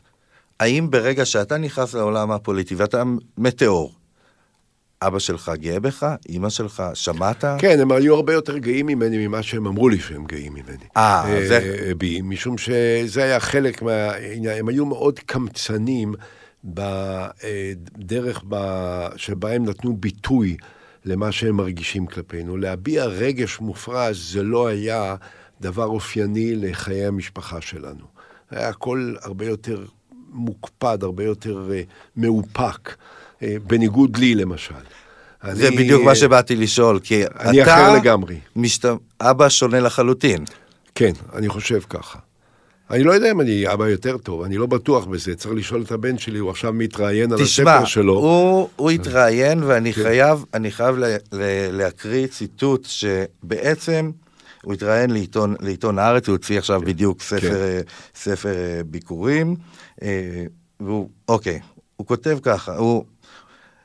האם 0.61 0.91
ברגע 0.91 1.25
שאתה 1.25 1.59
נכנס 1.59 1.95
לעולם 1.95 2.31
הפוליטי 2.31 2.75
ואתה 2.75 3.03
מטאור, 3.39 3.95
אבא 5.03 5.19
שלך 5.19 5.51
גאה 5.55 5.81
בך? 5.81 6.07
אמא 6.29 6.49
שלך? 6.51 6.83
שמעת? 6.95 7.45
כן, 7.59 7.81
הם 7.81 7.93
היו 7.93 8.15
הרבה 8.15 8.33
יותר 8.33 8.59
גאים 8.59 8.87
ממני 8.87 9.27
ממה 9.29 9.43
שהם 9.43 9.67
אמרו 9.67 9.89
לי 9.89 9.99
שהם 9.99 10.25
גאים 10.25 10.53
ממני. 10.55 10.85
אה, 10.97 11.47
זה- 11.49 11.77
אה, 11.89 11.95
בי, 11.95 12.21
משום 12.23 12.59
שזה 12.59 13.25
היה 13.25 13.41
חלק 13.41 13.83
מהעניין, 13.83 14.59
הם 14.59 14.69
היו 14.69 14.87
מאוד 14.87 15.19
קמצנים 15.19 16.15
בדרך 16.65 18.43
ב- 18.49 19.09
שבה 19.17 19.53
הם 19.53 19.65
נתנו 19.65 19.97
ביטוי 19.97 20.57
למה 21.05 21.33
שהם 21.33 21.57
מרגישים 21.57 22.07
כלפינו. 22.07 22.57
להביע 22.57 23.05
רגש 23.05 23.61
מופרז 23.61 24.33
זה 24.33 24.43
לא 24.43 24.67
היה 24.67 25.17
דבר 25.61 25.85
אופייני 25.87 26.55
לחיי 26.57 27.07
המשפחה 27.07 27.61
שלנו. 27.61 28.05
היה 28.51 28.69
הכל 28.69 29.15
הרבה 29.23 29.45
יותר 29.47 29.85
מוקפד, 30.31 30.99
הרבה 31.03 31.25
יותר 31.25 31.69
אה, 31.73 31.83
מאופק, 32.17 32.89
אה, 32.89 32.95
בניגוד 33.43 34.17
לי 34.17 34.35
למשל. 34.35 34.75
זה 35.53 35.69
אני, 35.69 35.77
בדיוק 35.77 36.01
אה, 36.01 36.07
מה 36.07 36.15
שבאתי 36.15 36.57
לשאול, 36.57 37.01
כי 37.03 37.23
אני 37.27 37.63
אתה... 37.63 37.75
אחר 37.75 37.93
לגמרי. 37.93 38.39
משת... 38.57 38.85
אבא 39.21 39.49
שונה 39.49 39.81
לחלוטין. 39.81 40.45
כן, 40.95 41.13
אני 41.35 41.49
חושב 41.49 41.81
ככה. 41.89 42.19
אני 42.91 43.05
לא 43.05 43.13
יודע 43.13 43.31
אם 43.31 43.41
אני 43.41 43.73
אבא 43.73 43.89
יותר 43.89 44.19
טוב, 44.19 44.43
אני 44.43 44.57
לא 44.57 44.67
בטוח 44.67 45.05
בזה, 45.05 45.35
צריך 45.35 45.55
לשאול 45.55 45.83
את 45.83 45.93
הבן 45.93 46.19
שלי, 46.19 46.39
הוא 46.39 46.51
עכשיו 46.51 46.73
מתראיין 46.73 47.33
על 47.33 47.39
תשמע, 47.39 47.75
הספר 47.75 47.85
שלו. 47.85 48.15
הוא, 48.15 48.69
הוא 48.77 48.91
התראיין 48.91 49.63
ואני 49.63 49.93
כן. 49.93 50.03
חייב, 50.03 50.45
אני 50.55 50.71
חייב 50.71 50.97
ל, 50.97 51.05
ל, 51.33 51.43
להקריא 51.71 52.27
ציטוט 52.27 52.85
שבעצם 52.85 54.11
הוא 54.63 54.73
התראיין 54.73 55.11
לעיתון, 55.11 55.55
לעיתון 55.61 55.99
הארץ, 55.99 56.29
הוא 56.29 56.33
הוציא 56.35 56.59
עכשיו 56.59 56.81
בדיוק 56.81 57.23
ספר, 57.23 57.41
כן. 57.41 57.55
אה, 57.55 57.81
ספר 58.15 58.55
אה, 58.55 58.81
ביקורים, 58.87 59.57
אה, 60.03 60.45
והוא, 60.81 61.09
אוקיי, 61.29 61.61
הוא 61.97 62.07
כותב 62.07 62.39
ככה, 62.43 62.77
הוא... 62.77 63.05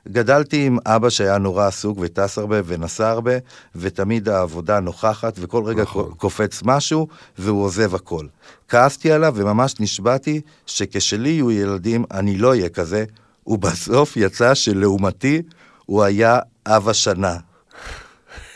גדלתי 0.08 0.66
עם 0.66 0.78
אבא 0.86 1.10
שהיה 1.10 1.38
נורא 1.38 1.68
עסוק 1.68 1.98
וטס 2.02 2.38
הרבה 2.38 2.62
ונסע 2.66 3.10
הרבה, 3.10 3.32
ותמיד 3.76 4.30
העבודה 4.30 4.80
נוכחת, 4.80 5.34
וכל 5.40 5.64
רגע 5.64 5.82
נכון. 5.82 6.14
קופץ 6.18 6.62
משהו, 6.66 7.08
והוא 7.38 7.64
עוזב 7.64 7.96
הכל. 7.96 8.26
כעסתי 8.68 9.12
עליו 9.12 9.34
וממש 9.36 9.76
נשבעתי 9.80 10.42
שכשלי 10.66 11.30
יהיו 11.30 11.52
ילדים 11.52 12.06
אני 12.12 12.38
לא 12.38 12.50
אהיה 12.50 12.70
כזה, 12.70 13.06
ובסוף 13.48 14.18
יצא 14.18 14.54
שלעומתי 14.54 15.42
הוא 15.86 16.04
היה 16.04 16.40
אב 16.66 16.90
השנה. 16.90 17.38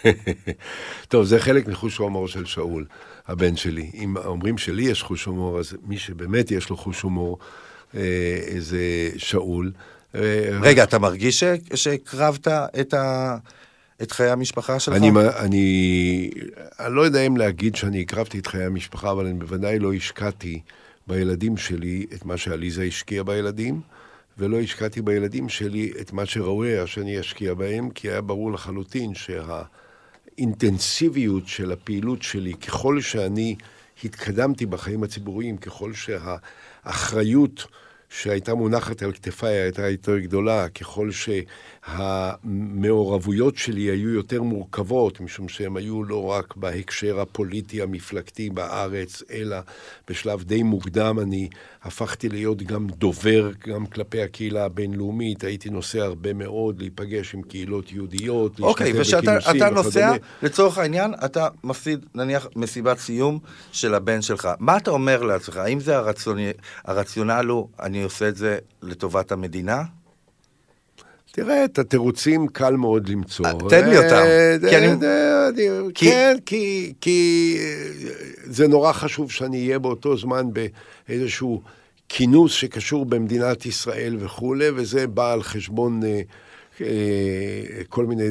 טוב, 1.09 1.25
זה 1.25 1.39
חלק 1.39 1.67
מחוש 1.67 1.99
ההומור 1.99 2.27
של 2.27 2.45
שאול, 2.45 2.85
הבן 3.27 3.55
שלי. 3.55 3.91
אם 3.93 4.17
אומרים 4.17 4.57
שלי 4.57 4.83
יש 4.83 5.03
חוש 5.03 5.25
הומור, 5.25 5.59
אז 5.59 5.77
מי 5.83 5.97
שבאמת 5.97 6.51
יש 6.51 6.69
לו 6.69 6.77
חוש 6.77 7.01
הומור 7.01 7.37
אה, 7.95 8.01
זה 8.57 9.09
שאול. 9.17 9.71
אה, 10.16 10.59
רגע, 10.61 10.84
אתה 10.84 10.99
מרגיש 10.99 11.43
שהקרבת 11.74 12.47
את, 12.47 12.93
ה... 12.93 13.38
את 14.01 14.11
חיי 14.11 14.30
המשפחה 14.30 14.80
שלך? 14.80 14.95
אני, 14.95 15.11
אני, 15.39 16.30
אני 16.80 16.95
לא 16.95 17.01
יודע 17.01 17.22
אם 17.22 17.38
להגיד 17.38 17.76
שאני 17.76 18.01
הקרבתי 18.01 18.39
את 18.39 18.47
חיי 18.47 18.63
המשפחה, 18.63 19.11
אבל 19.11 19.26
אני 19.26 19.39
בוודאי 19.39 19.80
לא 19.80 19.93
השקעתי 19.93 20.61
בילדים 21.07 21.57
שלי 21.57 22.05
את 22.13 22.26
מה 22.26 22.38
שעליזה 22.38 22.84
השקיעה 22.84 23.24
בילדים, 23.24 23.82
ולא 24.38 24.59
השקעתי 24.59 25.01
בילדים 25.01 25.49
שלי 25.49 25.91
את 26.01 26.13
מה 26.13 26.26
שראוי 26.26 26.68
היה 26.68 26.88
שאני 26.88 27.20
אשקיע 27.20 27.53
בהם, 27.53 27.89
כי 27.89 28.09
היה 28.09 28.22
ברור 28.22 28.51
לחלוטין 28.51 29.13
שהאינטנסיביות 29.16 31.47
של 31.47 31.72
הפעילות 31.72 32.22
שלי, 32.22 32.53
ככל 32.53 33.01
שאני 33.01 33.55
התקדמתי 34.03 34.66
בחיים 34.66 35.03
הציבוריים, 35.03 35.57
ככל 35.57 35.91
שהאחריות 35.93 37.68
שהייתה 38.10 38.56
מונחת 38.56 39.01
על 39.03 39.14
כתפיי 39.14 39.53
הייתה 39.56 39.89
יותר 39.89 40.20
גדולה, 40.20 40.70
ככל 40.70 41.12
שהמעורבויות 41.91 43.57
שלי 43.57 43.81
היו 43.81 44.09
יותר 44.09 44.41
מורכבות, 44.41 45.19
משום 45.19 45.49
שהן 45.49 45.77
היו 45.77 46.03
לא 46.03 46.23
רק 46.23 46.55
בהקשר 46.55 47.19
הפוליטי 47.19 47.81
המפלגתי 47.81 48.49
בארץ, 48.49 49.23
אלא 49.31 49.57
בשלב 50.09 50.43
די 50.43 50.63
מוקדם 50.63 51.19
אני 51.19 51.49
הפכתי 51.83 52.29
להיות 52.29 52.63
גם 52.63 52.88
דובר, 52.88 53.51
גם 53.67 53.86
כלפי 53.86 54.21
הקהילה 54.21 54.65
הבינלאומית, 54.65 55.43
הייתי 55.43 55.69
נוסע 55.69 56.03
הרבה 56.03 56.33
מאוד 56.33 56.79
להיפגש 56.79 57.33
עם 57.33 57.41
קהילות 57.41 57.91
יהודיות, 57.91 58.59
אוקיי, 58.59 58.93
להשתתף 58.93 59.21
וכשאתה 59.21 59.38
בכינוסים 59.38 59.57
אתה 59.57 59.69
נוסע. 59.69 60.15
לצורך 60.41 60.77
העניין, 60.77 61.13
אתה 61.25 61.47
מפסיד, 61.63 62.05
נניח, 62.15 62.47
מסיבת 62.55 62.99
סיום 62.99 63.39
של 63.71 63.93
הבן 63.93 64.21
שלך. 64.21 64.49
מה 64.59 64.77
אתה 64.77 64.91
אומר 64.91 65.23
לעצמך? 65.23 65.57
האם 65.57 65.79
זה 65.79 65.97
הרציוני, 65.97 66.51
הרציונל 66.86 67.45
הוא, 67.49 67.67
אני 67.79 68.03
עושה 68.03 68.29
את 68.29 68.36
זה 68.36 68.57
לטובת 68.81 69.31
המדינה? 69.31 69.83
תראה, 71.36 71.65
את 71.65 71.79
התירוצים 71.79 72.47
קל 72.47 72.75
מאוד 72.75 73.09
למצוא. 73.09 73.45
אה, 73.45 73.51
תן 73.69 73.89
לי 73.89 73.97
אותם, 73.97 74.15
אה, 74.15 74.57
אני- 74.77 74.88
אה, 75.03 75.49
כן, 75.95 76.38
כי- 76.45 76.93
זה 78.43 78.67
נורא 78.67 78.91
חשוב 78.93 79.31
שאני 79.31 79.65
אהיה 79.65 79.79
באותו 79.79 80.17
זמן 80.17 80.45
באיזשהו 81.07 81.61
כינוס 82.09 82.51
שקשור 82.51 83.05
במדינת 83.05 83.65
ישראל 83.65 84.17
וכולי, 84.19 84.65
וזה 84.75 85.07
בא 85.07 85.33
על 85.33 85.43
חשבון... 85.43 86.01
כל 87.89 88.05
מיני 88.05 88.23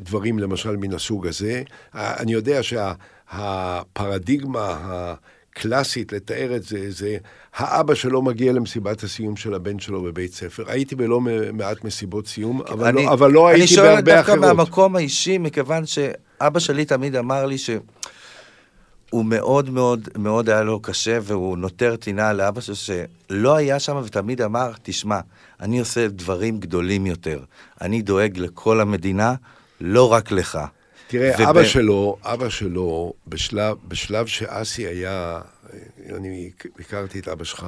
דברים, 0.00 0.38
למשל, 0.38 0.76
מן 0.76 0.92
הסוג 0.94 1.26
הזה. 1.26 1.62
אני 1.94 2.32
יודע 2.32 2.60
שהפרדיגמה 3.92 5.14
הקלאסית 5.58 6.12
לתאר 6.12 6.56
את 6.56 6.62
זה, 6.62 6.90
זה 6.90 7.16
האבא 7.56 7.94
שלו 7.94 8.22
מגיע 8.22 8.52
למסיבת 8.52 9.02
הסיום 9.02 9.36
של 9.36 9.54
הבן 9.54 9.78
שלו 9.78 10.02
בבית 10.02 10.34
ספר. 10.34 10.64
הייתי 10.66 10.94
בלא 10.96 11.20
מעט 11.52 11.84
מסיבות 11.84 12.26
סיום, 12.26 12.62
אבל, 12.62 12.86
אני- 12.88 13.04
לא, 13.04 13.12
אבל 13.12 13.30
לא 13.30 13.50
אני 13.50 13.58
הייתי 13.60 13.74
שואל 13.74 13.86
בהרבה 13.86 14.00
דווקא 14.16 14.32
אחרות. 14.32 14.44
מהמקום 14.56 14.96
האישי, 14.96 15.38
מכיוון 15.38 15.86
שאבא 15.86 16.58
שלי 16.60 16.84
תמיד 16.84 17.16
אמר 17.16 17.46
לי 17.46 17.58
שהוא 17.58 17.80
מאוד 19.24 19.70
מאוד 19.70 20.08
מאוד 20.18 20.50
היה 20.50 20.62
לו 20.62 20.80
קשה, 20.80 21.18
והוא 21.22 21.58
נותר 21.58 21.96
טינה 21.96 22.32
לאבא 22.32 22.60
שלו 22.60 22.74
שלא 22.76 23.56
היה 23.56 23.78
שם, 23.78 24.00
ותמיד 24.04 24.42
אמר, 24.42 24.70
תשמע, 24.82 25.20
אני 25.60 25.78
עושה 25.80 26.08
דברים 26.08 26.60
גדולים 26.60 27.06
יותר. 27.06 27.40
אני 27.80 28.02
דואג 28.02 28.38
לכל 28.38 28.80
המדינה, 28.80 29.34
לא 29.80 30.12
רק 30.12 30.32
לך. 30.32 30.58
תראה, 31.06 31.34
וב- 31.38 31.48
אבא 31.48 31.64
שלו, 31.64 32.16
אבא 32.22 32.48
שלו, 32.48 33.12
בשלב, 33.26 33.76
בשלב 33.88 34.26
שאסי 34.26 34.86
היה, 34.86 35.40
אני 36.16 36.50
הכרתי 36.80 37.18
את 37.18 37.28
אבא 37.28 37.44
שלך. 37.44 37.66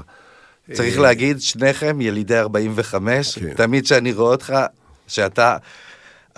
צריך 0.73 0.97
אה, 0.97 1.03
להגיד, 1.03 1.41
שניכם 1.41 2.01
ילידי 2.01 2.39
45, 2.39 3.39
כן. 3.39 3.55
תמיד 3.55 3.85
כשאני 3.85 4.13
רואה 4.13 4.31
אותך, 4.31 4.55
שאתה... 5.07 5.57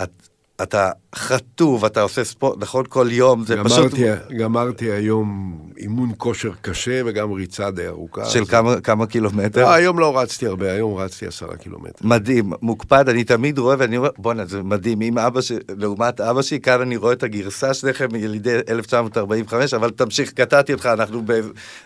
את, 0.02 0.27
אתה 0.62 0.90
חטוב, 1.14 1.84
אתה 1.84 2.00
עושה 2.02 2.24
ספורט, 2.24 2.58
נכון? 2.60 2.84
כל 2.88 3.06
יום, 3.10 3.44
זה 3.44 3.56
פשוט... 3.64 3.94
גמרתי, 3.94 4.34
גמרתי 4.34 4.90
היום 4.90 5.58
אימון 5.78 6.12
כושר 6.16 6.50
קשה 6.62 7.00
וגם 7.06 7.32
ריצה 7.32 7.70
די 7.70 7.86
ארוכה. 7.86 8.24
של 8.24 8.42
אז- 8.42 8.48
כמה, 8.48 8.80
כמה 8.80 9.06
קילומטר? 9.06 9.60
לא, 9.60 9.70
היום 9.70 9.98
לא 9.98 10.18
רצתי 10.18 10.46
הרבה, 10.46 10.72
היום 10.72 10.94
רצתי 10.94 11.26
עשרה 11.26 11.56
קילומטר. 11.56 12.06
מדהים, 12.06 12.52
מוקפד, 12.62 13.08
אני 13.08 13.24
תמיד 13.24 13.58
רואה 13.58 13.76
ואני 13.78 13.96
אומר, 13.96 14.08
בואנה, 14.18 14.44
זה 14.46 14.62
מדהים, 14.62 15.02
אם 15.02 15.18
אבא 15.18 15.40
ש... 15.40 15.52
לעומת 15.78 16.20
אבא 16.20 16.42
שלי, 16.42 16.60
כאן 16.60 16.80
אני 16.80 16.96
רואה 16.96 17.12
את 17.12 17.22
הגרסה 17.22 17.74
שלכם 17.74 18.14
ילידי 18.14 18.54
1945, 18.68 19.74
אבל 19.74 19.90
תמשיך, 19.90 20.32
קטעתי 20.32 20.72
אותך, 20.72 20.86
אנחנו 20.86 21.22
ב... 21.26 21.40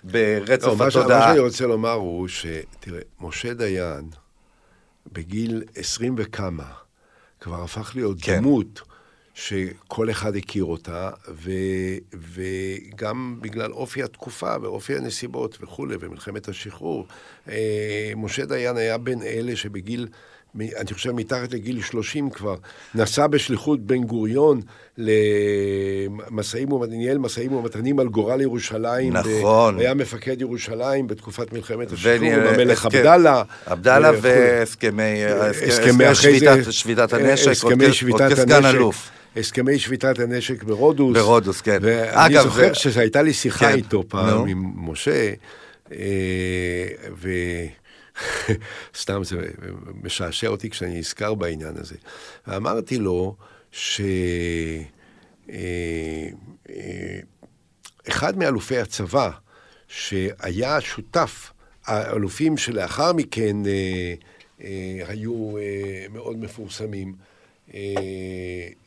ברצף 0.05 0.67
לא, 0.67 0.75
ש... 0.75 0.79
מה 0.79 0.87
התודעה. 0.87 1.29
שאני 1.29 1.39
רוצה 1.39 1.67
לומר 1.67 1.93
הוא 1.93 2.29
שתראה, 2.29 3.01
משה 3.21 3.55
דיין, 3.55 4.05
בגיל 5.13 5.63
עשרים 5.77 6.15
וכמה, 6.19 6.65
כבר 7.43 7.63
הפך 7.63 7.93
להיות 7.95 8.19
כן. 8.23 8.39
דמות 8.39 8.83
שכל 9.35 10.11
אחד 10.11 10.37
הכיר 10.37 10.65
אותה, 10.65 11.11
ו... 11.29 11.51
וגם 12.15 13.39
בגלל 13.41 13.73
אופי 13.73 14.03
התקופה 14.03 14.57
ואופי 14.63 14.97
הנסיבות 14.97 15.59
וכולי, 15.61 15.97
ומלחמת 16.01 16.49
השחרור, 16.49 17.07
אה, 17.49 18.13
משה 18.17 18.45
דיין 18.45 18.77
היה 18.77 18.99
בין 18.99 19.23
אלה 19.23 19.57
שבגיל 19.57 20.09
אני 20.61 20.95
חושב 20.95 21.11
מתחת 21.13 21.53
לגיל 21.53 21.83
30 21.83 22.31
כבר, 22.31 22.55
נסע 22.95 23.27
בשליחות 23.27 23.81
בן 23.87 24.05
גוריון 24.05 24.61
למשאים 24.99 26.73
ומתנים, 26.73 26.99
ניהל 27.01 27.19
משאים 27.19 27.53
ומתנים 27.53 28.01
על 28.01 28.09
גורל 28.09 28.41
ירושלים. 28.41 29.13
נכון. 29.17 29.77
ב- 29.77 29.81
היה 29.81 29.95
מפקד 29.95 30.41
ירושלים 30.41 31.07
בתקופת 31.07 31.53
מלחמת 31.53 31.93
השחרור, 31.93 32.15
עם 32.15 32.41
המלך 32.55 32.87
עבדאללה. 32.87 33.43
עבדאללה. 33.67 34.11
והסכמי 34.21 35.25
הסכמי 35.69 36.11
אחרי 36.13 36.39
זה- 36.39 36.73
שביתת- 36.73 37.13
הנשק, 37.13 37.49
הסכמי 37.51 37.93
שביתת 37.93 38.39
הנשק. 38.39 38.79
הסכמי 39.37 39.79
שביתת 39.79 40.19
הנשק 40.19 40.63
ברודוס. 40.63 41.17
ברודוס, 41.17 41.61
כן. 41.61 41.79
ואני 41.83 42.27
אגב, 42.35 42.45
זוכר 42.45 42.73
שהייתה 42.73 43.23
לי 43.23 43.33
שיחה 43.33 43.69
כן, 43.69 43.75
איתו 43.75 44.03
פעם. 44.09 44.49
עם 44.49 44.63
משה, 44.77 45.33
אה, 45.93 45.97
ו... 47.23 47.29
סתם 49.03 49.25
זה 49.25 49.37
משעשע 50.03 50.47
אותי 50.47 50.71
כשאני 50.71 50.99
נזכר 50.99 51.35
בעניין 51.35 51.77
הזה. 51.77 51.97
ואמרתי 52.47 52.99
לו 52.99 53.37
ש... 53.73 54.01
אה, 55.51 56.29
אה, 56.71 58.31
מאלופי 58.37 58.79
הצבא, 58.79 59.31
שהיה 59.89 60.81
שותף, 60.81 61.53
האלופים 61.85 62.57
שלאחר 62.57 63.13
מכן 63.13 63.57
אה, 63.67 64.15
אה, 64.65 65.03
היו 65.09 65.59
אה, 65.59 66.07
מאוד 66.13 66.39
מפורסמים, 66.39 67.15
אה, 67.75 67.81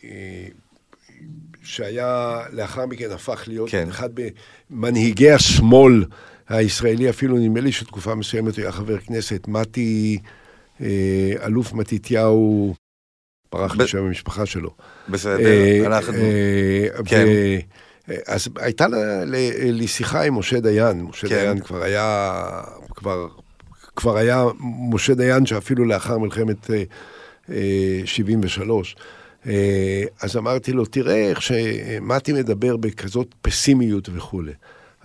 אה, 0.04 0.48
שהיה 1.64 2.42
לאחר 2.52 2.86
מכן 2.86 3.12
הפך 3.12 3.44
להיות. 3.48 3.70
כן. 3.70 3.88
אחד 3.90 4.10
ממנהיגי 4.70 5.32
השמאל 5.32 6.06
הישראלי, 6.50 7.10
אפילו 7.10 7.38
נדמה 7.38 7.60
לי 7.60 7.72
שתקופה 7.72 8.16
מסוימת 8.16 8.56
הוא 8.56 8.64
היה 8.64 8.72
חבר 8.72 8.98
כנסת, 8.98 9.48
מתי, 9.48 10.20
אה, 10.82 11.34
אלוף 11.46 11.74
מתתיהו, 11.74 12.76
ברח 13.52 13.76
לי 13.76 13.88
שם 13.88 13.98
המשפחה 13.98 14.46
שלו. 14.46 14.70
בסדר, 15.10 15.46
אה, 15.46 15.86
אנחנו... 15.86 16.14
אה, 16.14 16.88
כן. 17.06 17.26
ו- 17.28 17.60
אז 18.28 18.48
הייתה 18.56 18.86
לי 19.62 19.88
שיחה 19.88 20.22
עם 20.22 20.38
משה 20.40 20.60
דיין, 20.60 21.02
משה 21.02 21.28
כן. 21.28 21.36
דיין 21.36 21.60
כבר 21.60 21.84
היה, 21.84 22.42
כבר, 22.96 23.28
כבר 23.96 24.18
היה 24.18 24.46
משה 24.92 25.14
דיין 25.14 25.46
שאפילו 25.46 25.86
לאחר 25.86 26.18
מלחמת 26.18 26.72
אה, 26.72 26.84
אה, 27.50 28.02
73. 28.06 28.96
אה, 29.48 30.04
אז 30.22 30.38
אמרתי 30.38 30.72
לו, 30.72 30.86
תראה 30.86 31.30
איך 31.30 31.42
שמתי 31.42 32.34
מדבר 32.34 32.78
בכזאת 32.78 33.36
פסימיות 33.42 34.10
וכולי. 34.14 34.54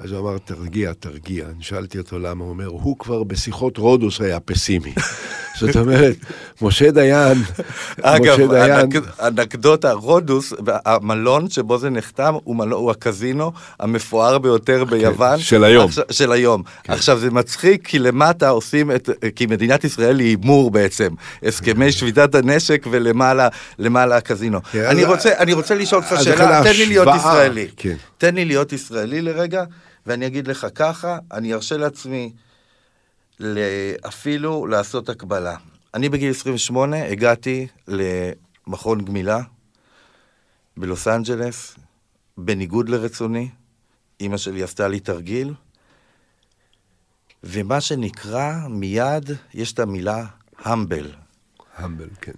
אז 0.04 0.12
הוא 0.12 0.20
אמר, 0.20 0.38
תרגיע, 0.38 0.92
תרגיע. 1.00 1.44
אני 1.44 1.62
שאלתי 1.62 1.98
אותו 1.98 2.18
למה, 2.18 2.44
הוא 2.44 2.50
אומר, 2.50 2.66
הוא 2.66 2.98
כבר 2.98 3.22
בשיחות 3.22 3.78
רודוס 3.78 4.20
היה 4.20 4.40
פסימי. 4.40 4.92
זאת 5.60 5.76
אומרת, 5.76 6.16
משה 6.62 6.90
דיין, 6.90 7.38
אגב, 8.02 8.34
משה 8.34 8.46
דיין, 8.46 8.72
אנק- 8.72 9.20
אנקדוטה, 9.26 9.92
רודוס, 9.92 10.52
המלון 10.66 11.50
שבו 11.50 11.78
זה 11.78 11.90
נחתם, 11.90 12.34
הוא, 12.44 12.56
מלון, 12.56 12.80
הוא 12.80 12.90
הקזינו 12.90 13.52
המפואר 13.80 14.38
ביותר 14.38 14.84
ביוון. 14.84 15.36
כן, 15.36 15.42
של 15.42 15.64
היום. 15.64 15.82
כן. 15.82 15.88
עכשיו, 15.88 16.04
של 16.10 16.32
היום. 16.32 16.62
עכשיו, 16.88 17.18
זה 17.18 17.30
מצחיק, 17.30 17.86
כי 17.86 17.98
למטה 17.98 18.48
עושים 18.48 18.90
את, 18.90 19.10
כי 19.36 19.46
מדינת 19.46 19.84
ישראל 19.84 20.18
היא 20.18 20.28
הימור 20.28 20.70
בעצם. 20.70 21.08
הסכמי 21.42 21.92
שביתת 21.92 22.34
הנשק 22.34 22.86
ולמעלה 22.90 23.48
למעלה 23.78 24.16
הקזינו. 24.16 24.58
כן, 24.72 24.84
אני, 24.84 25.04
רוצה, 25.04 25.30
אני 25.38 25.52
רוצה 25.52 25.74
לשאול 25.74 26.02
אותך 26.02 26.22
שאלה, 26.24 26.60
תן 26.64 26.72
לי 26.72 26.86
להיות 26.86 27.08
ישראלי. 27.16 27.68
כן. 27.76 27.94
תן 28.18 28.34
לי 28.34 28.44
להיות 28.44 28.72
ישראלי 28.72 29.22
לרגע, 29.22 29.64
ואני 30.06 30.26
אגיד 30.26 30.48
לך 30.48 30.66
ככה, 30.74 31.18
אני 31.32 31.54
ארשה 31.54 31.76
לעצמי 31.76 32.32
אפילו 34.08 34.66
לעשות 34.66 35.08
הקבלה. 35.08 35.56
אני 35.94 36.08
בגיל 36.08 36.30
28 36.30 37.06
הגעתי 37.06 37.66
למכון 37.88 39.04
גמילה 39.04 39.40
בלוס 40.76 41.08
אנג'לס, 41.08 41.76
בניגוד 42.38 42.88
לרצוני. 42.88 43.48
אימא 44.20 44.36
שלי 44.36 44.62
עשתה 44.62 44.88
לי 44.88 45.00
תרגיל, 45.00 45.54
ומה 47.44 47.80
שנקרא, 47.80 48.52
מיד 48.68 49.30
יש 49.54 49.72
את 49.72 49.78
המילה 49.78 50.26
המבל. 50.58 51.12
המבל, 51.76 52.08
כן. 52.20 52.32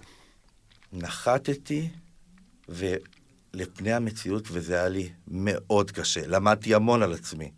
נחתתי 0.93 1.89
ולפני 3.53 3.93
המציאות, 3.93 4.47
וזה 4.51 4.73
היה 4.75 4.89
לי 4.89 5.09
מאוד 5.27 5.91
קשה. 5.91 6.27
למדתי 6.27 6.75
המון 6.75 7.03
על 7.03 7.13
עצמי. 7.13 7.51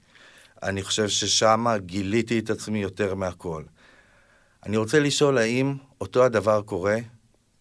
אני 0.64 0.84
חושב 0.84 1.08
ששם 1.08 1.66
גיליתי 1.78 2.39
את 2.39 2.50
עצמי 2.50 2.82
יותר 2.82 3.16
מהכל. 3.16 3.64
אני 4.66 4.78
רוצה 4.78 5.00
לשאול 5.00 5.38
האם 5.38 5.76
אותו 6.02 6.24
הדבר 6.24 6.62
קורה 6.62 6.98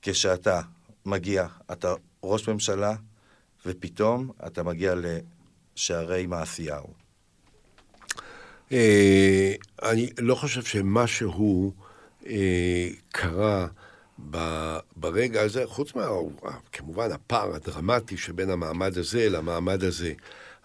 כשאתה 0.03 0.61
מגיע, 1.07 1.47
אתה 1.72 1.95
ראש 2.22 2.49
ממשלה, 2.49 2.95
ופתאום 3.66 4.30
אתה 4.47 4.62
מגיע 4.62 4.95
לשערי 5.76 6.26
מעשיהו. 6.26 6.95
אה, 8.72 9.53
אני 9.82 10.11
לא 10.18 10.35
חושב 10.35 10.62
שמשהו 10.62 11.74
אה, 12.26 12.89
קרה 13.12 13.66
ברגע 14.96 15.42
הזה, 15.42 15.62
חוץ 15.66 15.94
מה... 15.94 16.08
כמובן, 16.72 17.12
הפער 17.12 17.54
הדרמטי 17.54 18.16
שבין 18.16 18.50
המעמד 18.50 18.98
הזה 18.98 19.28
למעמד 19.28 19.84
הזה, 19.84 20.12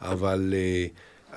אבל 0.02 0.54
אה, 0.58 0.86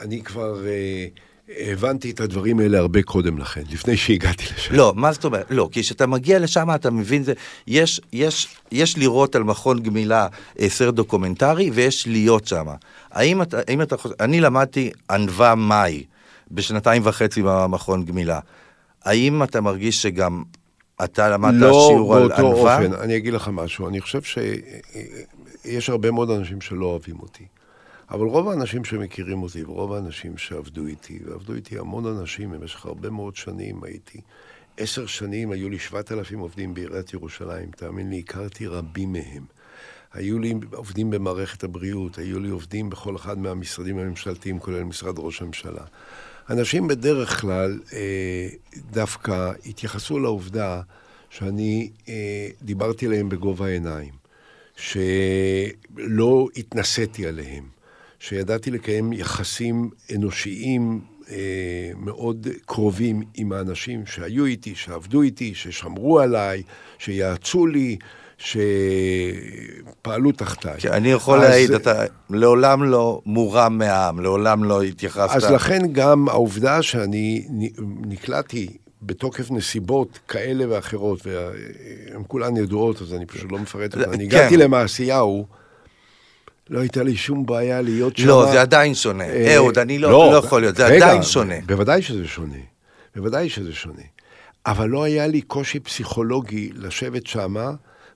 אני 0.02 0.22
כבר 0.22 0.66
אה, 0.66 1.06
הבנתי 1.48 2.10
את 2.10 2.20
הדברים 2.20 2.60
האלה 2.60 2.78
הרבה 2.78 3.02
קודם 3.02 3.38
לכן, 3.38 3.62
לפני 3.70 3.96
שהגעתי 3.96 4.44
לשם. 4.54 4.74
לא, 4.74 4.92
מה 4.96 5.12
זאת 5.12 5.24
אומרת? 5.24 5.46
לא, 5.50 5.68
כי 5.72 5.82
כשאתה 5.82 6.06
מגיע 6.06 6.38
לשם 6.38 6.68
אתה 6.74 6.90
מבין 6.90 7.22
זה, 7.22 7.32
יש, 7.66 8.00
יש, 8.12 8.56
יש 8.72 8.98
לראות 8.98 9.36
על 9.36 9.42
מכון 9.42 9.82
גמילה 9.82 10.26
אה, 10.60 10.68
סרט 10.68 10.94
דוקומנטרי 10.94 11.70
ויש 11.70 12.06
להיות 12.06 12.46
שם. 12.46 12.66
האם 13.10 13.42
אתה, 13.42 13.60
האם 13.68 13.82
אתה 13.82 13.96
חושב, 13.96 14.14
אני 14.20 14.40
למדתי 14.40 14.90
ענווה 15.10 15.54
מאי 15.54 16.04
בשנתיים 16.50 17.02
וחצי 17.04 17.42
במכון 17.42 18.04
גמילה. 18.04 18.40
האם 19.04 19.42
אתה 19.42 19.60
מרגיש 19.60 20.02
שגם 20.02 20.42
אתה 21.04 21.28
למדת 21.28 21.60
לא 21.60 21.88
שיעור 21.88 22.16
על 22.16 22.28
באותו 22.28 22.46
ענווה? 22.48 22.78
אופן, 22.78 22.92
אני 22.92 23.16
אגיד 23.16 23.32
לך 23.32 23.48
משהו, 23.52 23.88
אני 23.88 24.00
חושב 24.00 24.22
שיש 24.22 25.90
הרבה 25.90 26.10
מאוד 26.10 26.30
אנשים 26.30 26.60
שלא 26.60 26.86
אוהבים 26.86 27.20
אותי. 27.20 27.44
אבל 28.10 28.26
רוב 28.26 28.48
האנשים 28.48 28.84
שמכירים 28.84 29.42
אותי, 29.42 29.64
ורוב 29.64 29.92
האנשים 29.92 30.38
שעבדו 30.38 30.86
איתי, 30.86 31.18
ועבדו 31.26 31.54
איתי 31.54 31.78
המון 31.78 32.06
אנשים 32.06 32.50
במשך 32.50 32.86
הרבה 32.86 33.10
מאוד 33.10 33.36
שנים, 33.36 33.84
הייתי 33.84 34.20
עשר 34.76 35.06
שנים, 35.06 35.50
היו 35.50 35.70
לי 35.70 35.78
שבעת 35.78 36.12
אלפים 36.12 36.38
עובדים 36.38 36.74
בעיריית 36.74 37.12
ירושלים, 37.12 37.70
תאמין 37.70 38.10
לי, 38.10 38.18
הכרתי 38.18 38.66
רבים 38.66 39.12
מהם. 39.12 39.44
היו 40.12 40.38
לי 40.38 40.54
עובדים 40.72 41.10
במערכת 41.10 41.64
הבריאות, 41.64 42.18
היו 42.18 42.40
לי 42.40 42.48
עובדים 42.48 42.90
בכל 42.90 43.16
אחד 43.16 43.38
מהמשרדים 43.38 43.98
הממשלתיים, 43.98 44.58
כולל 44.58 44.82
משרד 44.82 45.14
ראש 45.18 45.42
הממשלה. 45.42 45.84
אנשים 46.52 46.88
בדרך 46.88 47.40
כלל 47.40 47.80
אה, 47.92 48.48
דווקא 48.90 49.52
התייחסו 49.66 50.18
לעובדה 50.18 50.80
שאני 51.30 51.90
אה, 52.08 52.48
דיברתי 52.62 53.06
אליהם 53.06 53.28
בגובה 53.28 53.66
העיניים, 53.66 54.12
שלא 54.76 56.48
התנסיתי 56.56 57.26
עליהם, 57.26 57.64
שידעתי 58.18 58.70
לקיים 58.70 59.12
יחסים 59.12 59.90
אנושיים 60.14 61.00
אה, 61.30 61.90
מאוד 61.96 62.46
קרובים 62.66 63.22
עם 63.34 63.52
האנשים 63.52 64.06
שהיו 64.06 64.44
איתי, 64.44 64.74
שעבדו 64.74 65.22
איתי, 65.22 65.54
ששמרו 65.54 66.20
עליי, 66.20 66.62
שיעצו 66.98 67.66
לי, 67.66 67.96
שפעלו 68.42 70.32
תחתיי. 70.32 70.74
כי 70.78 70.88
אני 70.88 71.10
יכול 71.12 71.38
אז- 71.38 71.50
להעיד, 71.50 71.70
אתה 71.70 72.04
לעולם 72.30 72.84
לא 72.84 73.20
מורם 73.26 73.78
מהעם, 73.78 74.20
לעולם 74.20 74.64
לא 74.64 74.82
התייחסת. 74.82 75.34
אז 75.36 75.44
לכן 75.50 75.82
גם 75.92 76.28
העובדה 76.28 76.82
שאני 76.82 77.46
נקלעתי 78.06 78.68
בתוקף 79.02 79.50
נסיבות 79.50 80.18
כאלה 80.28 80.64
ואחרות, 80.68 81.26
והן 81.26 82.22
כולן 82.28 82.56
ידועות, 82.56 83.02
אז 83.02 83.14
אני 83.14 83.26
פשוט 83.26 83.52
לא 83.52 83.58
מפרט 83.58 83.94
אותן. 83.96 84.10
אני 84.12 84.30
כן. 84.30 84.36
הגעתי 84.36 84.56
למעשיהו, 84.56 85.46
לא 86.70 86.80
הייתה 86.80 87.02
לי 87.02 87.16
שום 87.16 87.46
בעיה 87.46 87.80
להיות 87.82 88.16
שם. 88.16 88.28
לא, 88.28 88.46
זה 88.52 88.60
עדיין 88.60 88.94
שונה. 88.94 89.24
אה, 89.24 89.54
אהוד, 89.56 89.78
אני 89.78 89.98
לא, 89.98 90.10
לא 90.32 90.36
יכול 90.36 90.60
להיות, 90.60 90.76
זה 90.76 90.86
רגע, 90.86 91.06
עדיין 91.06 91.22
שונה. 91.22 91.54
בוודאי 91.66 92.02
שזה 92.02 92.26
שונה. 92.28 92.56
בוודאי 93.16 93.48
שזה 93.48 93.72
שונה. 93.72 94.02
אבל 94.66 94.88
לא 94.88 95.02
היה 95.04 95.26
לי 95.26 95.40
קושי 95.40 95.80
פסיכולוגי 95.80 96.70
לשבת 96.74 97.26
שמה 97.26 97.70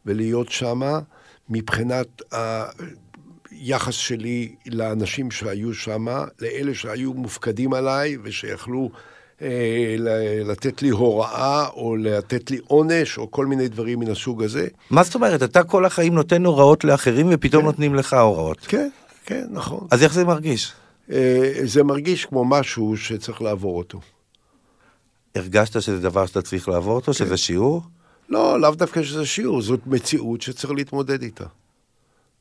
ולהיות 0.07 0.53
שמה 0.53 1.01
מבחינת 1.49 2.23
היחס 3.51 3.95
שלי 3.95 4.55
לאנשים 4.67 5.31
שהיו 5.31 5.75
שמה, 5.75 6.25
לאלה 6.41 6.75
שהיו 6.75 7.15
מופקדים 7.15 7.73
עליי 7.73 8.17
ושיכלו 8.23 8.91
אה, 9.43 9.97
לתת 10.45 10.83
לי 10.83 10.89
הוראה 10.89 11.69
או 11.69 11.97
לתת 11.97 12.51
לי 12.51 12.59
עונש 12.67 13.19
או 13.19 13.31
כל 13.31 13.47
מיני 13.47 13.69
דברים 13.69 14.01
מן 14.01 14.11
הסוג 14.11 14.43
הזה. 14.43 14.69
מה 14.91 15.03
זאת 15.03 15.15
אומרת? 15.15 15.43
אתה 15.43 15.65
כל 15.65 15.85
החיים 15.85 16.15
נותן 16.15 16.45
הוראות 16.45 16.85
לאחרים 16.85 17.27
ופתאום 17.31 17.65
נותנים 17.65 17.95
לך 17.95 18.13
הוראות. 18.13 18.59
כן, 18.61 18.89
כן, 19.27 19.47
נכון. 19.51 19.87
אז 19.91 20.03
איך 20.03 20.13
זה 20.13 20.25
מרגיש? 20.25 20.73
אה, 21.11 21.53
זה 21.65 21.85
מרגיש 21.85 22.25
כמו 22.25 22.45
משהו 22.45 22.97
שצריך 22.97 23.43
לעבור 23.43 23.79
אותו. 23.79 24.01
הרגשת 25.35 25.83
שזה 25.83 26.01
דבר 26.01 26.27
שאתה 26.27 26.43
צריך 26.43 26.69
לעבור 26.69 26.95
אותו, 26.95 27.15
שזה 27.15 27.37
שיעור? 27.37 27.83
לא, 28.29 28.61
לאו 28.61 28.71
דווקא 28.71 29.03
שזה 29.03 29.27
שיעור, 29.27 29.63
זאת 29.63 29.81
מציאות 29.87 30.43
שצריך 30.43 30.73
להתמודד 30.73 31.23
איתה. 31.23 31.45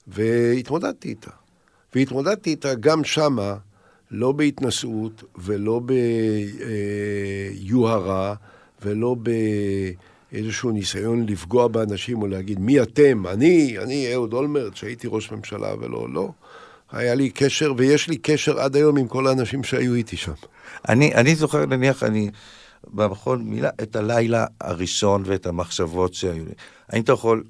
והתמודדתי 0.07 1.09
איתה. 1.09 1.31
והתמודדתי 1.95 2.49
איתה 2.49 2.75
גם 2.75 3.03
שמה, 3.03 3.55
לא 4.11 4.31
בהתנשאות 4.31 5.23
ולא 5.37 5.81
ביוהרה 7.55 8.35
ולא 8.81 9.15
באיזשהו 10.31 10.71
ניסיון 10.71 11.25
לפגוע 11.25 11.67
באנשים 11.67 12.21
או 12.21 12.27
להגיד 12.27 12.59
מי 12.59 12.81
אתם, 12.81 13.27
אני, 13.27 13.77
אני 13.79 14.13
אהוד 14.13 14.33
אולמרט 14.33 14.75
שהייתי 14.75 15.07
ראש 15.11 15.31
ממשלה 15.31 15.73
ולא, 15.79 16.07
לא. 16.13 16.31
היה 16.91 17.15
לי 17.15 17.29
קשר 17.29 17.73
ויש 17.77 18.07
לי 18.07 18.17
קשר 18.17 18.59
עד 18.59 18.75
היום 18.75 18.97
עם 18.97 19.07
כל 19.07 19.27
האנשים 19.27 19.63
שהיו 19.63 19.93
איתי 19.93 20.17
שם. 20.17 20.31
אני, 20.89 21.15
אני 21.15 21.35
זוכר, 21.35 21.65
נניח, 21.65 22.03
אני 22.03 22.29
במכון 22.93 23.43
מילה, 23.43 23.69
את 23.83 23.95
הלילה 23.95 24.45
הראשון 24.61 25.23
ואת 25.25 25.45
המחשבות 25.45 26.13
שהיו 26.13 26.45
לי. 26.45 26.53
האם 26.89 27.01
אתה 27.01 27.11
יכול 27.11 27.43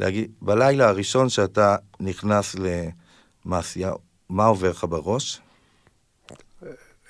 להגיד, 0.00 0.30
בלילה 0.42 0.88
הראשון 0.88 1.28
שאתה 1.28 1.76
נכנס 2.00 2.56
למעשייה, 3.44 3.92
מה 4.28 4.46
עובר 4.46 4.70
לך 4.70 4.84
בראש? 4.88 5.40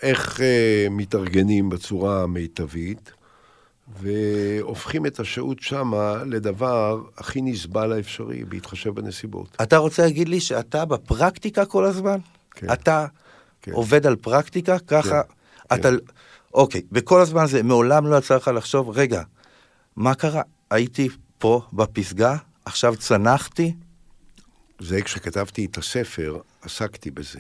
איך 0.03 0.41
אה, 0.41 0.87
מתארגנים 0.91 1.68
בצורה 1.68 2.23
המיטבית, 2.23 3.12
והופכים 4.01 5.07
את 5.07 5.21
השהות 5.21 5.61
שמה 5.61 6.25
לדבר 6.27 7.01
הכי 7.18 7.43
נסבל 7.43 7.93
האפשרי, 7.93 8.45
בהתחשב 8.45 8.91
בנסיבות. 8.91 9.57
אתה 9.62 9.77
רוצה 9.77 10.03
להגיד 10.03 10.29
לי 10.29 10.41
שאתה 10.41 10.85
בפרקטיקה 10.85 11.64
כל 11.64 11.85
הזמן? 11.85 12.18
כן. 12.51 12.73
אתה 12.73 13.07
כן. 13.62 13.73
עובד 13.73 14.07
על 14.07 14.16
פרקטיקה? 14.16 14.79
ככה? 14.79 15.23
כן. 15.23 15.75
אתה... 15.75 15.89
אוקיי, 16.55 16.82
וכל 16.92 17.20
הזמן 17.20 17.46
זה, 17.46 17.62
מעולם 17.62 18.07
לא 18.07 18.16
יצא 18.16 18.36
לך 18.36 18.48
לחשוב, 18.48 18.90
רגע, 18.90 19.22
מה 19.96 20.14
קרה? 20.14 20.42
הייתי 20.70 21.09
פה 21.38 21.62
בפסגה, 21.72 22.36
עכשיו 22.64 22.96
צנחתי? 22.96 23.74
זה 24.78 25.03
כשכתבתי 25.03 25.64
את 25.64 25.78
הספר, 25.78 26.38
עסקתי 26.62 27.11
בזה. 27.11 27.38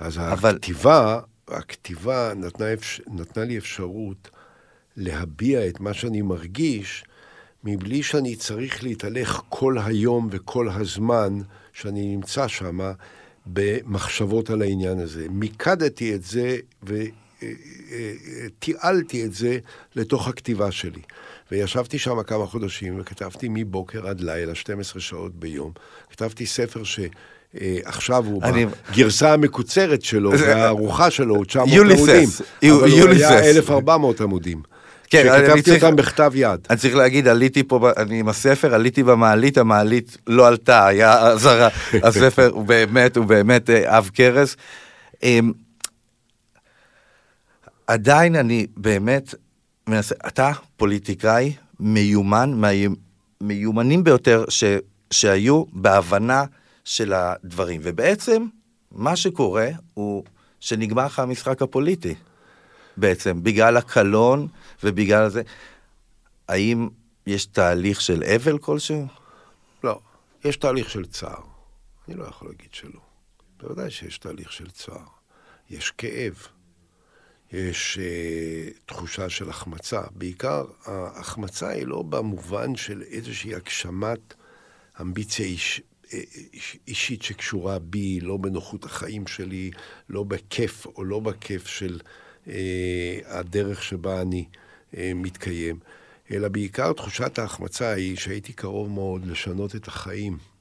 אז 0.00 0.18
אבל- 0.18 0.54
הכתיבה, 0.56 1.20
הכתיבה 1.48 2.32
נתנה, 2.36 2.72
אפש... 2.72 3.00
נתנה 3.06 3.44
לי 3.44 3.58
אפשרות 3.58 4.30
להביע 4.96 5.68
את 5.68 5.80
מה 5.80 5.94
שאני 5.94 6.22
מרגיש, 6.22 7.04
מבלי 7.64 8.02
שאני 8.02 8.36
צריך 8.36 8.82
להתהלך 8.82 9.42
כל 9.48 9.76
היום 9.84 10.28
וכל 10.30 10.68
הזמן 10.68 11.38
שאני 11.72 12.16
נמצא 12.16 12.48
שם 12.48 12.78
במחשבות 13.46 14.50
על 14.50 14.62
העניין 14.62 14.98
הזה. 14.98 15.26
מיקדתי 15.30 16.14
את 16.14 16.22
זה 16.24 16.56
ותיעלתי 18.46 19.24
את 19.24 19.34
זה 19.34 19.58
לתוך 19.96 20.28
הכתיבה 20.28 20.70
שלי. 20.70 21.00
וישבתי 21.52 21.98
שם 21.98 22.22
כמה 22.22 22.46
חודשים 22.46 23.00
וכתבתי 23.00 23.46
מבוקר 23.50 24.08
עד 24.08 24.20
לילה, 24.20 24.54
12 24.54 25.00
שעות 25.02 25.34
ביום. 25.34 25.70
כתבתי 26.10 26.46
ספר 26.46 26.84
ש... 26.84 27.00
אה, 27.60 27.76
עכשיו 27.84 28.24
הוא 28.26 28.42
אני- 28.42 28.66
בגרסה 28.92 29.32
המקוצרת 29.32 30.02
שלו, 30.02 30.30
והארוחה 30.38 31.10
שלו 31.10 31.34
הוא 31.36 31.44
900 31.44 31.68
יוליסס, 31.74 32.00
עמודים. 32.62 32.84
אבל 32.84 32.90
הוא. 33.00 33.08
היה 33.10 33.50
1,400 33.50 34.20
עמודים. 34.20 34.62
כן, 35.10 35.28
אני 35.28 35.38
שכתבתי 35.46 35.62
צריך- 35.62 35.84
אותם 35.84 35.96
בכתב 35.96 36.32
יד. 36.34 36.60
אני 36.70 36.78
צריך 36.78 36.94
להגיד, 36.96 37.28
עליתי 37.28 37.62
פה, 37.62 37.90
אני 37.96 38.20
עם 38.20 38.28
הספר, 38.28 38.74
עליתי 38.74 39.02
במעלית, 39.02 39.58
המעלית 39.58 40.16
לא 40.26 40.46
עלתה, 40.48 40.86
היה 40.86 41.18
אזהרה. 41.32 41.68
הספר 42.02 42.50
הוא 42.52 42.64
באמת, 42.64 43.16
הוא 43.16 43.24
באמת 43.24 43.70
אה, 43.70 43.96
עב 43.96 44.10
כרס. 44.14 44.56
עדיין 47.86 48.36
אני 48.36 48.66
באמת 48.76 49.34
מנסה, 49.86 50.14
אתה 50.26 50.52
פוליטיקאי 50.76 51.56
מיומן, 51.80 52.60
מהמיומנים 53.40 54.04
ביותר 54.04 54.44
ש, 54.48 54.64
שהיו 55.10 55.64
בהבנה 55.72 56.44
של 56.84 57.12
הדברים. 57.12 57.80
ובעצם, 57.84 58.46
מה 58.92 59.16
שקורה 59.16 59.68
הוא 59.94 60.24
שנגמר 60.60 61.06
לך 61.06 61.18
המשחק 61.18 61.62
הפוליטי. 61.62 62.14
בעצם, 62.96 63.42
בגלל 63.42 63.76
הקלון 63.76 64.48
ובגלל 64.82 65.28
זה. 65.28 65.42
האם 66.48 66.88
יש 67.26 67.46
תהליך 67.46 68.00
של 68.00 68.22
אבל 68.24 68.58
כלשהו? 68.58 69.06
לא, 69.84 70.00
יש 70.44 70.56
תהליך 70.56 70.90
של 70.90 71.06
צער. 71.06 71.42
אני 72.08 72.16
לא 72.16 72.24
יכול 72.24 72.48
להגיד 72.48 72.68
שלא. 72.72 73.00
בוודאי 73.60 73.90
שיש 73.90 74.18
תהליך 74.18 74.52
של 74.52 74.70
צער. 74.70 75.06
יש 75.70 75.90
כאב. 75.90 76.34
יש 77.54 77.98
אה, 77.98 78.70
תחושה 78.86 79.28
של 79.28 79.50
החמצה. 79.50 80.00
בעיקר, 80.10 80.64
ההחמצה 80.84 81.68
היא 81.68 81.86
לא 81.86 82.02
במובן 82.02 82.76
של 82.76 83.02
איזושהי 83.02 83.54
הגשמת 83.54 84.34
אמביציה 85.00 85.46
איש, 85.46 85.82
אה, 86.12 86.20
איש, 86.52 86.78
אישית 86.88 87.22
שקשורה 87.22 87.78
בי, 87.78 88.20
לא 88.20 88.36
בנוחות 88.36 88.84
החיים 88.84 89.26
שלי, 89.26 89.70
לא 90.08 90.22
בכיף 90.22 90.86
או 90.86 91.04
לא 91.04 91.20
בכיף 91.20 91.66
של 91.66 92.00
אה, 92.48 93.18
הדרך 93.26 93.82
שבה 93.82 94.22
אני 94.22 94.44
אה, 94.96 95.12
מתקיים, 95.14 95.78
אלא 96.30 96.48
בעיקר 96.48 96.92
תחושת 96.92 97.38
ההחמצה 97.38 97.90
היא 97.90 98.16
שהייתי 98.16 98.52
קרוב 98.52 98.90
מאוד 98.90 99.26
לשנות 99.26 99.76
את 99.76 99.88
החיים. 99.88 100.53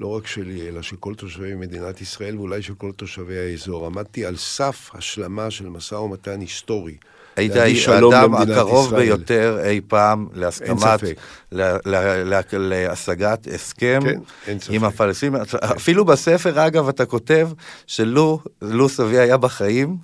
לא 0.00 0.06
רק 0.16 0.26
שלי, 0.26 0.68
אלא 0.68 0.82
של 0.82 0.96
כל 0.96 1.14
תושבי 1.14 1.54
מדינת 1.54 2.00
ישראל, 2.00 2.36
ואולי 2.36 2.62
של 2.62 2.74
כל 2.74 2.92
תושבי 2.92 3.38
האזור. 3.38 3.86
עמדתי 3.86 4.24
על 4.24 4.36
סף 4.36 4.90
השלמה 4.94 5.50
של 5.50 5.68
משא 5.68 5.94
ומתן 5.94 6.40
היסטורי. 6.40 6.96
היית 7.36 7.52
האדם 7.88 8.34
הקרוב 8.34 8.86
ישראל. 8.86 9.02
ביותר 9.04 9.60
אי 9.64 9.80
פעם 9.88 10.26
להסכמת, 10.34 10.78
ספק. 10.80 11.14
ל- 11.52 11.76
ל- 11.86 12.34
ל- 12.34 12.42
להשגת 12.52 13.48
הסכם 13.54 14.00
כן. 14.44 14.56
עם 14.70 14.84
הפלסטינים. 14.84 15.40
אפילו 15.76 16.04
בספר, 16.04 16.66
אגב, 16.66 16.88
אתה 16.88 17.06
כותב 17.06 17.48
שלו 17.86 18.40
לו 18.62 18.88
סבי 18.88 19.18
היה 19.18 19.36
בחיים, 19.36 19.96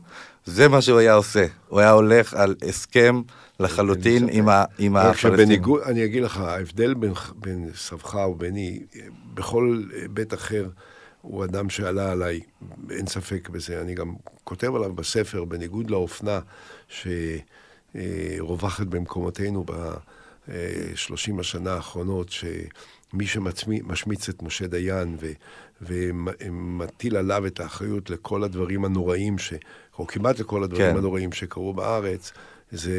זה 0.44 0.68
מה 0.68 0.82
שהוא 0.82 0.98
היה 0.98 1.14
עושה. 1.14 1.46
הוא 1.68 1.80
היה 1.80 1.90
הולך 1.90 2.34
על 2.34 2.54
הסכם 2.68 3.22
לחלוטין 3.60 4.28
עם 4.32 4.48
ה- 4.48 4.64
עם 4.78 4.96
הפלסטינים. 4.96 5.36
שבניגוד, 5.36 5.80
אני 5.82 6.04
אגיד 6.04 6.22
לך, 6.22 6.38
ההבדל 6.38 6.94
בין, 6.94 7.12
בין 7.36 7.70
סבך 7.74 8.14
וביני, 8.14 8.82
בכל 9.34 9.82
בית 10.10 10.34
אחר, 10.34 10.68
הוא 11.22 11.44
אדם 11.44 11.70
שעלה 11.70 12.12
עליי, 12.12 12.40
אין 12.90 13.06
ספק 13.06 13.48
בזה. 13.48 13.80
אני 13.80 13.94
גם 13.94 14.14
כותב 14.44 14.74
עליו 14.74 14.92
בספר, 14.92 15.44
בניגוד 15.44 15.90
לאופנה 15.90 16.40
שרווחת 17.94 18.86
במקומותינו 18.86 19.64
ב-30 19.64 21.40
השנה 21.40 21.72
האחרונות, 21.72 22.28
שמי 22.30 23.26
שמשמיץ 23.26 24.28
את 24.28 24.42
משה 24.42 24.66
דיין 24.66 25.16
ו, 25.20 25.32
ומטיל 25.82 27.16
עליו 27.16 27.46
את 27.46 27.60
האחריות 27.60 28.10
לכל 28.10 28.44
הדברים 28.44 28.84
הנוראים, 28.84 29.38
ש, 29.38 29.52
או 29.98 30.06
כמעט 30.06 30.38
לכל 30.38 30.64
הדברים 30.64 30.90
כן. 30.92 30.96
הנוראים 30.96 31.32
שקרו 31.32 31.74
בארץ, 31.74 32.32
זה 32.70 32.92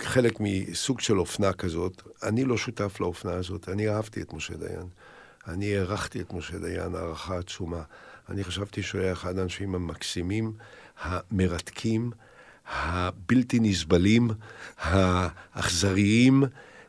חלק 0.00 0.32
מסוג 0.40 1.00
של 1.00 1.18
אופנה 1.18 1.52
כזאת. 1.52 2.02
אני 2.22 2.44
לא 2.44 2.56
שותף 2.56 3.00
לאופנה 3.00 3.32
הזאת, 3.32 3.68
אני 3.68 3.88
אהבתי 3.88 4.22
את 4.22 4.32
משה 4.32 4.54
דיין. 4.54 4.86
אני 5.48 5.76
הערכתי 5.76 6.20
את 6.20 6.32
משה 6.32 6.58
דיין 6.58 6.94
הערכה 6.94 7.38
עצומה. 7.38 7.82
אני 8.28 8.44
חשבתי 8.44 8.82
שהוא 8.82 9.00
היה 9.00 9.12
אחד 9.12 9.38
האנשים 9.38 9.74
המקסימים, 9.74 10.52
המרתקים, 11.02 12.10
הבלתי 12.72 13.58
נסבלים, 13.60 14.30
האכזריים, 14.78 16.44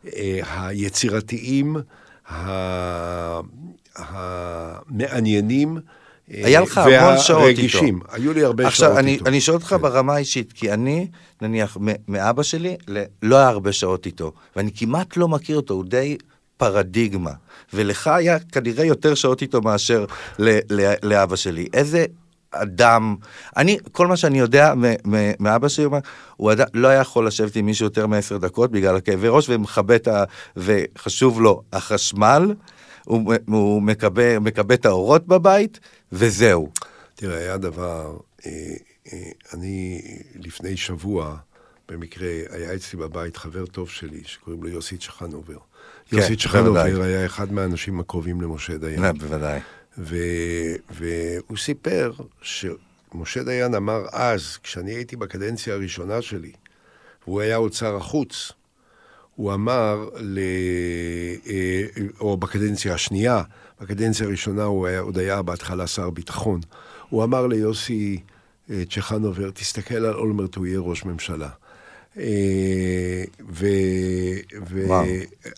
אה, 0.06 0.39
היצירתיים, 0.46 1.76
המעניינים. 3.96 5.78
אה, 6.32 6.41
היה 6.45 6.61
לך 6.61 6.78
המון 6.78 7.17
שעות 7.19 7.28
איתו. 7.28 7.34
והרגישים. 7.39 7.99
היו 8.11 8.34
לי 8.34 8.43
הרבה 8.43 8.67
עכשיו, 8.67 8.88
שעות 8.89 8.97
אני, 8.99 9.11
איתו. 9.11 9.26
אני 9.26 9.41
שואל 9.41 9.57
אותך 9.57 9.67
כן. 9.67 9.78
ברמה 9.82 10.15
האישית, 10.15 10.53
כי 10.53 10.74
אני, 10.74 11.07
נניח, 11.41 11.78
מאבא 12.07 12.43
שלי, 12.43 12.78
לא 13.21 13.36
היה 13.36 13.47
הרבה 13.47 13.71
שעות 13.71 14.05
איתו, 14.05 14.32
ואני 14.55 14.71
כמעט 14.76 15.17
לא 15.17 15.28
מכיר 15.28 15.55
אותו, 15.55 15.74
הוא 15.74 15.86
די 15.86 16.17
פרדיגמה. 16.57 17.32
ולך 17.74 18.07
היה 18.07 18.39
כנראה 18.39 18.86
יותר 18.86 19.15
שעות 19.15 19.41
איתו 19.41 19.61
מאשר 19.61 20.05
ל- 20.39 20.59
ל- 20.69 20.93
לאבא 21.03 21.36
שלי. 21.36 21.67
איזה 21.74 22.05
אדם, 22.51 23.15
אני, 23.57 23.78
כל 23.91 24.07
מה 24.07 24.17
שאני 24.17 24.39
יודע 24.39 24.74
מ- 24.76 25.15
מ- 25.15 25.32
מאבא 25.39 25.67
שלי, 25.67 25.86
הוא 26.38 26.51
אדם, 26.51 26.65
לא 26.74 26.88
היה 26.88 27.01
יכול 27.01 27.28
לשבת 27.28 27.55
עם 27.55 27.65
מישהו 27.65 27.86
יותר 27.86 28.07
מעשר 28.07 28.38
דקות 28.38 28.71
בגלל 28.71 28.95
הכאבי 28.95 29.28
ראש, 29.28 29.49
ומכבה 29.49 29.95
את 29.95 30.07
ה... 30.07 30.24
וחשוב 30.57 31.41
לו 31.41 31.61
החשמל, 31.74 32.53
הוא, 33.06 33.34
הוא 33.47 33.82
מקבל, 33.82 34.38
מקבל 34.38 34.76
את 34.76 34.86
האורות 34.86 35.28
בבית, 35.28 35.80
וזהו. 36.12 36.72
תראה, 37.16 37.38
היה 37.38 37.58
דבר, 37.58 38.18
אה, 38.45 38.51
אה, 39.14 39.32
אני 39.54 40.01
לפני 40.36 40.78
שבוע, 40.78 41.38
במקרה, 41.89 42.28
היה 42.49 42.76
אצלי 42.76 42.99
בבית 42.99 43.38
חבר 43.38 43.66
טוב 43.66 43.89
שלי, 43.89 44.22
שקוראים 44.26 44.64
לו 44.64 44.70
יוסי 44.70 44.97
צ'חנובר. 44.97 45.58
כן, 46.10 46.18
יוסי 46.18 46.36
צ'חנובר. 46.36 47.01
היה 47.01 47.26
אחד 47.26 47.51
מהאנשים 47.51 47.99
הקרובים 47.99 48.41
למשה 48.41 48.78
דיין. 48.78 49.01
לא, 49.01 49.12
בוודאי. 49.12 49.60
ו, 49.97 50.18
והוא 50.91 51.58
סיפר 51.58 52.12
שמשה 52.41 53.43
דיין 53.43 53.76
אמר 53.76 54.01
אז, 54.12 54.58
כשאני 54.64 54.91
הייתי 54.91 55.16
בקדנציה 55.16 55.74
הראשונה 55.74 56.22
שלי, 56.22 56.51
והוא 57.28 57.41
היה 57.41 57.58
שר 57.72 57.95
החוץ, 57.95 58.51
הוא 59.36 59.53
אמר, 59.53 60.09
ל... 60.19 60.39
אה, 61.47 61.84
או 62.19 62.38
בקדנציה 62.38 62.93
השנייה, 62.93 63.41
בקדנציה 63.81 64.25
הראשונה 64.27 64.63
הוא 64.63 64.88
היה, 64.88 64.99
עוד 64.99 65.17
היה 65.17 65.41
בהתחלה 65.41 65.88
שר 65.88 66.09
ביטחון, 66.09 66.59
הוא 67.09 67.23
אמר 67.23 67.47
ליוסי 67.47 68.19
אה, 68.71 68.84
צ'חנובר, 68.89 69.49
תסתכל 69.51 69.95
על 69.95 70.13
אולמרט, 70.13 70.55
הוא 70.55 70.65
יהיה 70.65 70.79
ראש 70.79 71.05
ממשלה. 71.05 71.49
אה, 72.17 73.23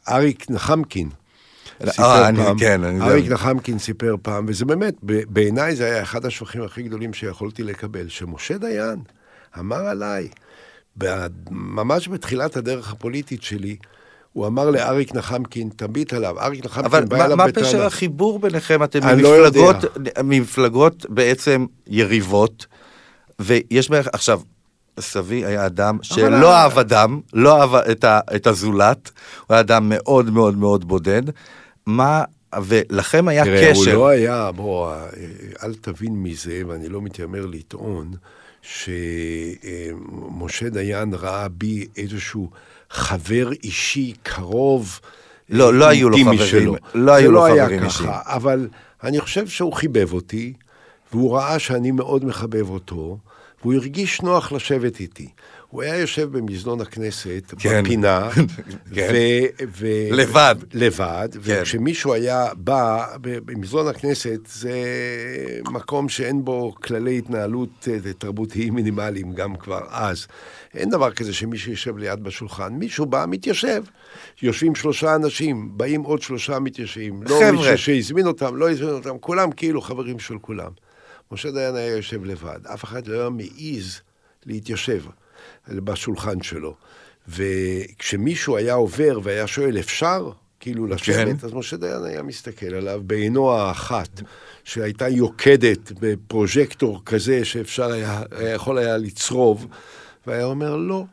ואריק 0.07 0.49
נחמקין, 0.49 1.09
סיפר 1.89 2.03
אה, 2.03 2.28
אני- 2.30 2.38
פעם, 2.43 2.59
כן, 2.59 2.84
אני 2.84 3.01
אריק. 3.01 3.32
נחמקין 3.32 3.80
סיפר 3.80 4.15
פעם, 4.21 4.45
וזה 4.47 4.65
באמת, 4.65 4.93
בעיניי 5.03 5.76
זה 5.76 5.86
היה 5.86 6.03
אחד 6.03 6.26
השבחים 6.26 6.61
הכי 6.61 6.84
גדולים 6.84 7.13
שיכולתי 7.13 7.63
לקבל, 7.63 8.09
שמשה 8.09 8.57
דיין 8.57 8.99
אמר 9.59 9.86
עליי, 9.88 10.28
ממש 11.52 12.08
בתחילת 12.08 12.58
הדרך 12.58 12.91
הפוליטית 12.91 13.43
שלי, 13.43 13.76
הוא 14.34 14.48
אמר 14.48 14.70
לאריק 14.70 15.16
נחמקין, 15.16 15.70
תביט 15.76 16.14
עליו, 16.14 16.39
אריק 16.39 16.66
נחמקין 16.66 16.86
אבל 16.86 17.06
בא 17.06 17.18
מה, 17.18 17.26
אליו 17.26 17.38
מה 17.38 17.48
בטענה. 17.48 17.68
פשר 17.68 17.86
החיבור 17.86 18.39
ביניכם? 18.39 18.84
אתם 18.84 19.00
לא 19.20 19.38
ממפלגות, 19.38 19.84
יודע. 19.84 20.12
מפלגות 20.24 21.06
בעצם 21.10 21.66
יריבות, 21.88 22.66
ויש 23.39 23.89
בערך, 23.89 24.08
עכשיו, 24.14 24.41
סבי 25.00 25.46
היה 25.46 25.66
אדם 25.66 25.98
שלא 26.02 26.56
אהב 26.56 26.80
אדם, 26.80 27.20
לא 27.34 27.62
אהב 27.62 27.76
את, 27.76 28.04
ה, 28.04 28.20
את 28.36 28.48
הזולת, 28.48 29.12
הוא 29.48 29.54
היה 29.54 29.60
אדם 29.60 29.89
מאוד 29.89 30.30
מאוד 30.30 30.58
מאוד 30.58 30.88
בודד. 30.88 31.22
מה, 31.86 32.24
ולכם 32.64 33.28
היה 33.28 33.43
תראה, 33.43 33.72
הוא 33.74 33.82
קשר. 33.84 33.98
לא 33.98 34.08
היה, 34.08 34.52
בוא, 34.52 34.93
אל 35.64 35.74
תבין 35.82 36.24
מזה, 36.24 36.62
ואני 36.68 36.89
לא 36.89 37.02
מתיימר 37.02 37.46
לטעון, 37.46 38.12
שמשה 38.66 40.70
דיין 40.70 41.13
ראה 41.13 41.47
בי 41.47 41.88
איזשהו 41.97 42.49
חבר 42.89 43.51
אישי 43.51 44.13
קרוב. 44.24 44.99
לא, 45.49 45.74
לא 45.74 45.86
היו 45.86 46.09
לו 46.09 46.18
חברים, 46.18 46.39
שלו. 46.39 46.76
לא 46.93 47.11
היו 47.11 47.32
לו 47.32 47.38
לא 47.38 47.45
היה 47.45 47.66
חברים 47.66 47.80
ככה, 47.80 47.88
אישיים. 47.88 48.09
אבל 48.26 48.68
אני 49.03 49.22
חושב 49.22 49.47
שהוא 49.47 49.74
חיבב 49.74 50.13
אותי, 50.13 50.53
והוא 51.11 51.38
ראה 51.38 51.59
שאני 51.59 51.91
מאוד 51.91 52.26
מחבב 52.26 52.70
אותו, 52.70 53.18
והוא 53.61 53.74
הרגיש 53.74 54.22
נוח 54.22 54.51
לשבת 54.51 54.99
איתי. 54.99 55.30
הוא 55.76 55.84
היה 55.84 55.97
יושב 55.97 56.38
במזנון 56.38 56.82
הכנסת, 56.82 57.53
כן. 57.59 57.84
בפינה, 57.84 58.30
כן. 58.95 59.09
ו- 59.13 59.63
ו- 59.67 60.15
לבד. 60.15 60.55
לבד, 60.73 61.30
כן. 61.32 61.39
וכשמישהו 61.41 62.13
היה 62.13 62.47
בא, 62.53 63.05
במזנון 63.21 63.88
הכנסת 63.88 64.39
זה 64.45 64.73
מקום 65.71 66.09
שאין 66.09 66.45
בו 66.45 66.76
כללי 66.76 67.17
התנהלות 67.17 67.88
אה, 67.91 68.13
תרבותיים 68.13 68.76
מינימליים 68.76 69.34
גם 69.34 69.55
כבר 69.55 69.82
אז. 69.89 70.28
אין 70.73 70.89
דבר 70.89 71.11
כזה 71.11 71.34
שמישהו 71.34 71.71
יושב 71.71 71.97
ליד 71.97 72.23
בשולחן, 72.23 72.73
מישהו 72.73 73.05
בא, 73.05 73.26
מתיישב. 73.28 73.84
יושבים 74.41 74.76
שלושה 74.76 75.15
אנשים, 75.15 75.69
באים 75.78 76.01
עוד 76.01 76.21
שלושה 76.21 76.59
מתיישבים. 76.59 77.23
לא 77.23 77.36
חבר'ה. 77.36 77.51
מישהו 77.51 77.78
שהזמין 77.78 78.28
אותם, 78.28 78.55
לא 78.55 78.71
הזמין 78.71 78.89
אותם, 78.89 79.17
כולם 79.19 79.51
כאילו 79.51 79.82
חברים 79.82 80.19
של 80.19 80.38
כולם. 80.41 80.71
משה 81.32 81.51
דיין 81.51 81.76
היה 81.76 81.95
יושב 81.95 82.26
לבד, 82.26 82.59
אף 82.73 82.84
אחד 82.84 83.07
לא 83.07 83.19
היה 83.19 83.30
מעז 83.30 84.01
להתיישב 84.45 85.01
בשולחן 85.70 86.41
שלו. 86.41 86.76
וכשמישהו 87.28 88.57
היה 88.57 88.74
עובר 88.74 89.20
והיה 89.24 89.47
שואל, 89.47 89.80
אפשר 89.80 90.32
כאילו 90.59 90.88
לשבת? 90.88 91.39
כן. 91.39 91.45
אז 91.47 91.53
משה 91.53 91.78
דיין 91.78 92.03
היה 92.03 92.24
מסתכל 92.24 92.74
עליו 92.74 93.01
בעינו 93.03 93.51
האחת, 93.51 94.22
שהייתה 94.63 95.07
יוקדת 95.07 95.91
בפרוז'קטור 95.99 97.01
כזה 97.05 97.45
שאפשר 97.45 97.91
היה, 97.91 98.24
היה 98.32 98.49
יכול 98.49 98.78
היה 98.78 98.97
לצרוב, 98.97 99.68
והיה 100.28 100.45
אומר 100.45 100.76
לא, 100.76 101.03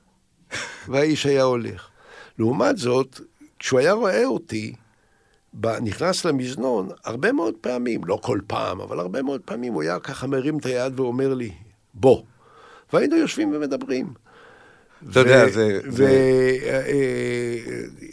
והאיש 0.89 1.27
היה 1.27 1.43
הולך. 1.43 1.89
לעומת 2.39 2.79
זאת, 2.79 3.21
כשהוא 3.59 3.81
היה 3.81 3.93
רואה 3.93 4.25
אותי, 4.25 4.75
נכנס 5.65 6.25
למזנון, 6.25 6.89
הרבה 7.05 7.33
מאוד 7.33 7.55
פעמים, 7.61 8.05
לא 8.05 8.19
כל 8.23 8.39
פעם, 8.47 8.81
אבל 8.81 9.01
הרבה 9.01 9.23
מאוד 9.23 9.41
פעמים 9.45 9.73
הוא 9.73 9.83
היה 9.83 9.99
ככה 9.99 10.27
מרים 10.27 10.59
את 10.59 10.67
היד 10.67 11.01
ואומר 11.01 11.35
לי, 11.35 11.53
בוא. 11.95 12.23
והיינו 12.93 13.17
יושבים 13.17 13.53
ומדברים. 13.55 14.13
אתה 15.11 15.21
יודע, 15.21 15.49
זה- 15.49 15.81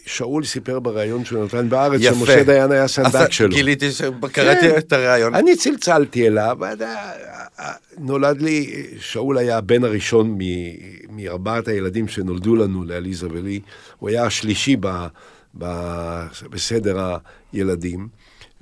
ושאול 0.05 0.43
סיפר 0.43 0.79
בריאיון 0.79 1.25
שהוא 1.25 1.45
נתן 1.45 1.69
בארץ. 1.69 2.01
שמשה 2.01 2.43
דיין 2.43 2.71
היה 2.71 2.87
סנדק 2.87 3.31
שלו. 3.31 3.49
גיליתי 3.49 3.91
שקראתי 3.91 4.69
כן. 4.69 4.77
את 4.77 4.93
הרעיון. 4.93 5.35
אני 5.35 5.55
צלצלתי 5.55 6.27
אליו, 6.27 6.57
ואתה- 6.59 7.11
נולד 7.97 8.41
לי, 8.41 8.73
שאול 8.99 9.37
היה 9.37 9.57
הבן 9.57 9.83
הראשון 9.83 10.37
מארבעת 11.09 11.67
הילדים 11.67 12.07
שנולדו 12.07 12.55
לנו, 12.55 12.83
לעליזה 12.83 13.27
ולי. 13.31 13.59
הוא 13.99 14.09
היה 14.09 14.23
השלישי 14.25 14.75
בסדר 16.49 17.15
הילדים, 17.53 18.07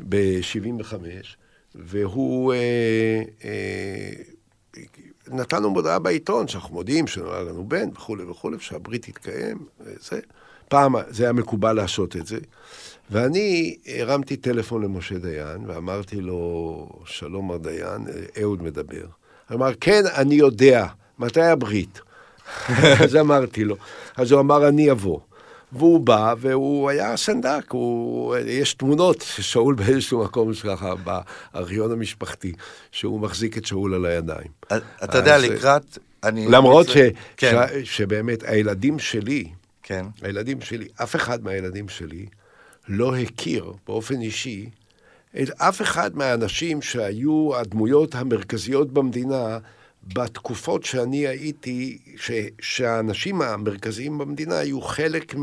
ב-75, 0.10 0.94
והוא... 1.76 2.54
נתנו 5.32 5.70
מודעה 5.70 6.00
בעיתון 6.00 6.48
שאנחנו 6.48 6.76
מודיעים 6.76 7.08
שנולד 7.08 7.48
לנו 7.48 7.64
בן 7.64 7.90
וכולי 7.96 8.24
וכולי, 8.24 8.58
שהברית 8.60 9.06
תתקיים, 9.06 9.58
וזה. 9.80 10.20
פעם 10.70 10.96
זה 11.08 11.24
היה 11.24 11.34
מקובל 11.34 11.74
לעשות 11.74 12.16
את 12.16 12.28
זה. 12.28 12.38
ואני 13.12 13.78
הרמתי 13.88 14.38
טלפון 14.38 14.82
למשה 14.84 15.18
דיין 15.18 15.66
ואמרתי 15.68 16.22
לו, 16.22 16.90
שלום 17.06 17.48
מר 17.48 17.58
דיין, 17.58 18.08
אהוד 18.42 18.64
מדבר. 18.64 19.06
אמר, 19.54 19.72
כן, 19.82 20.02
אני 20.16 20.36
יודע, 20.36 20.88
מתי 21.20 21.42
הברית? 21.42 22.02
אז 23.04 23.16
אמרתי 23.16 23.64
לו. 23.64 23.76
אז 24.16 24.32
הוא 24.32 24.40
אמר, 24.40 24.68
אני 24.68 24.92
אבוא. 24.92 25.20
והוא 25.72 26.00
בא, 26.00 26.34
והוא 26.38 26.90
היה 26.90 27.18
סנדק, 27.18 27.72
הוא, 27.72 28.38
יש 28.38 28.74
תמונות 28.74 29.22
ששאול 29.22 29.76
באיזשהו 29.76 30.24
מקום 30.24 30.52
ככה, 30.54 30.94
בארכיון 30.96 31.92
המשפחתי, 31.92 32.54
שהוא 32.92 33.20
מחזיק 33.20 33.58
את 33.58 33.66
שאול 33.66 33.94
על 33.94 34.06
הידיים. 34.06 34.52
אתה 35.04 35.18
יודע, 35.18 35.36
אז, 35.36 35.44
לקראת... 35.44 35.98
אני 36.24 36.48
למרות 36.48 36.88
ש, 36.88 36.98
כן, 37.38 37.56
ש, 37.84 37.98
שבאמת 37.98 38.44
הילדים 38.44 39.00
שלי, 39.00 39.48
כן. 39.84 40.06
הילדים 40.22 40.62
שלי, 40.62 40.88
אף 41.04 41.16
אחד 41.16 41.44
מהילדים 41.44 41.90
שלי 41.90 42.26
לא 42.88 43.16
הכיר 43.16 43.74
באופן 43.88 44.22
אישי 44.22 44.70
את 45.42 45.50
אף 45.50 45.82
אחד 45.82 46.18
מהאנשים 46.18 46.82
שהיו 46.82 47.56
הדמויות 47.56 48.16
המרכזיות 48.16 48.94
במדינה 48.94 49.58
בתקופות 50.14 50.84
שאני 50.84 51.28
הייתי, 51.28 51.98
ש, 52.18 52.32
שהאנשים 52.62 53.42
המרכזיים 53.42 54.18
במדינה 54.18 54.58
היו 54.58 54.82
חלק 54.82 55.36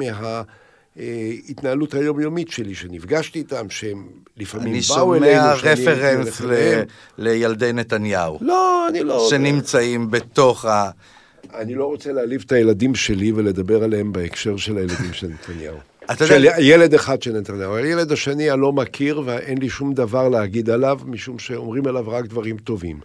מההתנהלות 0.96 1.94
היומיומית 1.94 2.50
שלי, 2.50 2.74
שנפגשתי 2.74 3.38
איתם, 3.38 3.70
שהם 3.70 4.08
לפעמים 4.36 4.72
אני 4.74 4.80
באו 4.88 5.14
אלינו, 5.14 5.42
שומע 5.42 5.56
שאני 5.56 5.70
הייתי 5.70 5.82
רפרנס 5.82 6.40
ל-. 6.40 6.82
לילדי 7.18 7.72
נתניהו, 7.72 8.38
לא, 8.40 8.88
אני 8.88 9.02
לא... 9.02 9.26
שנמצאים 9.30 10.10
בתוך 10.10 10.64
ה... 10.64 10.90
אני 11.54 11.74
לא 11.74 11.84
רוצה 11.84 12.12
להעליב 12.12 12.42
את 12.46 12.52
הילדים 12.52 12.94
שלי 12.94 13.32
ולדבר 13.32 13.82
עליהם 13.84 14.12
בהקשר 14.12 14.56
של 14.56 14.76
הילדים 14.78 15.12
של 15.12 15.26
נתניהו. 15.26 15.76
של 16.26 16.46
ילד 16.58 16.94
אחד 16.94 17.22
של 17.22 17.32
נתניהו. 17.32 17.76
הילד 17.76 18.12
השני 18.12 18.50
אני 18.52 18.60
לא 18.60 18.72
מכיר 18.72 19.22
ואין 19.24 19.58
לי 19.58 19.68
שום 19.68 19.94
דבר 19.94 20.28
להגיד 20.28 20.70
עליו, 20.70 20.98
משום 21.06 21.38
שאומרים 21.38 21.86
עליו 21.86 22.10
רק 22.10 22.24
דברים 22.24 22.56
טובים. 22.58 23.00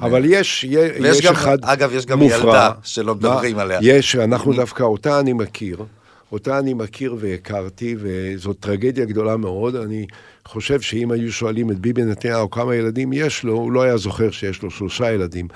אבל 0.00 0.22
יש, 0.24 0.64
יש, 0.64 1.20
גם- 1.20 1.32
אחד 1.32 1.58
אגב, 1.62 1.92
יש 1.94 2.06
גם 2.06 2.18
מופרע. 2.18 2.38
ילדה 2.38 2.70
שלא 2.82 3.14
מדברים? 3.14 3.58
עליה. 3.58 3.78
יש, 3.82 4.16
אנחנו 4.16 4.52
דווקא, 4.52 4.82
אותה 4.82 5.20
אני 5.20 5.32
מכיר. 5.32 5.84
אותה 6.32 6.58
אני 6.58 6.74
מכיר 6.74 7.16
והכרתי, 7.18 7.96
וזאת 7.98 8.56
טרגדיה 8.60 9.04
גדולה 9.04 9.36
מאוד. 9.36 9.76
אני 9.76 10.06
חושב 10.46 10.80
שאם 10.80 11.10
היו 11.10 11.32
שואלים 11.32 11.70
את 11.70 11.78
ביבי 11.78 12.02
נתניהו 12.02 12.50
כמה 12.50 12.74
ילדים 12.74 13.12
יש 13.12 13.42
לו, 13.44 13.52
הוא 13.52 13.72
לא 13.72 13.82
היה 13.82 13.96
זוכר 13.96 14.30
שיש 14.30 14.62
לו 14.62 14.70
שלושה 14.70 15.12
ילדים. 15.12 15.48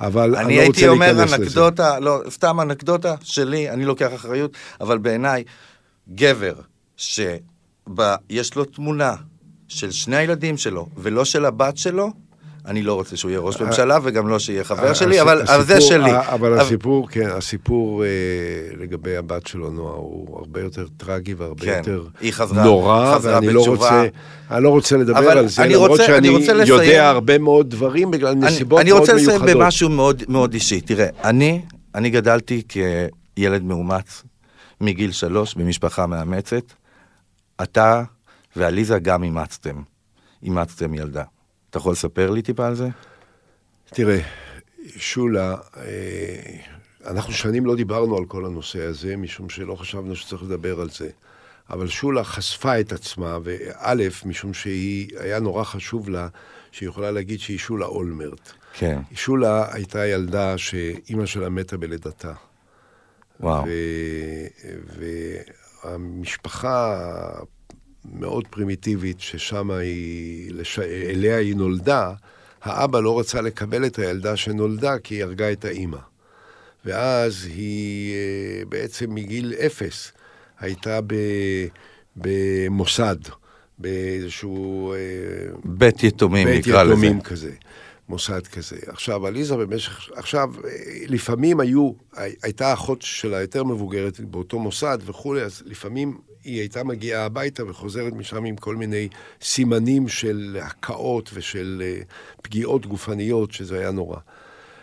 אבל 0.00 0.36
אני, 0.36 0.44
אני 0.44 0.56
לא 0.56 0.60
הייתי 0.60 0.66
רוצה 0.66 0.88
אומר 0.88 1.12
להיכנס 1.12 1.32
לזה. 1.32 1.42
אנקדוטה, 1.44 2.00
לא, 2.00 2.20
סתם 2.30 2.60
אנקדוטה 2.60 3.14
שלי, 3.22 3.70
אני 3.70 3.84
לוקח 3.84 4.14
אחריות, 4.14 4.50
אבל 4.80 4.98
בעיניי, 4.98 5.44
גבר 6.14 6.54
שיש 6.96 8.54
לו 8.56 8.64
תמונה 8.64 9.14
של 9.68 9.90
שני 9.90 10.16
הילדים 10.16 10.56
שלו 10.56 10.86
ולא 10.96 11.24
של 11.24 11.44
הבת 11.44 11.76
שלו, 11.76 12.10
אני 12.66 12.82
לא 12.82 12.94
רוצה 12.94 13.16
שהוא 13.16 13.30
יהיה 13.30 13.40
ראש 13.40 13.60
ממשלה 13.60 13.98
וגם 14.02 14.28
לא 14.28 14.38
שיהיה 14.38 14.64
חבר 14.64 14.94
שלי, 14.94 15.20
הס- 15.20 15.26
אבל 15.26 15.64
זה 15.64 15.80
שלי. 15.80 16.10
ה- 16.10 16.34
אבל 16.34 16.58
הסיפור, 16.60 17.08
כן, 17.08 17.28
הסיפור 17.30 18.04
אה, 18.04 18.08
לגבי 18.80 19.16
הבת 19.16 19.46
שלו, 19.46 19.70
נועה, 19.70 19.94
הוא 19.94 20.38
הרבה 20.38 20.60
יותר 20.60 20.86
טרגי 20.96 21.34
והרבה 21.34 21.64
כן, 21.64 21.78
יותר 21.78 22.04
נורא, 22.64 23.18
ואני 23.22 23.52
לא. 23.52 23.64
רוצה, 23.66 24.06
אני 24.50 24.64
לא 24.64 24.68
רוצה 24.68 24.96
לדבר 24.96 25.18
על 25.30 25.48
זה, 25.48 25.62
אני 25.62 25.74
למרות 25.74 25.90
רוצה- 25.90 26.16
אני 26.18 26.28
שאני 26.28 26.28
רוצה 26.70 26.84
יודע 26.84 27.08
הרבה 27.10 27.38
מאוד 27.38 27.70
דברים 27.70 28.10
בגלל 28.10 28.28
אני- 28.28 28.46
נסיבות 28.46 28.80
אני 28.80 28.90
מאוד 28.90 29.00
רוצה 29.00 29.14
מיוחדות. 29.14 29.40
לסיים 29.42 29.58
במשהו 29.58 29.88
מאוד 30.28 30.54
אישי. 30.54 30.80
תראה, 30.80 31.06
אני, 31.24 31.62
אני 31.94 32.10
גדלתי 32.10 32.62
כילד 32.68 33.62
מאומץ 33.64 34.22
מגיל 34.84 35.12
שלוש 35.12 35.54
במשפחה 35.54 36.06
מאמצת. 36.06 36.72
אתה 37.62 38.04
ועליזה 38.56 38.98
גם 38.98 39.22
אימצתם. 39.22 39.82
אימצתם 40.42 40.94
ילדה. 40.94 41.24
אתה 41.70 41.78
יכול 41.78 41.92
לספר 41.92 42.30
לי 42.30 42.42
טיפה 42.42 42.66
על 42.66 42.74
זה? 42.74 42.88
תראה, 43.86 44.20
שולה, 44.96 45.56
אה, 45.76 46.56
אנחנו 47.06 47.32
שנים 47.32 47.66
לא 47.66 47.76
דיברנו 47.76 48.16
על 48.16 48.24
כל 48.24 48.46
הנושא 48.46 48.82
הזה, 48.82 49.16
משום 49.16 49.48
שלא 49.48 49.74
חשבנו 49.74 50.16
שצריך 50.16 50.42
לדבר 50.42 50.80
על 50.80 50.90
זה. 50.90 51.08
אבל 51.70 51.88
שולה 51.88 52.24
חשפה 52.24 52.80
את 52.80 52.92
עצמה, 52.92 53.38
וא', 53.44 53.94
משום 54.24 54.54
שהיא, 54.54 55.08
היה 55.18 55.40
נורא 55.40 55.64
חשוב 55.64 56.08
לה 56.08 56.28
שהיא 56.72 56.88
יכולה 56.88 57.10
להגיד 57.10 57.40
שהיא 57.40 57.58
שולה 57.58 57.86
אולמרט. 57.86 58.52
כן. 58.72 59.00
שולה 59.14 59.74
הייתה 59.74 60.06
ילדה 60.06 60.58
שאימא 60.58 61.26
שלה 61.26 61.48
מתה 61.48 61.76
בלידתה. 61.76 62.32
וואו. 63.40 63.64
והמשפחה 65.84 67.00
מאוד 68.12 68.48
פרימיטיבית, 68.48 69.20
ששם 69.20 69.70
היא, 69.70 70.52
לש... 70.54 70.78
אליה 70.78 71.36
היא 71.36 71.56
נולדה, 71.56 72.12
האבא 72.62 73.00
לא 73.00 73.20
רצה 73.20 73.40
לקבל 73.40 73.86
את 73.86 73.98
הילדה 73.98 74.36
שנולדה 74.36 74.98
כי 74.98 75.14
היא 75.14 75.24
הרגה 75.24 75.52
את 75.52 75.64
האימא. 75.64 75.98
ואז 76.84 77.48
היא 77.54 78.14
אה, 78.14 78.64
בעצם 78.68 79.14
מגיל 79.14 79.54
אפס 79.66 80.12
הייתה 80.60 81.00
ב... 81.06 81.14
במוסד, 82.16 83.16
באיזשהו... 83.78 84.92
אה, 84.92 84.98
בית 85.64 86.04
יתומים, 86.04 86.48
נקרא 86.48 86.82
לזה. 86.82 86.94
בית 86.94 87.02
יתומים 87.02 87.20
כזה. 87.20 87.50
מוסד 88.08 88.46
כזה. 88.46 88.76
עכשיו, 88.86 89.26
עליזה 89.26 89.56
במשך, 89.56 90.10
עכשיו, 90.14 90.50
לפעמים 91.06 91.60
היו, 91.60 91.92
הייתה 92.42 92.72
אחות 92.72 93.02
שלה 93.02 93.40
יותר 93.40 93.64
מבוגרת 93.64 94.20
באותו 94.20 94.58
מוסד 94.58 94.98
וכולי, 95.04 95.42
אז 95.42 95.62
לפעמים 95.66 96.18
היא 96.44 96.60
הייתה 96.60 96.84
מגיעה 96.84 97.24
הביתה 97.24 97.70
וחוזרת 97.70 98.12
משם 98.12 98.44
עם 98.44 98.56
כל 98.56 98.76
מיני 98.76 99.08
סימנים 99.42 100.08
של 100.08 100.58
הקאות 100.62 101.30
ושל 101.34 101.82
אה, 101.84 102.02
פגיעות 102.42 102.86
גופניות, 102.86 103.52
שזה 103.52 103.78
היה 103.78 103.90
נורא. 103.90 104.16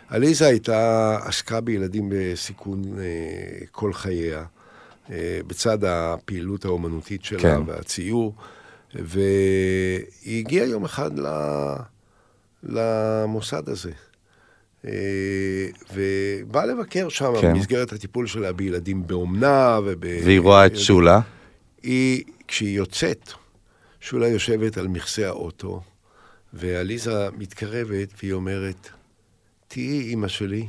עליזה 0.08 0.46
הייתה, 0.46 1.18
עסקה 1.24 1.60
בילדים 1.60 2.12
בסיכון 2.14 2.82
אה, 2.98 3.66
כל 3.70 3.92
חייה, 3.92 4.44
אה, 5.10 5.40
בצד 5.46 5.84
הפעילות 5.84 6.64
האומנותית 6.64 7.24
שלה 7.24 7.40
כן. 7.40 7.60
והציור, 7.66 8.34
והיא 8.94 10.38
הגיעה 10.38 10.66
יום 10.66 10.84
אחד 10.84 11.18
ל... 11.18 11.26
למוסד 12.62 13.68
הזה. 13.68 13.92
אה, 14.86 15.66
ובאה 15.94 16.66
לבקר 16.66 17.08
שם 17.08 17.32
כן. 17.40 17.52
במסגרת 17.52 17.92
הטיפול 17.92 18.26
שלה 18.26 18.52
בילדים 18.52 19.06
באומנה 19.06 19.78
וב... 19.84 20.02
והיא 20.02 20.40
רואה 20.40 20.66
את 20.66 20.76
שולה? 20.76 21.20
היא, 21.82 22.24
כשהיא 22.48 22.76
יוצאת, 22.76 23.32
שולה 24.00 24.28
יושבת 24.28 24.78
על 24.78 24.88
מכסה 24.88 25.26
האוטו, 25.26 25.80
ועליזה 26.52 27.30
מתקרבת 27.38 28.08
והיא 28.18 28.32
אומרת, 28.32 28.88
תהיי 29.68 30.00
אימא 30.00 30.28
שלי. 30.28 30.68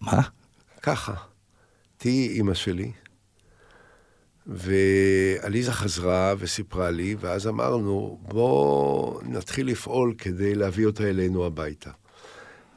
מה? 0.00 0.20
ככה, 0.82 1.14
תהיי 1.96 2.28
אימא 2.28 2.54
שלי. 2.54 2.92
ועליזה 4.46 5.72
חזרה 5.72 6.34
וסיפרה 6.38 6.90
לי, 6.90 7.16
ואז 7.20 7.46
אמרנו, 7.46 8.18
בואו 8.22 9.20
נתחיל 9.22 9.66
לפעול 9.66 10.14
כדי 10.18 10.54
להביא 10.54 10.86
אותה 10.86 11.04
אלינו 11.04 11.46
הביתה. 11.46 11.90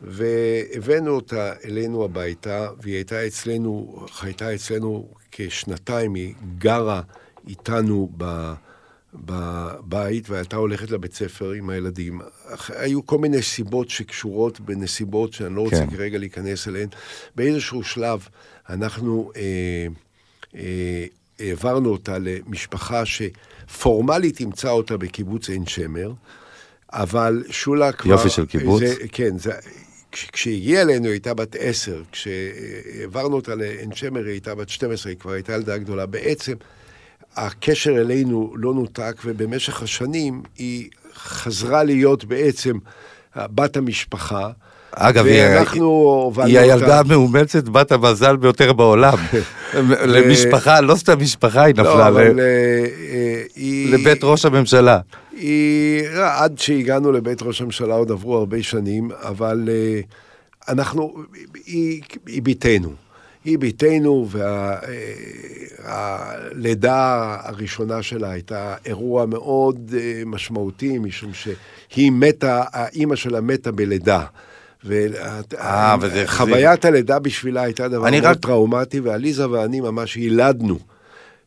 והבאנו 0.02 1.12
אותה 1.12 1.54
אלינו 1.66 2.06
הביתה, 2.06 2.70
והיא 2.82 2.96
הייתה 2.96 3.28
אצלנו, 3.28 4.06
חייתה 4.12 4.56
אצלנו 4.56 5.08
כשנתיים, 5.32 6.16
היא 6.16 6.34
גרה 6.58 7.02
איתנו 7.48 8.10
ב... 8.18 8.54
בבית, 9.16 10.30
והייתה 10.30 10.56
הולכת 10.56 10.92
לבית 10.92 11.14
ספר 11.14 11.52
עם 11.52 11.70
הילדים. 11.70 12.22
היו 12.70 13.06
כל 13.06 13.18
מיני 13.18 13.42
סיבות 13.42 13.90
שקשורות 13.90 14.60
בנסיבות 14.60 15.34
שאני 15.34 15.56
לא 15.56 15.62
רוצה 15.62 15.86
כן. 15.86 15.90
כרגע 15.90 16.18
להיכנס 16.18 16.68
אליהן. 16.68 16.90
באיזשהו 17.36 17.84
שלב 17.84 18.28
אנחנו 18.70 19.32
אה, 19.36 19.88
אה, 20.56 21.06
העברנו 21.40 21.90
אותה 21.90 22.18
למשפחה 22.20 23.04
שפורמלית 23.06 24.40
אימצה 24.40 24.70
אותה 24.70 24.98
בקיבוץ 24.98 25.50
עין 25.50 25.66
שמר, 25.66 26.12
אבל 26.92 27.44
שולה 27.50 27.92
כבר... 27.92 28.12
יופי 28.12 28.30
של 28.30 28.46
קיבוץ. 28.46 28.80
זה, 28.80 28.96
כן, 29.12 29.38
זה, 29.38 29.52
כשהגיעה 30.12 30.82
אלינו 30.82 31.06
היא 31.06 31.12
הייתה 31.12 31.34
בת 31.34 31.56
עשר, 31.60 32.02
כשהעברנו 32.12 33.36
אותה 33.36 33.56
לעין 33.56 33.96
שמר 33.96 34.24
היא 34.24 34.32
הייתה 34.32 34.56
בת 34.56 34.70
12, 34.70 35.12
היא 35.12 35.20
כבר 35.20 35.32
הייתה 35.32 35.54
ילדה 35.54 35.78
גדולה. 35.78 36.06
בעצם 36.06 36.54
הקשר 37.36 38.02
אלינו 38.02 38.54
לא 38.58 38.74
נותק, 38.74 39.22
ובמשך 39.26 39.84
השנים 39.84 40.44
היא 40.58 40.90
חזרה 41.14 41.84
להיות 41.84 42.26
בעצם 42.26 42.78
בת 43.36 43.78
המשפחה. 43.78 44.52
אגב, 44.96 45.26
היא, 45.26 45.44
היא 46.38 46.60
הילדה 46.60 47.00
המאומצת, 47.00 47.64
בת 47.64 47.92
המזל 47.92 48.36
ביותר 48.36 48.74
בעולם. 48.74 49.18
למשפחה, 50.14 50.82
לא 50.82 50.96
סתם 50.96 51.20
משפחה 51.20 51.64
היא 51.64 51.76
נפלה, 51.76 52.10
לא, 52.10 52.24
ל... 52.24 52.40
אה, 52.40 53.44
לבית 53.92 54.24
ראש 54.24 54.46
הממשלה. 54.46 55.00
היא, 55.32 56.04
עד 56.22 56.60
שהגענו 56.60 57.12
לבית 57.12 57.42
ראש 57.42 57.62
הממשלה 57.62 57.94
עוד 57.94 58.12
עברו 58.12 58.38
הרבה 58.38 58.64
שנים, 58.64 59.10
אבל 59.22 59.70
אה, 59.72 60.02
אנחנו, 60.70 61.14
היא, 61.66 62.02
היא 62.28 62.42
ביתנו. 62.42 62.90
היא 63.46 63.60
ביתנו, 63.60 64.28
והלידה 65.84 66.92
וה, 66.92 67.50
הראשונה 67.50 68.04
שלה 68.04 68.32
הייתה 68.32 68.76
אירוע 68.86 69.26
מאוד 69.26 69.94
אה, 69.98 70.24
משמעותי, 70.26 70.98
משום 71.00 71.32
שהיא 71.34 72.12
מתה, 72.12 72.64
האימא 72.72 73.16
שלה 73.16 73.42
מתה 73.42 73.72
בלידה. 73.72 74.26
וחוויית 76.02 76.86
הלידה 76.86 77.20
בשבילה 77.20 77.62
הייתה 77.62 77.88
דבר 77.88 78.12
מאוד 78.12 78.24
רק... 78.24 78.38
טראומטי, 78.38 79.00
ועליזה 79.00 79.50
ואני 79.50 79.82
ממש 79.82 80.18
ילדנו 80.18 80.80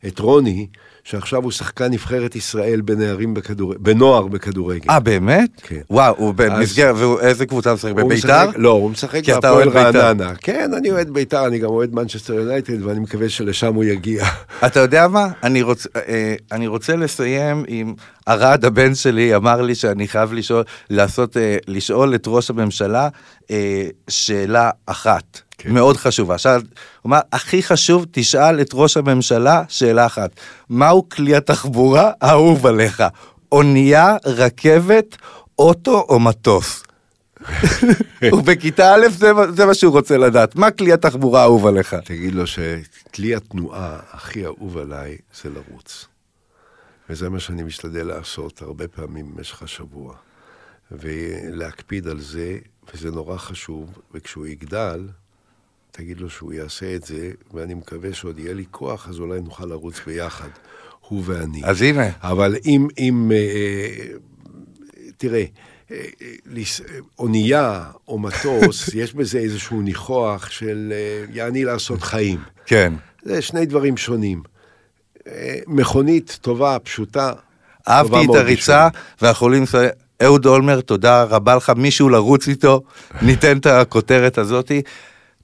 את 0.07 0.19
רוני. 0.19 0.67
שעכשיו 1.07 1.43
הוא 1.43 1.53
שחקן 1.53 1.93
נבחרת 1.93 2.37
ישראל 2.37 2.81
בנערים 2.81 3.35
בכדור... 3.35 3.75
בנוער 3.79 4.27
בכדורגל. 4.27 4.91
אה, 4.91 5.01
באמת? 5.01 5.51
כן. 5.63 5.81
וואו, 5.91 6.15
הוא 6.17 6.35
במסגרת, 6.35 6.95
ואיזה 6.97 7.47
קבוצה 7.47 7.75
משחק? 7.75 7.93
בביתר? 7.93 8.51
לא, 8.57 8.71
הוא 8.71 8.91
משחק 8.91 9.29
בהפועל 9.29 9.69
רעננה. 9.69 10.35
כן, 10.35 10.71
אני 10.77 10.91
אוהד 10.91 11.11
ביתר, 11.11 11.47
אני 11.47 11.59
גם 11.59 11.69
אוהד 11.69 11.95
מנצ'סטר 11.95 12.35
יונייטד, 12.35 12.85
ואני 12.85 13.01
מקווה 13.01 13.29
שלשם 13.29 13.75
הוא 13.75 13.85
יגיע. 13.85 14.25
אתה 14.67 14.81
יודע 14.81 15.09
מה? 15.09 15.29
אני, 15.43 15.63
רוצ, 15.63 15.87
אה, 15.97 16.35
אני 16.53 16.67
רוצה 16.67 16.97
לסיים 16.97 17.65
עם... 17.69 17.95
ארד, 18.29 18.65
הבן 18.65 18.95
שלי, 18.95 19.37
אמר 19.37 19.63
לי 19.63 19.75
שאני 19.75 20.09
חייב 20.09 20.33
לשאול, 20.33 20.65
לעשות, 20.91 21.37
אה, 21.37 21.57
לשאול 21.69 22.15
את 22.15 22.25
ראש 22.27 22.51
הממשלה 22.51 23.09
אה, 23.51 23.87
שאלה 24.09 24.71
אחת. 24.87 25.41
כן. 25.67 25.75
מאוד 25.75 25.97
חשובה. 25.97 26.35
עכשיו, 26.35 26.63
הוא 27.03 27.17
הכי 27.33 27.63
חשוב, 27.63 28.07
תשאל 28.11 28.61
את 28.61 28.71
ראש 28.75 28.97
הממשלה 28.97 29.63
שאלה 29.69 30.07
אחת. 30.07 30.31
מהו 30.71 31.09
כלי 31.09 31.37
התחבורה 31.37 32.11
האהוב 32.21 32.67
עליך? 32.67 33.03
אונייה, 33.53 34.17
רכבת, 34.27 35.17
אוטו 35.59 36.07
או 36.09 36.21
מטוס? 36.21 36.83
ובכיתה 38.33 38.95
א' 38.95 39.09
זה, 39.09 39.33
זה 39.55 39.67
מה 39.67 39.75
שהוא 39.75 39.93
רוצה 39.93 40.17
לדעת. 40.17 40.57
מה 40.57 40.71
כלי 40.71 40.93
התחבורה 40.93 41.41
האהוב 41.41 41.67
עליך? 41.67 41.97
תגיד 42.05 42.35
לו 42.35 42.45
שכלי 42.47 43.35
התנועה 43.35 43.99
הכי 44.11 44.45
אהוב 44.45 44.79
עליי 44.79 45.17
זה 45.43 45.51
לרוץ. 45.51 46.07
וזה 47.11 47.29
מה 47.29 47.41
שאני 47.41 47.63
משתדל 47.63 48.07
לעשות 48.07 48.63
הרבה 48.63 48.89
פעמים 48.89 49.35
במשך 49.35 49.63
השבוע. 49.63 50.15
ולהקפיד 50.91 52.09
על 52.09 52.21
זה, 52.21 52.59
וזה 52.95 53.11
נורא 53.11 53.37
חשוב, 53.37 53.99
וכשהוא 54.15 54.47
יגדל, 54.47 55.09
תגיד 55.97 56.21
לו 56.21 56.31
שהוא 56.31 56.53
יעשה 56.53 56.95
את 56.95 57.03
זה, 57.03 57.31
ואני 57.55 57.75
מקווה 57.75 58.13
שעוד 58.13 58.39
יהיה 58.39 58.55
לי 58.55 58.65
כוח, 58.71 59.09
אז 59.09 59.19
אולי 59.19 59.41
נוכל 59.41 59.65
לרוץ 59.67 60.01
ביחד, 60.07 60.49
הוא 61.01 61.23
ואני. 61.27 61.61
אז 61.65 61.83
הנה. 61.83 62.09
אבל 62.23 62.57
אם, 62.67 62.89
אם 62.99 63.33
אה, 63.35 63.37
אה 63.37 65.11
תראה, 65.17 65.45
אה, 65.91 65.97
אונייה 67.19 67.85
או 68.09 68.19
מטוס, 68.19 68.89
יש 68.95 69.15
בזה 69.15 69.39
איזשהו 69.39 69.81
ניחוח 69.81 70.51
של 70.51 70.93
אה, 70.93 71.25
יעני 71.35 71.65
לעשות 71.65 72.03
חיים. 72.03 72.39
כן. 72.67 72.93
זה 73.23 73.43
שני 73.43 73.67
דברים 73.67 73.97
שונים. 73.97 74.43
מכונית 75.67 76.39
טובה, 76.41 76.79
פשוטה. 76.79 77.33
אהבתי 77.89 78.25
את 78.31 78.35
הריצה, 78.35 78.89
ויכולים 79.23 79.63
לסיים. 79.63 79.91
אהוד 80.23 80.47
אולמר, 80.47 80.81
תודה 80.81 81.23
רבה 81.23 81.57
לך, 81.57 81.73
מישהו 81.77 82.09
לרוץ 82.09 82.49
איתו, 82.49 82.83
ניתן 83.23 83.59
את 83.59 83.67
הכותרת 83.67 84.39
הזאתי. 84.39 84.83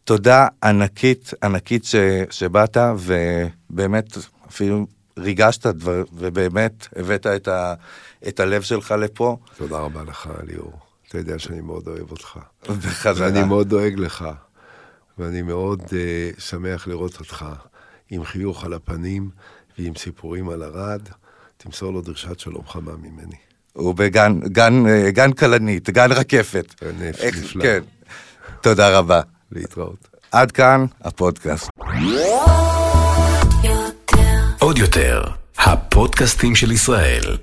תודה 0.05 0.47
ענקית, 0.63 1.31
ענקית 1.43 1.85
ש, 1.85 1.95
שבאת, 2.31 2.77
ובאמת 2.99 4.19
אפילו 4.49 4.87
ריגשת 5.19 5.67
דבר, 5.67 6.03
ובאמת 6.13 6.89
הבאת 6.97 7.27
את, 7.27 7.49
ה, 7.49 7.75
את 8.29 8.41
הלב 8.41 8.63
שלך 8.63 8.95
לפה. 8.99 9.37
תודה 9.57 9.79
רבה 9.79 10.03
לך, 10.03 10.31
ליאור. 10.47 10.73
אתה 11.09 11.19
יודע 11.19 11.39
שאני 11.39 11.61
מאוד 11.61 11.89
אוהב 11.89 12.11
אותך. 12.11 12.39
בחזרה. 12.69 13.27
ואני 13.27 13.45
מאוד 13.45 13.69
דואג 13.69 13.95
לך, 13.97 14.25
ואני 15.19 15.43
מאוד 15.43 15.83
uh, 15.83 16.41
שמח 16.41 16.87
לראות 16.87 17.21
אותך 17.21 17.47
עם 18.11 18.25
חיוך 18.25 18.65
על 18.65 18.73
הפנים 18.73 19.31
ועם 19.79 19.95
סיפורים 19.95 20.49
על 20.49 20.63
ערד. 20.63 21.03
תמסור 21.57 21.93
לו 21.93 22.01
דרישת 22.01 22.39
שלום 22.39 22.67
חמה 22.67 22.93
ממני. 22.97 23.37
הוא 23.73 23.95
בגן 23.95 24.41
גן, 24.41 24.87
אה, 24.87 25.11
גן 25.11 25.33
כלנית, 25.33 25.91
גן 25.91 26.13
רקפת. 26.13 26.75
נפלא. 26.99 27.63
כן. 27.63 27.83
תודה 28.61 28.99
רבה. 28.99 29.21
להתראות. 29.53 30.09
עד 30.33 30.53
כאן 30.53 30.85
הפודקאסט. 31.01 31.71
עוד 34.59 34.79
יותר, 34.79 35.23
הפודקאסטים 35.59 36.55
של 36.55 36.73
ישראל. 36.73 37.37